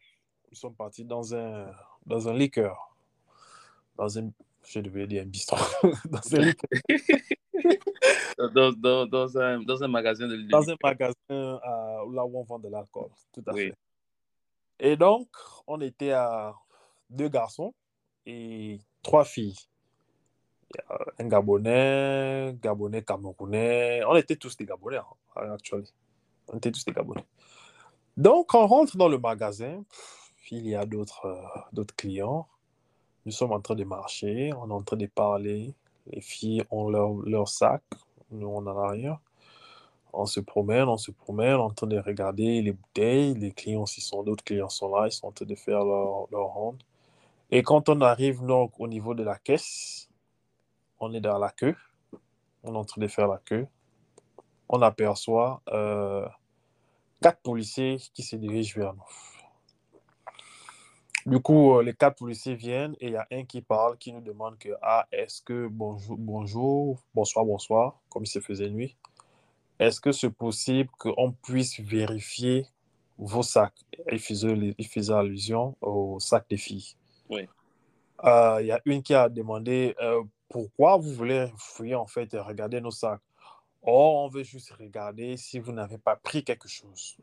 Nous 0.49 0.55
sommes 0.55 0.74
partis 0.76 1.03
dans 1.03 1.36
un, 1.36 1.70
dans 2.05 2.30
un 2.30 2.34
liqueur. 2.34 2.95
Dans 3.97 4.18
un, 4.18 4.32
je 4.66 4.80
devais 4.80 5.05
dire 5.07 5.24
un 5.24 5.26
bistrot. 5.26 5.57
dans 6.05 6.36
un 6.36 6.39
liqueur. 6.39 6.70
Dans, 8.55 8.72
dans, 8.72 9.05
dans 9.05 9.38
un, 9.38 9.62
dans 9.62 9.84
un 9.84 9.88
magasin 9.88 10.28
de 10.28 10.36
dans 10.49 10.68
un 10.68 10.76
magasin 10.82 11.14
euh, 11.30 11.59
là 12.12 12.26
où 12.26 12.39
on 12.39 12.43
vend 12.43 12.57
de 12.57 12.70
l'alcool. 12.70 13.09
Tout 13.32 13.43
à 13.45 13.53
Oui. 13.53 13.68
fait. 13.68 13.76
Et 14.80 14.95
donc, 14.97 15.28
on 15.68 15.80
était 15.82 16.12
à 16.12 16.55
deux 17.09 17.30
garçons 17.30 17.72
et 18.26 18.80
trois 19.03 19.26
filles. 19.26 19.55
A 20.89 20.97
Un 21.20 21.28
Gabonais, 21.28 22.57
Gabonais, 22.59 23.03
Camerounais. 23.03 24.01
On 24.07 24.16
était 24.16 24.38
tous 24.38 24.57
des 24.57 24.66
Gabonais, 24.66 24.97
hein, 25.36 25.51
actually. 25.53 25.93
On 26.48 26.58
était 26.58 26.72
tous 26.72 26.86
des 26.86 26.92
Gabonais. 26.92 27.26
Donc, 28.18 28.54
on 28.54 28.68
rentre 28.68 28.98
dans 28.98 29.08
le 29.08 29.18
magasin. 29.18 29.84
Il 30.52 30.68
y 30.68 30.76
a 30.76 30.86
d'autres 30.86 31.26
euh, 31.26 31.60
d'autres 31.72 31.96
clients. 31.96 32.48
Nous 33.26 33.32
sommes 33.32 33.54
en 33.54 33.62
train 33.62 33.76
de 33.76 33.84
marcher, 33.84 34.52
on 34.58 34.70
est 34.70 34.74
en 34.74 34.82
train 34.82 34.98
de 34.98 35.06
parler. 35.06 35.74
Les 36.08 36.22
filles 36.22 36.64
ont 36.72 36.89
leur, 36.89 37.14
leur 37.14 37.48
sac, 37.48 37.84
nous 38.32 38.48
on 38.48 38.66
en 38.68 38.78
a 38.78 38.89
rien. 38.89 39.20
On 40.14 40.26
se 40.26 40.39
promène, 40.39 40.89
on 40.89 40.98
se 40.98 41.12
promène, 41.12 41.56
on 41.56 41.60
est 41.60 41.62
en 41.62 41.70
train 41.70 41.88
de 41.88 42.00
regarder 42.00 42.62
les 42.62 42.74
bouteilles. 42.74 43.34
Les 43.36 43.52
clients 43.52 43.84
aussi 43.84 44.02
sont, 44.02 44.24
d'autres 44.24 44.44
clients 44.44 44.70
sont 44.70 44.94
là, 44.94 45.08
ils 45.08 45.12
sont 45.12 45.28
en 45.28 45.32
train 45.32 45.46
de 45.46 45.56
faire 45.56 45.86
leur, 45.86 46.28
leur 46.32 46.48
ronde. 46.48 46.84
Et 47.52 47.64
quand 47.64 47.89
on 47.89 48.02
arrive 48.02 48.44
donc 48.46 48.74
au 48.80 48.88
niveau 48.88 49.14
de 49.14 49.24
la 49.24 49.38
caisse, 49.38 50.10
on 51.00 51.14
est 51.14 51.22
dans 51.22 51.38
la 51.38 51.50
queue. 51.52 51.76
On 52.64 52.74
est 52.74 52.78
en 52.78 52.86
train 52.86 53.02
de 53.02 53.08
faire 53.08 53.28
la 53.28 53.38
queue. 53.38 53.68
On 54.74 54.82
aperçoit 54.82 55.61
euh, 55.67 56.26
quatre 57.22 57.41
policiers 57.41 57.97
qui 58.13 58.24
se 58.24 58.38
dirigent 58.38 58.80
vers 58.80 58.93
nous. 58.93 59.03
Du 61.26 61.39
coup, 61.41 61.74
euh, 61.74 61.84
les 61.84 61.93
quatre 61.93 62.15
policiers 62.15 62.55
viennent 62.55 62.95
et 63.01 63.07
il 63.07 63.13
y 63.13 63.17
a 63.17 63.28
un 63.34 63.43
qui 63.43 63.61
parle, 63.61 63.97
qui 63.97 64.13
nous 64.13 64.22
demande 64.22 64.57
que, 64.57 64.69
ah, 64.82 65.05
est-ce 65.11 65.41
que 65.41 65.67
bonjour, 65.67 66.15
bonjour, 66.17 67.03
bonsoir, 67.13 67.43
bonsoir, 67.43 67.99
comme 68.09 68.24
il 68.24 68.28
se 68.28 68.39
faisait 68.39 68.69
nuit, 68.69 68.95
est-ce 69.78 69.99
que 69.99 70.13
c'est 70.13 70.30
possible 70.30 70.89
qu'on 70.97 71.34
puisse 71.34 71.78
vérifier 71.82 72.65
vos 73.17 73.43
sacs 73.43 73.86
il 74.09 74.19
faisait, 74.19 74.74
il 74.78 74.88
faisait 74.88 75.13
allusion 75.13 75.76
aux 75.82 76.17
sacs 76.22 76.49
des 76.49 76.57
filles. 76.57 76.95
Oui. 77.30 77.45
Euh, 78.24 78.59
Il 78.61 78.67
y 78.67 78.72
a 78.72 78.80
une 78.86 79.03
qui 79.03 79.13
a 79.13 79.28
demandé 79.28 79.95
euh, 80.01 80.24
pourquoi 80.47 80.95
vous 80.95 81.13
voulez 81.13 81.51
fouiller 81.57 81.95
en 81.95 82.07
fait 82.07 82.34
et 82.34 82.39
regarder 82.39 82.80
nos 82.80 82.91
sacs? 82.91 83.22
Oh, 83.84 84.24
on 84.26 84.28
veut 84.28 84.44
juste 84.44 84.72
regarder 84.72 85.38
si 85.38 85.60
vous 85.60 85.72
n'avez 85.72 85.98
pas 85.98 86.16
pris 86.16 86.44
quelque 86.44 86.68
chose. 86.68 87.18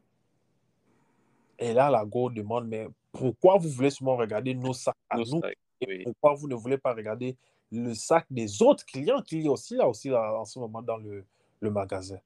Et 1.59 1.73
là, 1.73 1.91
la 1.91 2.05
go 2.05 2.31
demande, 2.31 2.69
mais 2.69 2.89
pourquoi 3.13 3.59
vous 3.59 3.69
voulez 3.69 3.91
seulement 3.91 4.17
regarder 4.17 4.55
nos 4.55 4.73
sacs 4.73 4.97
à 5.09 5.17
Nos 5.19 5.25
nous? 5.25 5.41
sacs, 5.41 5.57
et 5.81 5.87
oui. 5.87 6.05
pourquoi 6.05 6.35
vous 6.35 6.49
ne 6.49 6.55
voulez 6.55 6.79
pas 6.79 6.95
regarder 6.95 7.37
le 7.71 7.95
sac 7.95 8.27
des 8.31 8.63
autres 8.63 8.85
clients 8.85 9.23
qui 9.23 9.45
est 9.45 9.49
aussi 9.49 9.75
là, 9.77 9.89
aussi 9.89 10.09
là, 10.09 10.35
en 10.39 10.45
ce 10.45 10.59
moment 10.59 10.83
dans 10.83 10.97
le, 10.97 11.25
le 11.61 11.71
magasin? 11.71 12.19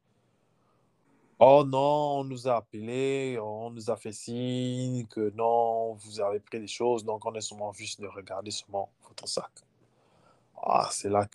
Oh 1.39 1.64
non, 1.66 2.20
on 2.20 2.24
nous 2.24 2.47
a 2.47 2.57
appelés, 2.57 3.39
on 3.41 3.70
nous 3.70 3.91
a 3.91 3.97
fait 3.97 4.12
signe 4.12 5.07
que 5.07 5.30
non, 5.30 5.95
vous 5.95 6.20
avez 6.20 6.39
pris 6.39 6.61
des 6.61 6.68
choses, 6.68 7.05
donc 7.05 7.26
on 7.26 7.35
est 7.35 7.41
seulement 7.41 7.72
juste 7.72 8.01
de 8.01 8.07
regarder 8.07 8.51
seulement 8.53 8.91
votre 9.03 9.26
sac. 9.26 9.51
Ah, 10.62 10.89
c'est 10.93 11.09
là 11.09 11.26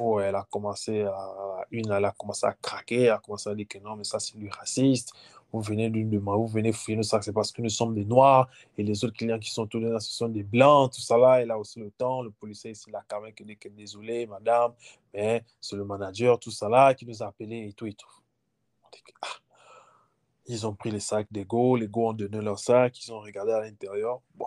qu'elle 0.00 0.34
a 0.34 0.46
commencé 0.50 1.02
à, 1.02 1.64
une, 1.70 1.90
elle 1.90 2.04
a 2.04 2.12
commencé 2.12 2.46
à 2.46 2.52
craquer, 2.52 3.02
elle 3.02 3.10
a 3.10 3.18
commencé 3.18 3.48
à 3.50 3.54
dire 3.54 3.66
que 3.68 3.78
non, 3.78 3.96
mais 3.96 4.04
ça 4.04 4.18
c'est 4.18 4.36
du 4.36 4.48
raciste. 4.48 5.12
Vous 5.52 5.60
venez 5.60 5.90
demande, 5.90 6.38
vous 6.38 6.46
venez 6.46 6.72
fouiller 6.72 6.96
nos 6.96 7.02
sacs, 7.02 7.24
c'est 7.24 7.32
parce 7.32 7.50
que 7.50 7.60
nous 7.60 7.70
sommes 7.70 7.94
des 7.94 8.04
noirs 8.04 8.48
et 8.78 8.84
les 8.84 9.04
autres 9.04 9.16
clients 9.16 9.38
qui 9.38 9.50
sont 9.50 9.66
tous 9.66 9.80
là, 9.80 9.98
ce 9.98 10.10
sont 10.12 10.28
des 10.28 10.44
blancs, 10.44 10.92
tout 10.92 11.00
ça 11.00 11.18
là. 11.18 11.40
Elle 11.42 11.50
a 11.50 11.58
aussi 11.58 11.80
le 11.80 11.90
temps, 11.90 12.22
le 12.22 12.30
policier 12.30 12.70
ici, 12.70 12.90
là, 12.90 13.02
quand 13.08 13.20
même, 13.20 13.32
qui 13.34 13.44
dit 13.44 13.56
que 13.56 13.68
désolé, 13.68 14.26
madame, 14.26 14.72
mais 15.12 15.44
c'est 15.60 15.76
le 15.76 15.84
manager, 15.84 16.38
tout 16.38 16.52
ça 16.52 16.68
là, 16.68 16.94
qui 16.94 17.04
nous 17.04 17.20
a 17.22 17.26
appelés 17.26 17.68
et 17.68 17.72
tout 17.72 17.86
et 17.86 17.94
tout. 17.94 18.08
Ah, 19.22 19.26
ils 20.46 20.66
ont 20.66 20.74
pris 20.74 20.92
les 20.92 21.00
sacs 21.00 21.26
des 21.32 21.44
go, 21.44 21.76
les 21.76 21.88
go 21.88 22.10
ont 22.10 22.12
donné 22.12 22.40
leurs 22.40 22.60
sacs, 22.60 23.04
ils 23.04 23.12
ont 23.12 23.20
regardé 23.20 23.52
à 23.52 23.60
l'intérieur. 23.60 24.20
Bon, 24.36 24.46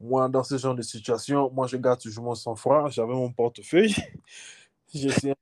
moi, 0.00 0.28
dans 0.28 0.44
ce 0.44 0.56
genre 0.56 0.74
de 0.74 0.82
situation, 0.82 1.50
moi, 1.50 1.66
je 1.66 1.76
garde 1.76 2.00
toujours 2.00 2.24
mon 2.24 2.34
sang-froid. 2.34 2.88
J'avais 2.88 3.14
mon 3.14 3.32
portefeuille. 3.32 3.94
J'ai 4.92 5.08
essayé 5.08 5.34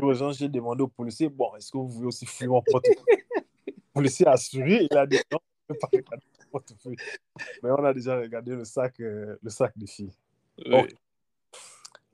aux 0.00 0.14
gens, 0.14 0.32
j'ai 0.32 0.48
demandé 0.48 0.82
au 0.82 0.88
policier, 0.88 1.28
bon, 1.28 1.54
est-ce 1.56 1.70
que 1.70 1.76
vous 1.76 1.88
voulez 1.88 2.06
aussi 2.08 2.24
fouiller 2.24 2.48
mon 2.48 2.62
portefeuille? 2.62 3.24
Le 3.66 3.72
policier 3.92 4.26
a 4.26 4.32
assuré, 4.32 4.88
il 4.90 4.96
a 4.96 5.06
dit 5.06 5.20
non, 5.30 5.38
je 5.68 5.74
ne 5.74 5.74
peux 5.74 5.78
pas 5.78 5.88
regarder 5.92 6.26
mon 6.38 6.50
portefeuille. 6.50 6.96
Mais 7.62 7.70
on 7.70 7.84
a 7.84 7.92
déjà 7.92 8.18
regardé 8.18 8.52
le 8.56 8.64
sac, 8.64 8.98
euh, 9.00 9.36
le 9.42 9.50
sac 9.50 9.72
des 9.76 9.86
filles. 9.86 10.12
Oui. 10.66 10.88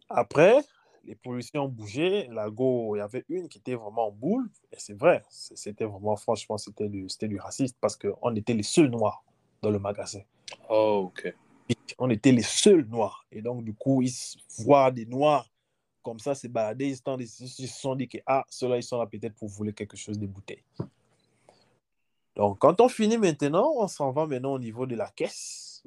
Après, 0.09 0.57
les 1.05 1.14
policiers 1.14 1.61
ont 1.61 1.68
bougé. 1.68 2.26
La 2.28 2.51
go, 2.51 2.96
il 2.96 2.98
y 2.98 3.03
avait 3.03 3.24
une 3.28 3.48
qui 3.48 3.59
était 3.59 3.74
vraiment 3.74 4.09
en 4.09 4.11
boule. 4.11 4.51
Et 4.72 4.76
c'est 4.78 4.98
vrai, 4.98 5.22
c'était 5.30 5.84
vraiment, 5.84 6.16
franchement, 6.16 6.59
c'était 6.59 6.88
du, 6.88 7.07
du 7.07 7.38
raciste 7.38 7.76
parce 7.80 7.96
qu'on 7.96 8.34
était 8.34 8.55
les 8.55 8.62
seuls 8.62 8.90
noirs 8.90 9.24
dans 9.62 9.70
le 9.70 9.78
magasin. 9.78 10.20
Oh, 10.68 11.11
ok. 11.11 11.32
On 11.98 12.11
était 12.11 12.32
les 12.32 12.42
seuls 12.42 12.84
noirs. 12.86 13.24
Et 13.30 13.40
donc, 13.40 13.64
du 13.64 13.72
coup, 13.72 14.03
ils 14.03 14.12
voient 14.59 14.90
des 14.90 15.07
noirs 15.07 15.48
comme 16.03 16.18
ça 16.18 16.34
se 16.34 16.46
balader. 16.48 16.88
Ils 16.88 16.96
se 16.96 17.03
sont 17.05 17.16
dit- 17.16 17.24
ils 17.40 17.68
se 17.68 17.80
sont 17.80 17.94
dit 17.94 18.09
que, 18.09 18.18
ah, 18.26 18.44
ceux-là, 18.48 18.76
ils 18.76 18.82
sont 18.82 18.98
là 18.98 19.07
peut-être 19.07 19.34
pour 19.34 19.48
voler 19.48 19.72
quelque 19.72 19.96
chose 19.96 20.18
des 20.18 20.26
bouteilles. 20.26 20.62
Donc, 22.36 22.59
quand 22.59 22.80
on 22.80 22.88
finit 22.88 23.18
maintenant, 23.18 23.72
on 23.76 23.88
s'en 23.88 24.11
va 24.12 24.26
maintenant 24.26 24.53
au 24.55 24.59
niveau 24.59 24.86
de 24.86 24.94
la 24.96 25.09
caisse. 25.11 25.82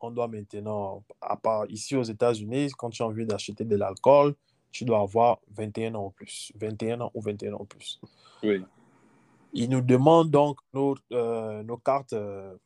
On 0.00 0.10
doit 0.10 0.28
maintenant, 0.28 1.02
à 1.20 1.36
part 1.36 1.66
ici 1.70 1.94
aux 1.94 2.02
États-Unis, 2.02 2.70
quand 2.78 2.90
tu 2.90 3.02
as 3.02 3.06
envie 3.06 3.26
d'acheter 3.26 3.64
de 3.64 3.76
l'alcool, 3.76 4.34
tu 4.72 4.84
dois 4.84 5.00
avoir 5.00 5.40
21 5.50 5.94
ans 5.96 6.06
ou 6.06 6.10
plus. 6.10 6.52
21 6.54 7.00
ans 7.02 7.10
ou 7.12 7.20
21 7.20 7.54
ans 7.54 7.60
ou 7.60 7.64
plus. 7.64 8.00
Oui. 8.42 8.64
Ils 9.52 9.68
nous 9.68 9.80
demandent 9.82 10.30
donc 10.30 10.58
nos, 10.72 10.94
euh, 11.12 11.62
nos 11.64 11.76
cartes, 11.76 12.12
euh, 12.12 12.56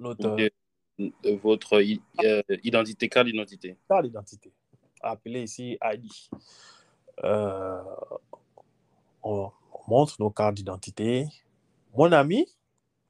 notre 0.00 0.34
De, 0.34 0.50
de 0.98 1.30
votre 1.36 1.74
euh, 1.76 2.42
identité, 2.64 3.08
carte 3.08 3.26
d'identité. 3.26 3.76
carte 3.86 4.04
d'identité, 4.06 4.50
appelée 5.04 5.44
ici 5.44 5.78
ID. 5.82 6.10
Euh, 7.22 7.82
on, 9.22 9.50
on 9.72 9.90
montre 9.90 10.16
nos 10.18 10.30
cartes 10.30 10.54
d'identité. 10.54 11.26
Mon 11.94 12.12
ami, 12.12 12.46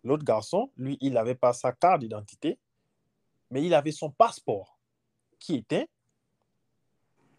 l'autre 0.02 0.24
garçon, 0.24 0.70
lui, 0.76 0.98
il 1.00 1.14
n'avait 1.14 1.34
pas 1.34 1.52
sa 1.52 1.72
carte 1.72 2.00
d'identité, 2.00 2.58
mais 3.50 3.62
il 3.62 3.74
avait 3.74 3.92
son 3.92 4.10
passeport, 4.10 4.78
qui 5.38 5.56
était 5.56 5.88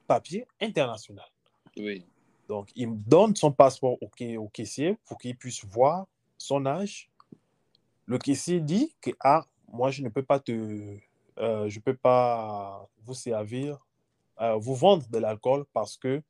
papier 0.07 0.47
international. 0.61 1.27
Oui. 1.77 2.05
Donc, 2.47 2.69
il 2.75 2.91
me 2.91 2.95
donne 2.95 3.35
son 3.35 3.51
passeport 3.51 3.97
au, 4.01 4.09
au 4.37 4.47
caissier 4.49 4.97
pour 5.05 5.17
qu'il 5.17 5.35
puisse 5.35 5.65
voir 5.65 6.07
son 6.37 6.65
âge. 6.65 7.09
Le 8.05 8.17
caissier 8.17 8.59
dit 8.59 8.95
que, 9.01 9.11
ah, 9.19 9.45
moi, 9.71 9.89
je 9.89 10.03
ne 10.03 10.09
peux 10.09 10.23
pas 10.23 10.39
te, 10.39 10.97
euh, 11.39 11.67
je 11.67 11.79
peux 11.79 11.95
pas 11.95 12.87
vous 13.03 13.13
servir, 13.13 13.84
euh, 14.41 14.55
vous 14.55 14.75
vendre 14.75 15.07
de 15.09 15.17
l'alcool 15.17 15.65
parce 15.73 15.97
que 15.97 16.21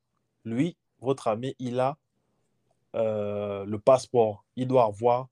lui, 0.43 0.77
votre 0.99 1.27
ami, 1.27 1.55
il 1.59 1.79
a 1.79 1.97
euh, 2.95 3.65
le 3.65 3.79
passeport. 3.79 4.45
Il 4.55 4.67
doit 4.67 4.85
avoir 4.85 5.27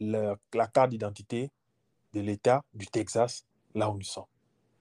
la 0.00 0.66
carte 0.72 0.90
d'identité 0.90 1.50
de 2.12 2.20
l'État 2.20 2.62
du 2.74 2.86
Texas, 2.86 3.46
là 3.74 3.88
où 3.90 3.94
nous 3.96 4.02
sommes. 4.02 4.24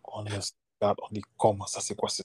On, 0.04 0.26
est- 0.26 0.56
on 0.82 0.96
dit, 1.12 1.22
comment 1.38 1.68
ça, 1.68 1.80
c'est 1.80 1.96
quoi 1.96 2.10
ça? 2.10 2.24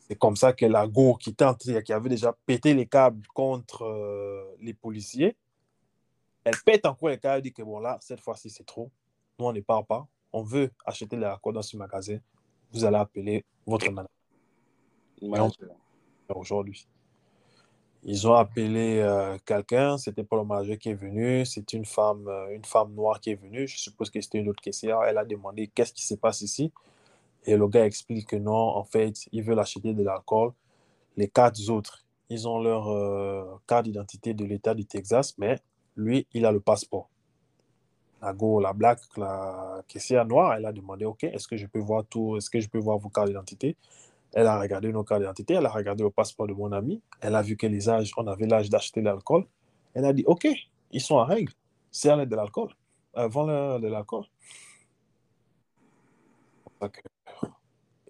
C'est 0.00 0.16
comme 0.16 0.36
ça 0.36 0.52
que 0.54 0.64
la 0.66 0.86
go 0.86 1.14
qui, 1.16 1.34
qui 1.34 1.92
avait 1.92 2.08
déjà 2.08 2.34
pété 2.46 2.72
les 2.74 2.86
câbles 2.86 3.26
contre 3.34 3.82
euh, 3.84 4.56
les 4.60 4.72
policiers, 4.74 5.36
elle 6.44 6.56
pète 6.64 6.86
encore 6.86 7.10
les 7.10 7.18
câbles, 7.18 7.36
elle 7.36 7.42
dit 7.42 7.52
que 7.52 7.62
bon 7.62 7.78
là, 7.78 7.98
cette 8.00 8.20
fois-ci 8.20 8.48
c'est 8.48 8.64
trop. 8.64 8.90
Nous 9.38 9.44
on 9.46 9.52
ne 9.52 9.60
part 9.60 9.84
pas. 9.84 10.06
On 10.32 10.42
veut 10.42 10.70
acheter 10.86 11.14
de 11.16 11.20
l'alcool 11.20 11.54
dans 11.54 11.62
ce 11.62 11.76
magasin. 11.76 12.18
Vous 12.72 12.84
allez 12.84 12.96
appeler 12.96 13.44
votre 13.66 13.90
manager 13.90 14.10
Manager. 15.22 15.68
aujourd'hui. 16.34 16.86
Ils 18.04 18.28
ont 18.28 18.34
appelé 18.34 19.00
euh, 19.00 19.36
quelqu'un, 19.44 19.98
c'était 19.98 20.22
pas 20.22 20.36
le 20.36 20.44
manager 20.44 20.78
qui 20.78 20.90
est 20.90 20.94
venu, 20.94 21.44
c'est 21.44 21.72
une 21.72 21.84
femme, 21.84 22.28
euh, 22.28 22.54
une 22.54 22.64
femme 22.64 22.94
noire 22.94 23.20
qui 23.20 23.30
est 23.30 23.34
venue. 23.34 23.66
Je 23.66 23.76
suppose 23.76 24.10
que 24.10 24.20
c'était 24.20 24.38
une 24.38 24.48
autre 24.48 24.62
caissière. 24.62 25.02
Elle 25.02 25.18
a 25.18 25.24
demandé 25.24 25.66
qu'est-ce 25.66 25.92
qui 25.92 26.06
se 26.06 26.14
passe 26.14 26.40
ici? 26.42 26.72
Et 27.44 27.56
le 27.56 27.66
gars 27.66 27.84
explique 27.84 28.28
que 28.28 28.36
non, 28.36 28.52
en 28.54 28.84
fait, 28.84 29.26
ils 29.32 29.42
veulent 29.42 29.58
acheter 29.58 29.94
de 29.94 30.02
l'alcool. 30.02 30.52
Les 31.16 31.28
quatre 31.28 31.68
autres, 31.70 32.04
ils 32.28 32.46
ont 32.46 32.60
leur 32.60 32.88
euh, 32.88 33.44
carte 33.66 33.86
d'identité 33.86 34.32
de 34.34 34.44
l'État 34.44 34.74
du 34.74 34.84
Texas, 34.84 35.34
mais 35.38 35.58
lui, 35.96 36.26
il 36.32 36.46
a 36.46 36.52
le 36.52 36.60
passeport. 36.60 37.08
La 38.20 38.32
go, 38.32 38.60
la 38.60 38.72
black, 38.72 38.98
la 39.16 39.82
caissière 39.86 40.24
noire, 40.26 40.54
elle 40.54 40.66
a 40.66 40.72
demandé, 40.72 41.04
OK, 41.04 41.24
est-ce 41.24 41.46
que 41.46 41.56
je 41.56 41.66
peux 41.66 41.78
voir 41.78 42.04
tout, 42.04 42.36
est-ce 42.36 42.50
que 42.50 42.60
je 42.60 42.68
peux 42.68 42.78
voir 42.78 42.98
vos 42.98 43.08
cartes 43.08 43.28
d'identité? 43.28 43.76
Elle 44.32 44.46
a 44.46 44.58
regardé 44.58 44.92
nos 44.92 45.04
cartes 45.04 45.20
d'identité, 45.20 45.54
elle 45.54 45.66
a 45.66 45.70
regardé 45.70 46.02
le 46.02 46.10
passeport 46.10 46.46
de 46.46 46.52
mon 46.52 46.72
ami, 46.72 47.00
elle 47.20 47.34
a 47.34 47.42
vu 47.42 47.56
que 47.56 47.66
les 47.66 47.88
âges, 47.88 48.12
on 48.16 48.26
avait 48.26 48.46
l'âge 48.46 48.70
d'acheter 48.70 49.00
de 49.00 49.06
l'alcool. 49.06 49.46
Elle 49.94 50.04
a 50.04 50.12
dit, 50.12 50.24
OK, 50.26 50.48
ils 50.90 51.00
sont 51.00 51.14
en 51.14 51.24
règle, 51.24 51.52
serre 51.90 52.26
de 52.26 52.36
l'alcool, 52.36 52.70
euh, 53.16 53.28
vends-leur 53.28 53.80
de 53.80 53.88
l'alcool. 53.88 54.24
C'est 56.80 57.02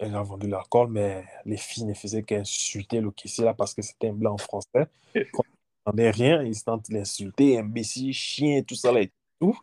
elle 0.00 0.14
a 0.14 0.22
vendu 0.22 0.46
l'alcool, 0.46 0.88
mais 0.90 1.24
les 1.44 1.56
filles 1.56 1.84
ne 1.84 1.94
faisaient 1.94 2.22
qu'insulter 2.22 3.00
le 3.00 3.10
caissier 3.10 3.44
là 3.44 3.54
parce 3.54 3.74
que 3.74 3.82
c'était 3.82 4.08
un 4.08 4.12
blanc 4.12 4.38
français. 4.38 4.86
Quand 5.32 5.42
il 5.44 5.90
n'en 5.90 5.96
est 5.98 6.10
rien, 6.10 6.42
ils 6.42 6.62
tentent 6.62 6.88
l'insulter, 6.88 7.58
imbécile, 7.58 8.12
chien, 8.12 8.62
tout 8.62 8.76
ça 8.76 8.92
là 8.92 9.00
et 9.00 9.12
tout. 9.40 9.58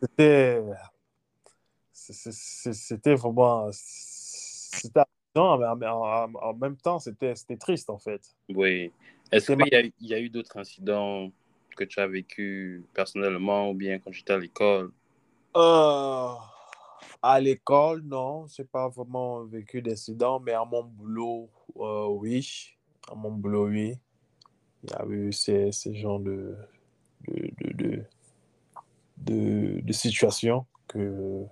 C'était. 0.00 0.62
C'était 1.92 3.14
vraiment. 3.14 3.68
C'était 3.72 5.02
Non, 5.36 5.58
mais 5.76 5.86
en, 5.86 6.54
même 6.54 6.76
temps, 6.76 6.98
c'était 6.98 7.34
triste, 7.58 7.90
en 7.90 7.98
fait. 7.98 8.22
Oui. 8.48 8.92
Est-ce 9.30 9.52
qu'il 9.52 9.92
y, 10.00 10.14
a 10.14 10.20
eu 10.20 10.30
d'autres 10.30 10.56
incidents 10.56 11.30
que 11.76 11.84
tu 11.84 12.00
as 12.00 12.06
vécu 12.06 12.84
personnellement 12.94 13.70
ou 13.70 13.74
bien 13.74 13.98
quand 13.98 14.10
j'étais 14.10 14.32
à 14.32 14.38
l'école? 14.38 14.90
Euh, 15.56 16.32
À 17.22 17.40
l'école, 17.40 18.02
non. 18.02 18.46
Je 18.46 18.62
n'ai 18.62 18.68
pas 18.68 18.88
vraiment 18.88 19.44
vécu 19.44 19.82
d'incidents, 19.82 20.40
mais 20.40 20.52
à 20.52 20.64
mon 20.64 20.84
boulot, 20.84 21.50
euh, 21.76 22.06
oui. 22.06 22.74
À 23.10 23.14
mon 23.14 23.32
boulot, 23.32 23.66
oui. 23.66 23.98
Il 24.84 24.90
y 24.90 24.94
a 24.94 25.04
eu 25.06 25.32
ces, 25.32 25.72
ces 25.72 25.90
de, 25.90 26.56
de, 27.26 27.72
de, 27.74 27.77
de, 29.28 29.80
de 29.80 29.92
situations 29.92 30.66
que, 30.88 31.44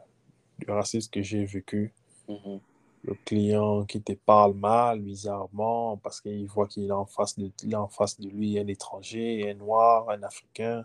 du 0.58 0.70
racisme 0.70 1.10
que 1.10 1.22
j'ai 1.22 1.44
vécu. 1.44 1.92
Mm-hmm 2.28 2.60
le 3.06 3.14
client 3.24 3.84
qui 3.84 4.02
te 4.02 4.12
parle 4.12 4.54
mal, 4.54 5.00
bizarrement, 5.00 5.96
parce 5.98 6.20
qu'il 6.20 6.46
voit 6.48 6.66
qu'il 6.66 6.88
est 6.88 6.92
en 6.92 7.06
face 7.06 7.38
de, 7.38 7.50
en 7.74 7.88
face 7.88 8.20
de 8.20 8.28
lui 8.28 8.58
un 8.58 8.66
étranger, 8.66 9.48
un 9.48 9.54
noir, 9.54 10.10
un 10.10 10.22
africain. 10.22 10.84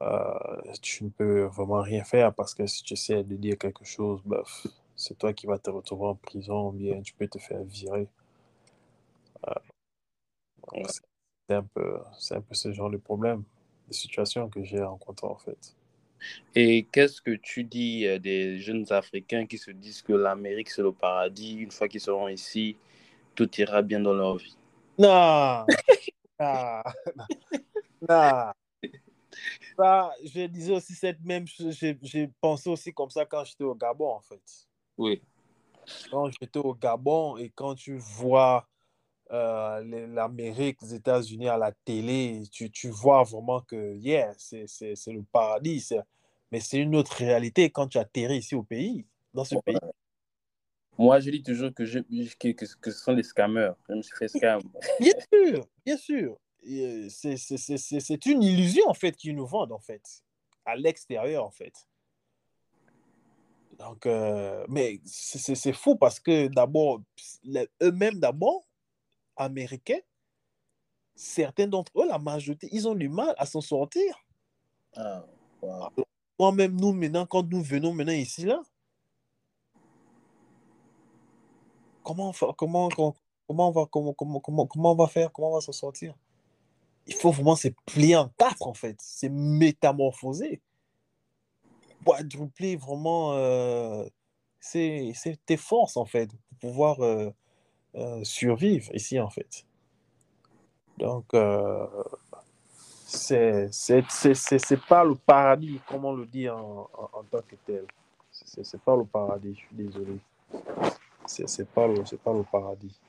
Euh, 0.00 0.72
tu 0.82 1.04
ne 1.04 1.10
peux 1.10 1.44
vraiment 1.44 1.80
rien 1.80 2.04
faire 2.04 2.34
parce 2.34 2.54
que 2.54 2.66
si 2.66 2.82
tu 2.82 2.94
essaies 2.94 3.24
de 3.24 3.36
dire 3.36 3.56
quelque 3.58 3.84
chose, 3.84 4.20
c'est 4.94 5.16
toi 5.18 5.32
qui 5.32 5.46
vas 5.46 5.58
te 5.58 5.70
retrouver 5.70 6.06
en 6.06 6.14
prison, 6.14 6.68
ou 6.68 6.72
bien 6.72 7.00
tu 7.02 7.14
peux 7.14 7.28
te 7.28 7.38
faire 7.38 7.62
virer. 7.62 8.08
Euh, 9.48 10.82
c'est 11.48 11.54
un, 11.54 11.58
un 11.58 12.40
peu 12.40 12.54
ce 12.54 12.72
genre 12.72 12.90
de 12.90 12.96
problème, 12.96 13.44
de 13.88 13.94
situation 13.94 14.48
que 14.48 14.62
j'ai 14.62 14.82
rencontré 14.82 15.26
en 15.26 15.36
fait. 15.36 15.76
Et 16.54 16.84
qu'est-ce 16.90 17.20
que 17.20 17.32
tu 17.32 17.64
dis 17.64 18.06
euh, 18.06 18.18
des 18.18 18.58
jeunes 18.58 18.86
Africains 18.90 19.46
qui 19.46 19.58
se 19.58 19.70
disent 19.70 20.02
que 20.02 20.12
l'Amérique, 20.12 20.70
c'est 20.70 20.82
le 20.82 20.92
paradis, 20.92 21.56
une 21.56 21.70
fois 21.70 21.88
qu'ils 21.88 22.00
seront 22.00 22.28
ici, 22.28 22.76
tout 23.34 23.48
ira 23.60 23.82
bien 23.82 24.00
dans 24.00 24.14
leur 24.14 24.36
vie? 24.36 24.56
Non 24.98 25.66
Non 26.40 26.82
Non 28.08 28.52
ça, 29.76 30.12
je 30.24 30.46
disais 30.46 30.74
aussi 30.74 30.94
cette 30.94 31.22
même 31.22 31.46
chose, 31.46 31.76
j'ai 32.02 32.28
pensé 32.40 32.70
aussi 32.70 32.92
comme 32.92 33.10
ça 33.10 33.24
quand 33.26 33.44
j'étais 33.44 33.64
au 33.64 33.74
Gabon, 33.74 34.08
en 34.08 34.20
fait. 34.20 34.40
Oui. 34.96 35.22
Quand 36.10 36.30
j'étais 36.30 36.58
au 36.58 36.74
Gabon 36.74 37.36
et 37.36 37.50
quand 37.50 37.74
tu 37.74 37.98
vois 37.98 38.66
euh, 39.32 40.06
l'Amérique, 40.08 40.80
les 40.82 40.94
États-Unis 40.94 41.48
à 41.48 41.56
la 41.56 41.72
télé, 41.72 42.42
tu, 42.52 42.70
tu, 42.70 42.88
vois 42.88 43.22
vraiment 43.24 43.60
que, 43.60 43.96
yeah, 43.96 44.32
c'est 44.36 44.66
le 45.06 45.22
paradis. 45.22 45.90
Mais 46.52 46.60
c'est 46.60 46.78
une 46.78 46.94
autre 46.94 47.16
réalité 47.16 47.70
quand 47.70 47.88
tu 47.88 47.98
atterris 47.98 48.38
ici 48.38 48.54
au 48.54 48.62
pays, 48.62 49.04
dans 49.34 49.44
ce 49.44 49.56
pays. 49.56 49.76
Moi, 50.98 51.20
je 51.20 51.30
dis 51.30 51.42
toujours 51.42 51.74
que, 51.74 51.84
je, 51.84 51.98
que, 51.98 52.52
que, 52.52 52.90
ce 52.90 52.98
sont 52.98 53.14
des 53.14 53.22
scammers. 53.22 53.72
Je 53.88 53.94
me 53.94 54.02
suis 54.02 54.16
fait 54.16 54.28
scam. 54.28 54.62
bien 55.00 55.12
sûr, 55.32 55.66
bien 55.84 55.96
sûr. 55.96 56.38
Euh, 56.68 57.08
c'est 57.08 58.26
une 58.26 58.42
illusion, 58.42 58.88
en 58.88 58.94
fait, 58.94 59.12
qu'ils 59.12 59.34
nous 59.34 59.46
vendent, 59.46 59.72
en 59.72 59.78
fait, 59.78 60.02
à 60.64 60.74
l'extérieur, 60.76 61.44
en 61.44 61.50
fait. 61.50 61.86
Donc, 63.78 64.06
euh, 64.06 64.64
mais 64.68 65.00
c'est 65.04 65.72
fou 65.72 65.96
parce 65.96 66.18
que 66.18 66.46
d'abord, 66.48 67.02
eux-mêmes, 67.82 68.18
d'abord, 68.18 68.66
américains, 69.36 70.00
certains 71.14 71.66
d'entre 71.66 71.92
eux, 72.00 72.06
la 72.06 72.18
majorité, 72.18 72.68
ils 72.72 72.86
ont 72.88 72.94
du 72.94 73.08
mal 73.08 73.34
à 73.38 73.46
s'en 73.46 73.60
sortir. 73.60 74.24
Ah, 74.96 75.24
Moi-même, 76.38 76.78
nous, 76.78 76.92
maintenant, 76.92 77.26
quand 77.26 77.48
nous 77.50 77.62
venons 77.62 77.92
maintenant 77.92 78.12
ici, 78.12 78.44
là, 78.44 78.60
comment, 82.02 82.32
comment, 82.56 82.88
comment, 82.88 83.16
comment, 83.46 83.68
on, 83.68 83.72
va, 83.72 83.86
comment, 83.86 84.12
comment, 84.14 84.40
comment, 84.40 84.66
comment 84.66 84.92
on 84.92 84.96
va 84.96 85.06
faire 85.08 85.32
Comment 85.32 85.50
on 85.50 85.54
va 85.54 85.60
s'en 85.60 85.72
sortir? 85.72 86.14
Il 87.06 87.14
faut 87.14 87.30
vraiment 87.30 87.56
se 87.56 87.68
plier 87.86 88.16
en 88.16 88.28
quatre, 88.30 88.66
en 88.66 88.74
fait. 88.74 88.96
C'est 89.00 89.28
métamorphoser. 89.28 90.60
Quadrupler 92.04 92.76
vraiment 92.76 93.32
euh, 93.32 94.04
c'est 94.60 95.14
tes 95.44 95.56
forces, 95.56 95.96
en 95.96 96.04
fait, 96.04 96.30
pour 96.48 96.70
pouvoir 96.70 97.00
euh, 97.00 97.30
euh, 97.96 98.22
survivre 98.24 98.94
ici, 98.94 99.18
en 99.18 99.30
fait. 99.30 99.64
Donc, 100.98 101.26
euh, 101.34 101.86
c'est 103.06 103.70
pas 104.88 105.04
le 105.04 105.14
paradis, 105.14 105.80
comme 105.88 106.04
on 106.04 106.14
le 106.14 106.26
dit 106.26 106.48
en, 106.48 106.88
tant 107.30 107.42
que 107.42 107.56
tel. 107.66 107.86
C'est 108.30 108.80
pas 108.80 108.96
le 108.96 109.04
paradis, 109.04 109.54
je 109.54 109.60
suis 109.60 109.76
désolé. 109.76 110.18
C'est 111.26 111.68
pas, 111.68 111.86
le, 111.86 112.02
pas 112.18 112.32
le 112.32 112.42
paradis. 112.44 113.00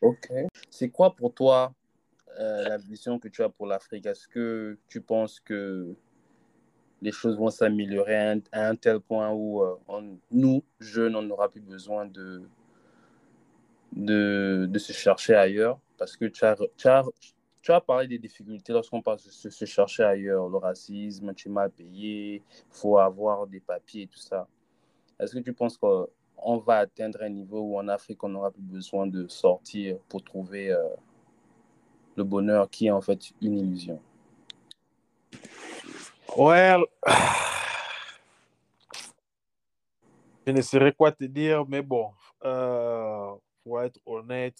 Ok. 0.00 0.30
C'est 0.70 0.90
quoi 0.90 1.14
pour 1.14 1.32
toi 1.32 1.72
euh, 2.38 2.68
la 2.68 2.76
vision 2.76 3.18
que 3.18 3.28
tu 3.28 3.42
as 3.42 3.48
pour 3.48 3.66
l'Afrique? 3.66 4.06
Est-ce 4.06 4.28
que 4.28 4.78
tu 4.88 5.00
penses 5.00 5.40
que 5.40 5.94
les 7.00 7.12
choses 7.12 7.36
vont 7.38 7.50
s'améliorer 7.50 8.16
à, 8.52 8.68
un 8.68 8.74
tel 8.74 9.00
point 9.00 9.30
où 9.30 9.62
euh, 9.62 9.76
nous, 10.30 10.62
jeunes, 10.80 11.16
on 11.16 11.22
n'aura 11.22 11.48
plus 11.48 11.60
besoin 11.60 12.06
de, 12.06 12.42
de, 13.92 14.66
de, 14.68 14.78
se 14.78 14.92
chercher 14.92 15.34
ailleurs 15.34 15.78
parce 15.96 16.16
que 16.16 16.26
tu 16.26 16.44
as, 16.44 17.80
parlé 17.80 18.08
des 18.08 18.18
difficultés 18.18 18.72
lorsqu'on 18.72 19.02
parle 19.02 19.18
de 19.18 19.30
se, 19.30 19.64
chercher 19.64 20.04
ailleurs, 20.04 20.48
le 20.48 20.56
racisme, 20.56 21.34
tu 21.34 21.48
es 21.48 21.50
mal 21.50 21.70
payé, 21.70 22.36
il 22.36 22.42
faut 22.70 22.98
avoir 22.98 23.46
des 23.46 23.60
papiers 23.60 24.02
et 24.02 24.06
tout 24.06 24.18
ça. 24.18 24.46
Est-ce 25.18 25.34
que 25.34 25.40
tu 25.40 25.52
penses 25.52 25.76
qu'on 25.76 26.58
va 26.58 26.78
atteindre 26.78 27.22
un 27.22 27.28
niveau 27.28 27.60
où 27.60 27.78
en 27.78 27.88
Afrique, 27.88 28.22
on 28.22 28.28
n'aura 28.28 28.50
plus 28.50 28.62
besoin 28.62 29.06
de 29.06 29.26
sortir 29.26 29.98
pour 30.08 30.22
trouver 30.22 30.70
euh, 30.70 30.88
le 32.16 32.24
bonheur 32.24 32.70
qui 32.70 32.86
est 32.86 32.90
en 32.90 33.00
fait 33.00 33.32
une 33.42 33.58
illusion? 33.58 34.00
Well, 36.36 36.84
je 40.46 40.52
ne 40.52 40.62
saurais 40.62 40.92
quoi 40.92 41.10
te 41.10 41.24
dire, 41.24 41.66
mais 41.66 41.82
bon, 41.82 42.10
euh, 42.44 43.34
pour 43.68 43.82
être 43.82 44.00
honnête, 44.06 44.56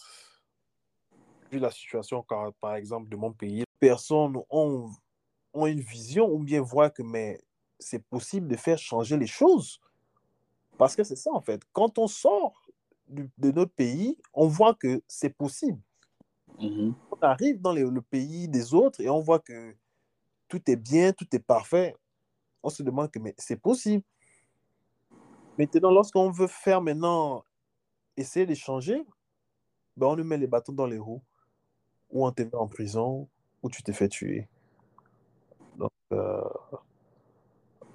vu 1.51 1.59
la 1.59 1.71
situation, 1.71 2.23
par 2.61 2.75
exemple, 2.75 3.09
de 3.09 3.17
mon 3.17 3.33
pays, 3.33 3.65
personnes 3.81 4.37
ont, 4.51 4.91
ont 5.55 5.67
une 5.67 5.81
vision 5.81 6.31
ou 6.31 6.41
bien 6.41 6.61
voient 6.61 6.91
que 6.91 7.03
mais 7.03 7.41
c'est 7.79 8.05
possible 8.05 8.49
de 8.49 8.57
faire 8.57 8.77
changer 8.79 9.17
les 9.17 9.27
choses. 9.27 9.81
Parce 10.77 10.95
que 10.95 11.05
c'est 11.05 11.17
ça, 11.17 11.33
en 11.33 11.41
fait. 11.41 11.63
Quand 11.73 11.99
on 11.99 12.07
sort 12.07 12.69
de, 13.09 13.51
notre 13.51 13.73
pays, 13.73 14.19
on 14.35 14.47
voit 14.47 14.75
que 14.75 15.03
c'est 15.09 15.31
possible. 15.31 15.81
Mm-hmm. 16.61 16.93
On 17.13 17.19
arrive 17.23 17.61
dans 17.63 17.73
le 17.73 18.03
pays 18.03 18.47
des 18.47 18.75
autres 18.75 19.01
et 19.01 19.09
on 19.09 19.21
voit 19.21 19.39
que 19.39 19.75
tout 20.49 20.61
est 20.71 20.77
bien, 20.77 21.13
tout 21.13 21.27
est 21.33 21.39
parfait. 21.39 21.97
On 22.63 22.69
se 22.69 22.83
demande 22.83 23.11
que 23.11 23.19
mais 23.19 23.35
c'est 23.39 23.61
possible. 23.61 24.05
Maintenant, 25.57 25.91
lorsqu'on 25.91 26.31
veut 26.31 26.47
faire 26.47 26.83
maintenant 26.83 27.43
essayer 28.19 28.47
de 28.47 28.55
changer, 28.55 29.05
ben 29.97 30.09
on 30.09 30.17
nous 30.17 30.25
met 30.25 30.37
les 30.37 30.47
bâtons 30.47 30.73
dans 30.73 30.87
les 30.87 30.99
roues, 30.99 31.23
ou 32.11 32.27
on 32.27 32.33
te 32.33 32.43
met 32.43 32.55
en 32.55 32.67
prison, 32.67 33.29
ou 33.63 33.71
tu 33.71 33.83
te 33.83 33.93
fais 33.93 34.09
tuer. 34.09 34.49
Donc, 35.77 35.93
euh, 36.13 36.43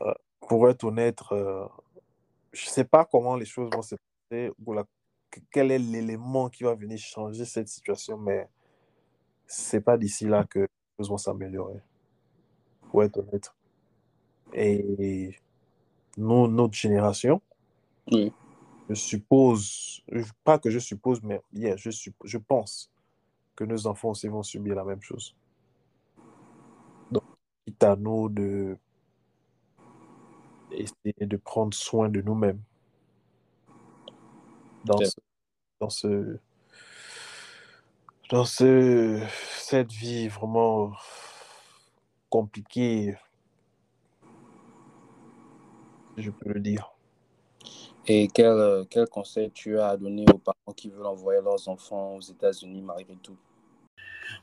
euh, 0.02 0.14
pour 0.42 0.70
être 0.70 0.84
honnête, 0.86 1.20
euh, 1.32 1.68
je 2.52 2.66
ne 2.68 2.72
sais 2.72 2.84
pas 2.86 3.06
comment 3.06 3.36
les 3.36 3.46
choses 3.46 3.70
vont 3.74 3.82
se 3.82 3.96
passer, 4.30 4.52
ou 4.66 4.76
quel 5.52 5.72
est 5.72 5.80
l'élément 5.80 6.50
qui 6.50 6.64
va 6.64 6.76
venir 6.76 6.98
changer 6.98 7.46
cette 7.46 7.68
situation, 7.68 8.18
mais 8.18 8.48
ce 9.48 9.76
n'est 9.76 9.82
pas 9.82 9.98
d'ici 9.98 10.26
là 10.26 10.46
que 10.46 10.60
les 10.60 10.68
choses 10.98 11.10
vont 11.10 11.18
s'améliorer, 11.18 11.82
pour 12.90 13.04
être 13.04 13.18
honnête. 13.18 13.54
Et 14.54 15.36
nous, 16.18 16.48
notre 16.48 16.76
génération, 16.76 17.42
je 18.90 18.96
suppose, 18.96 20.04
pas 20.44 20.60
que 20.60 20.70
je 20.70 20.80
suppose, 20.80 21.22
mais 21.24 21.42
yeah, 21.54 21.76
je, 21.78 21.90
je 22.24 22.38
pense 22.38 22.92
que 23.56 23.64
nos 23.64 23.88
enfants 23.88 24.10
aussi 24.10 24.28
vont 24.28 24.44
subir 24.44 24.76
la 24.76 24.84
même 24.84 25.02
chose. 25.02 25.36
Donc, 27.12 27.24
c'est 27.68 27.84
à 27.84 27.96
nous 27.96 28.30
de 28.30 28.78
essayer 30.72 31.14
de 31.28 31.38
prendre 31.38 31.74
soin 31.74 32.10
de 32.10 32.22
nous-mêmes 32.22 32.60
dans 34.86 34.98
ce, 34.98 35.20
dans 35.80 35.90
ce 35.90 36.40
dans 38.30 38.46
ce 38.46 39.24
cette 39.58 39.92
vie 39.92 40.28
vraiment 40.28 40.94
compliquée, 42.30 43.16
je 46.18 46.32
peux 46.32 46.52
le 46.52 46.60
dire. 46.60 46.93
Et 48.06 48.28
quel, 48.28 48.48
euh, 48.48 48.84
quel 48.90 49.08
conseil 49.08 49.52
tu 49.52 49.80
as 49.80 49.90
à 49.90 49.98
donner 49.98 50.26
aux 50.34 50.38
parents 50.38 50.74
qui 50.76 50.90
veulent 50.90 51.06
envoyer 51.06 51.42
leurs 51.42 51.68
enfants 51.70 52.16
aux 52.16 52.22
États-Unis 52.22 52.82
malgré 52.82 53.16
tout? 53.16 53.38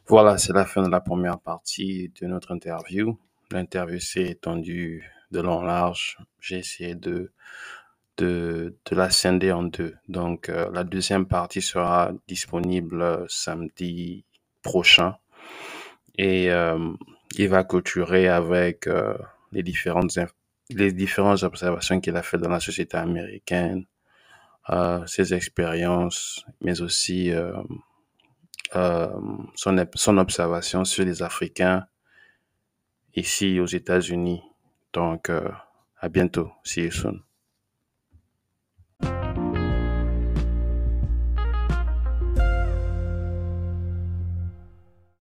Voilà, 0.07 0.39
c'est 0.39 0.55
la 0.55 0.65
fin 0.65 0.83
de 0.83 0.89
la 0.89 1.01
première 1.01 1.39
partie 1.39 2.11
de 2.21 2.27
notre 2.27 2.53
interview. 2.53 3.19
L'interview 3.51 4.01
s'est 4.01 4.31
étendue 4.31 5.11
de 5.31 5.41
long 5.41 5.59
en 5.59 5.63
large. 5.63 6.19
J'ai 6.41 6.59
essayé 6.59 6.95
de 6.95 7.33
de, 8.17 8.77
de 8.85 8.97
la 8.97 9.09
scinder 9.11 9.53
en 9.53 9.63
deux. 9.63 9.95
Donc, 10.09 10.49
la 10.49 10.85
deuxième 10.85 11.27
partie 11.27 11.63
sera 11.63 12.13
disponible 12.29 13.25
samedi 13.29 14.27
prochain. 14.63 15.17
Et 16.19 16.51
il 17.39 17.49
va 17.49 17.65
clôturer 17.65 18.29
avec 18.29 18.87
les 19.53 19.63
différentes 19.63 20.19
les 20.75 20.93
différentes 20.93 21.43
observations 21.43 22.01
qu'il 22.01 22.17
a 22.17 22.23
fait 22.23 22.39
dans 22.39 22.49
la 22.49 22.61
société 22.61 22.97
américaine, 22.97 23.85
euh, 24.71 25.05
ses 25.07 25.35
expériences, 25.35 26.45
mais 26.61 26.81
aussi 26.81 27.33
euh, 27.33 27.53
euh, 28.77 29.09
son, 29.55 29.87
son 29.95 30.19
observation 30.19 30.85
sur 30.85 31.05
les 31.05 31.23
Africains 31.23 31.87
ici 33.15 33.59
aux 33.59 33.67
États-Unis. 33.67 34.43
Donc, 34.93 35.31
à 35.31 36.09
bientôt. 36.09 36.51
See 36.65 36.83
you 36.83 36.91
soon. 36.91 37.30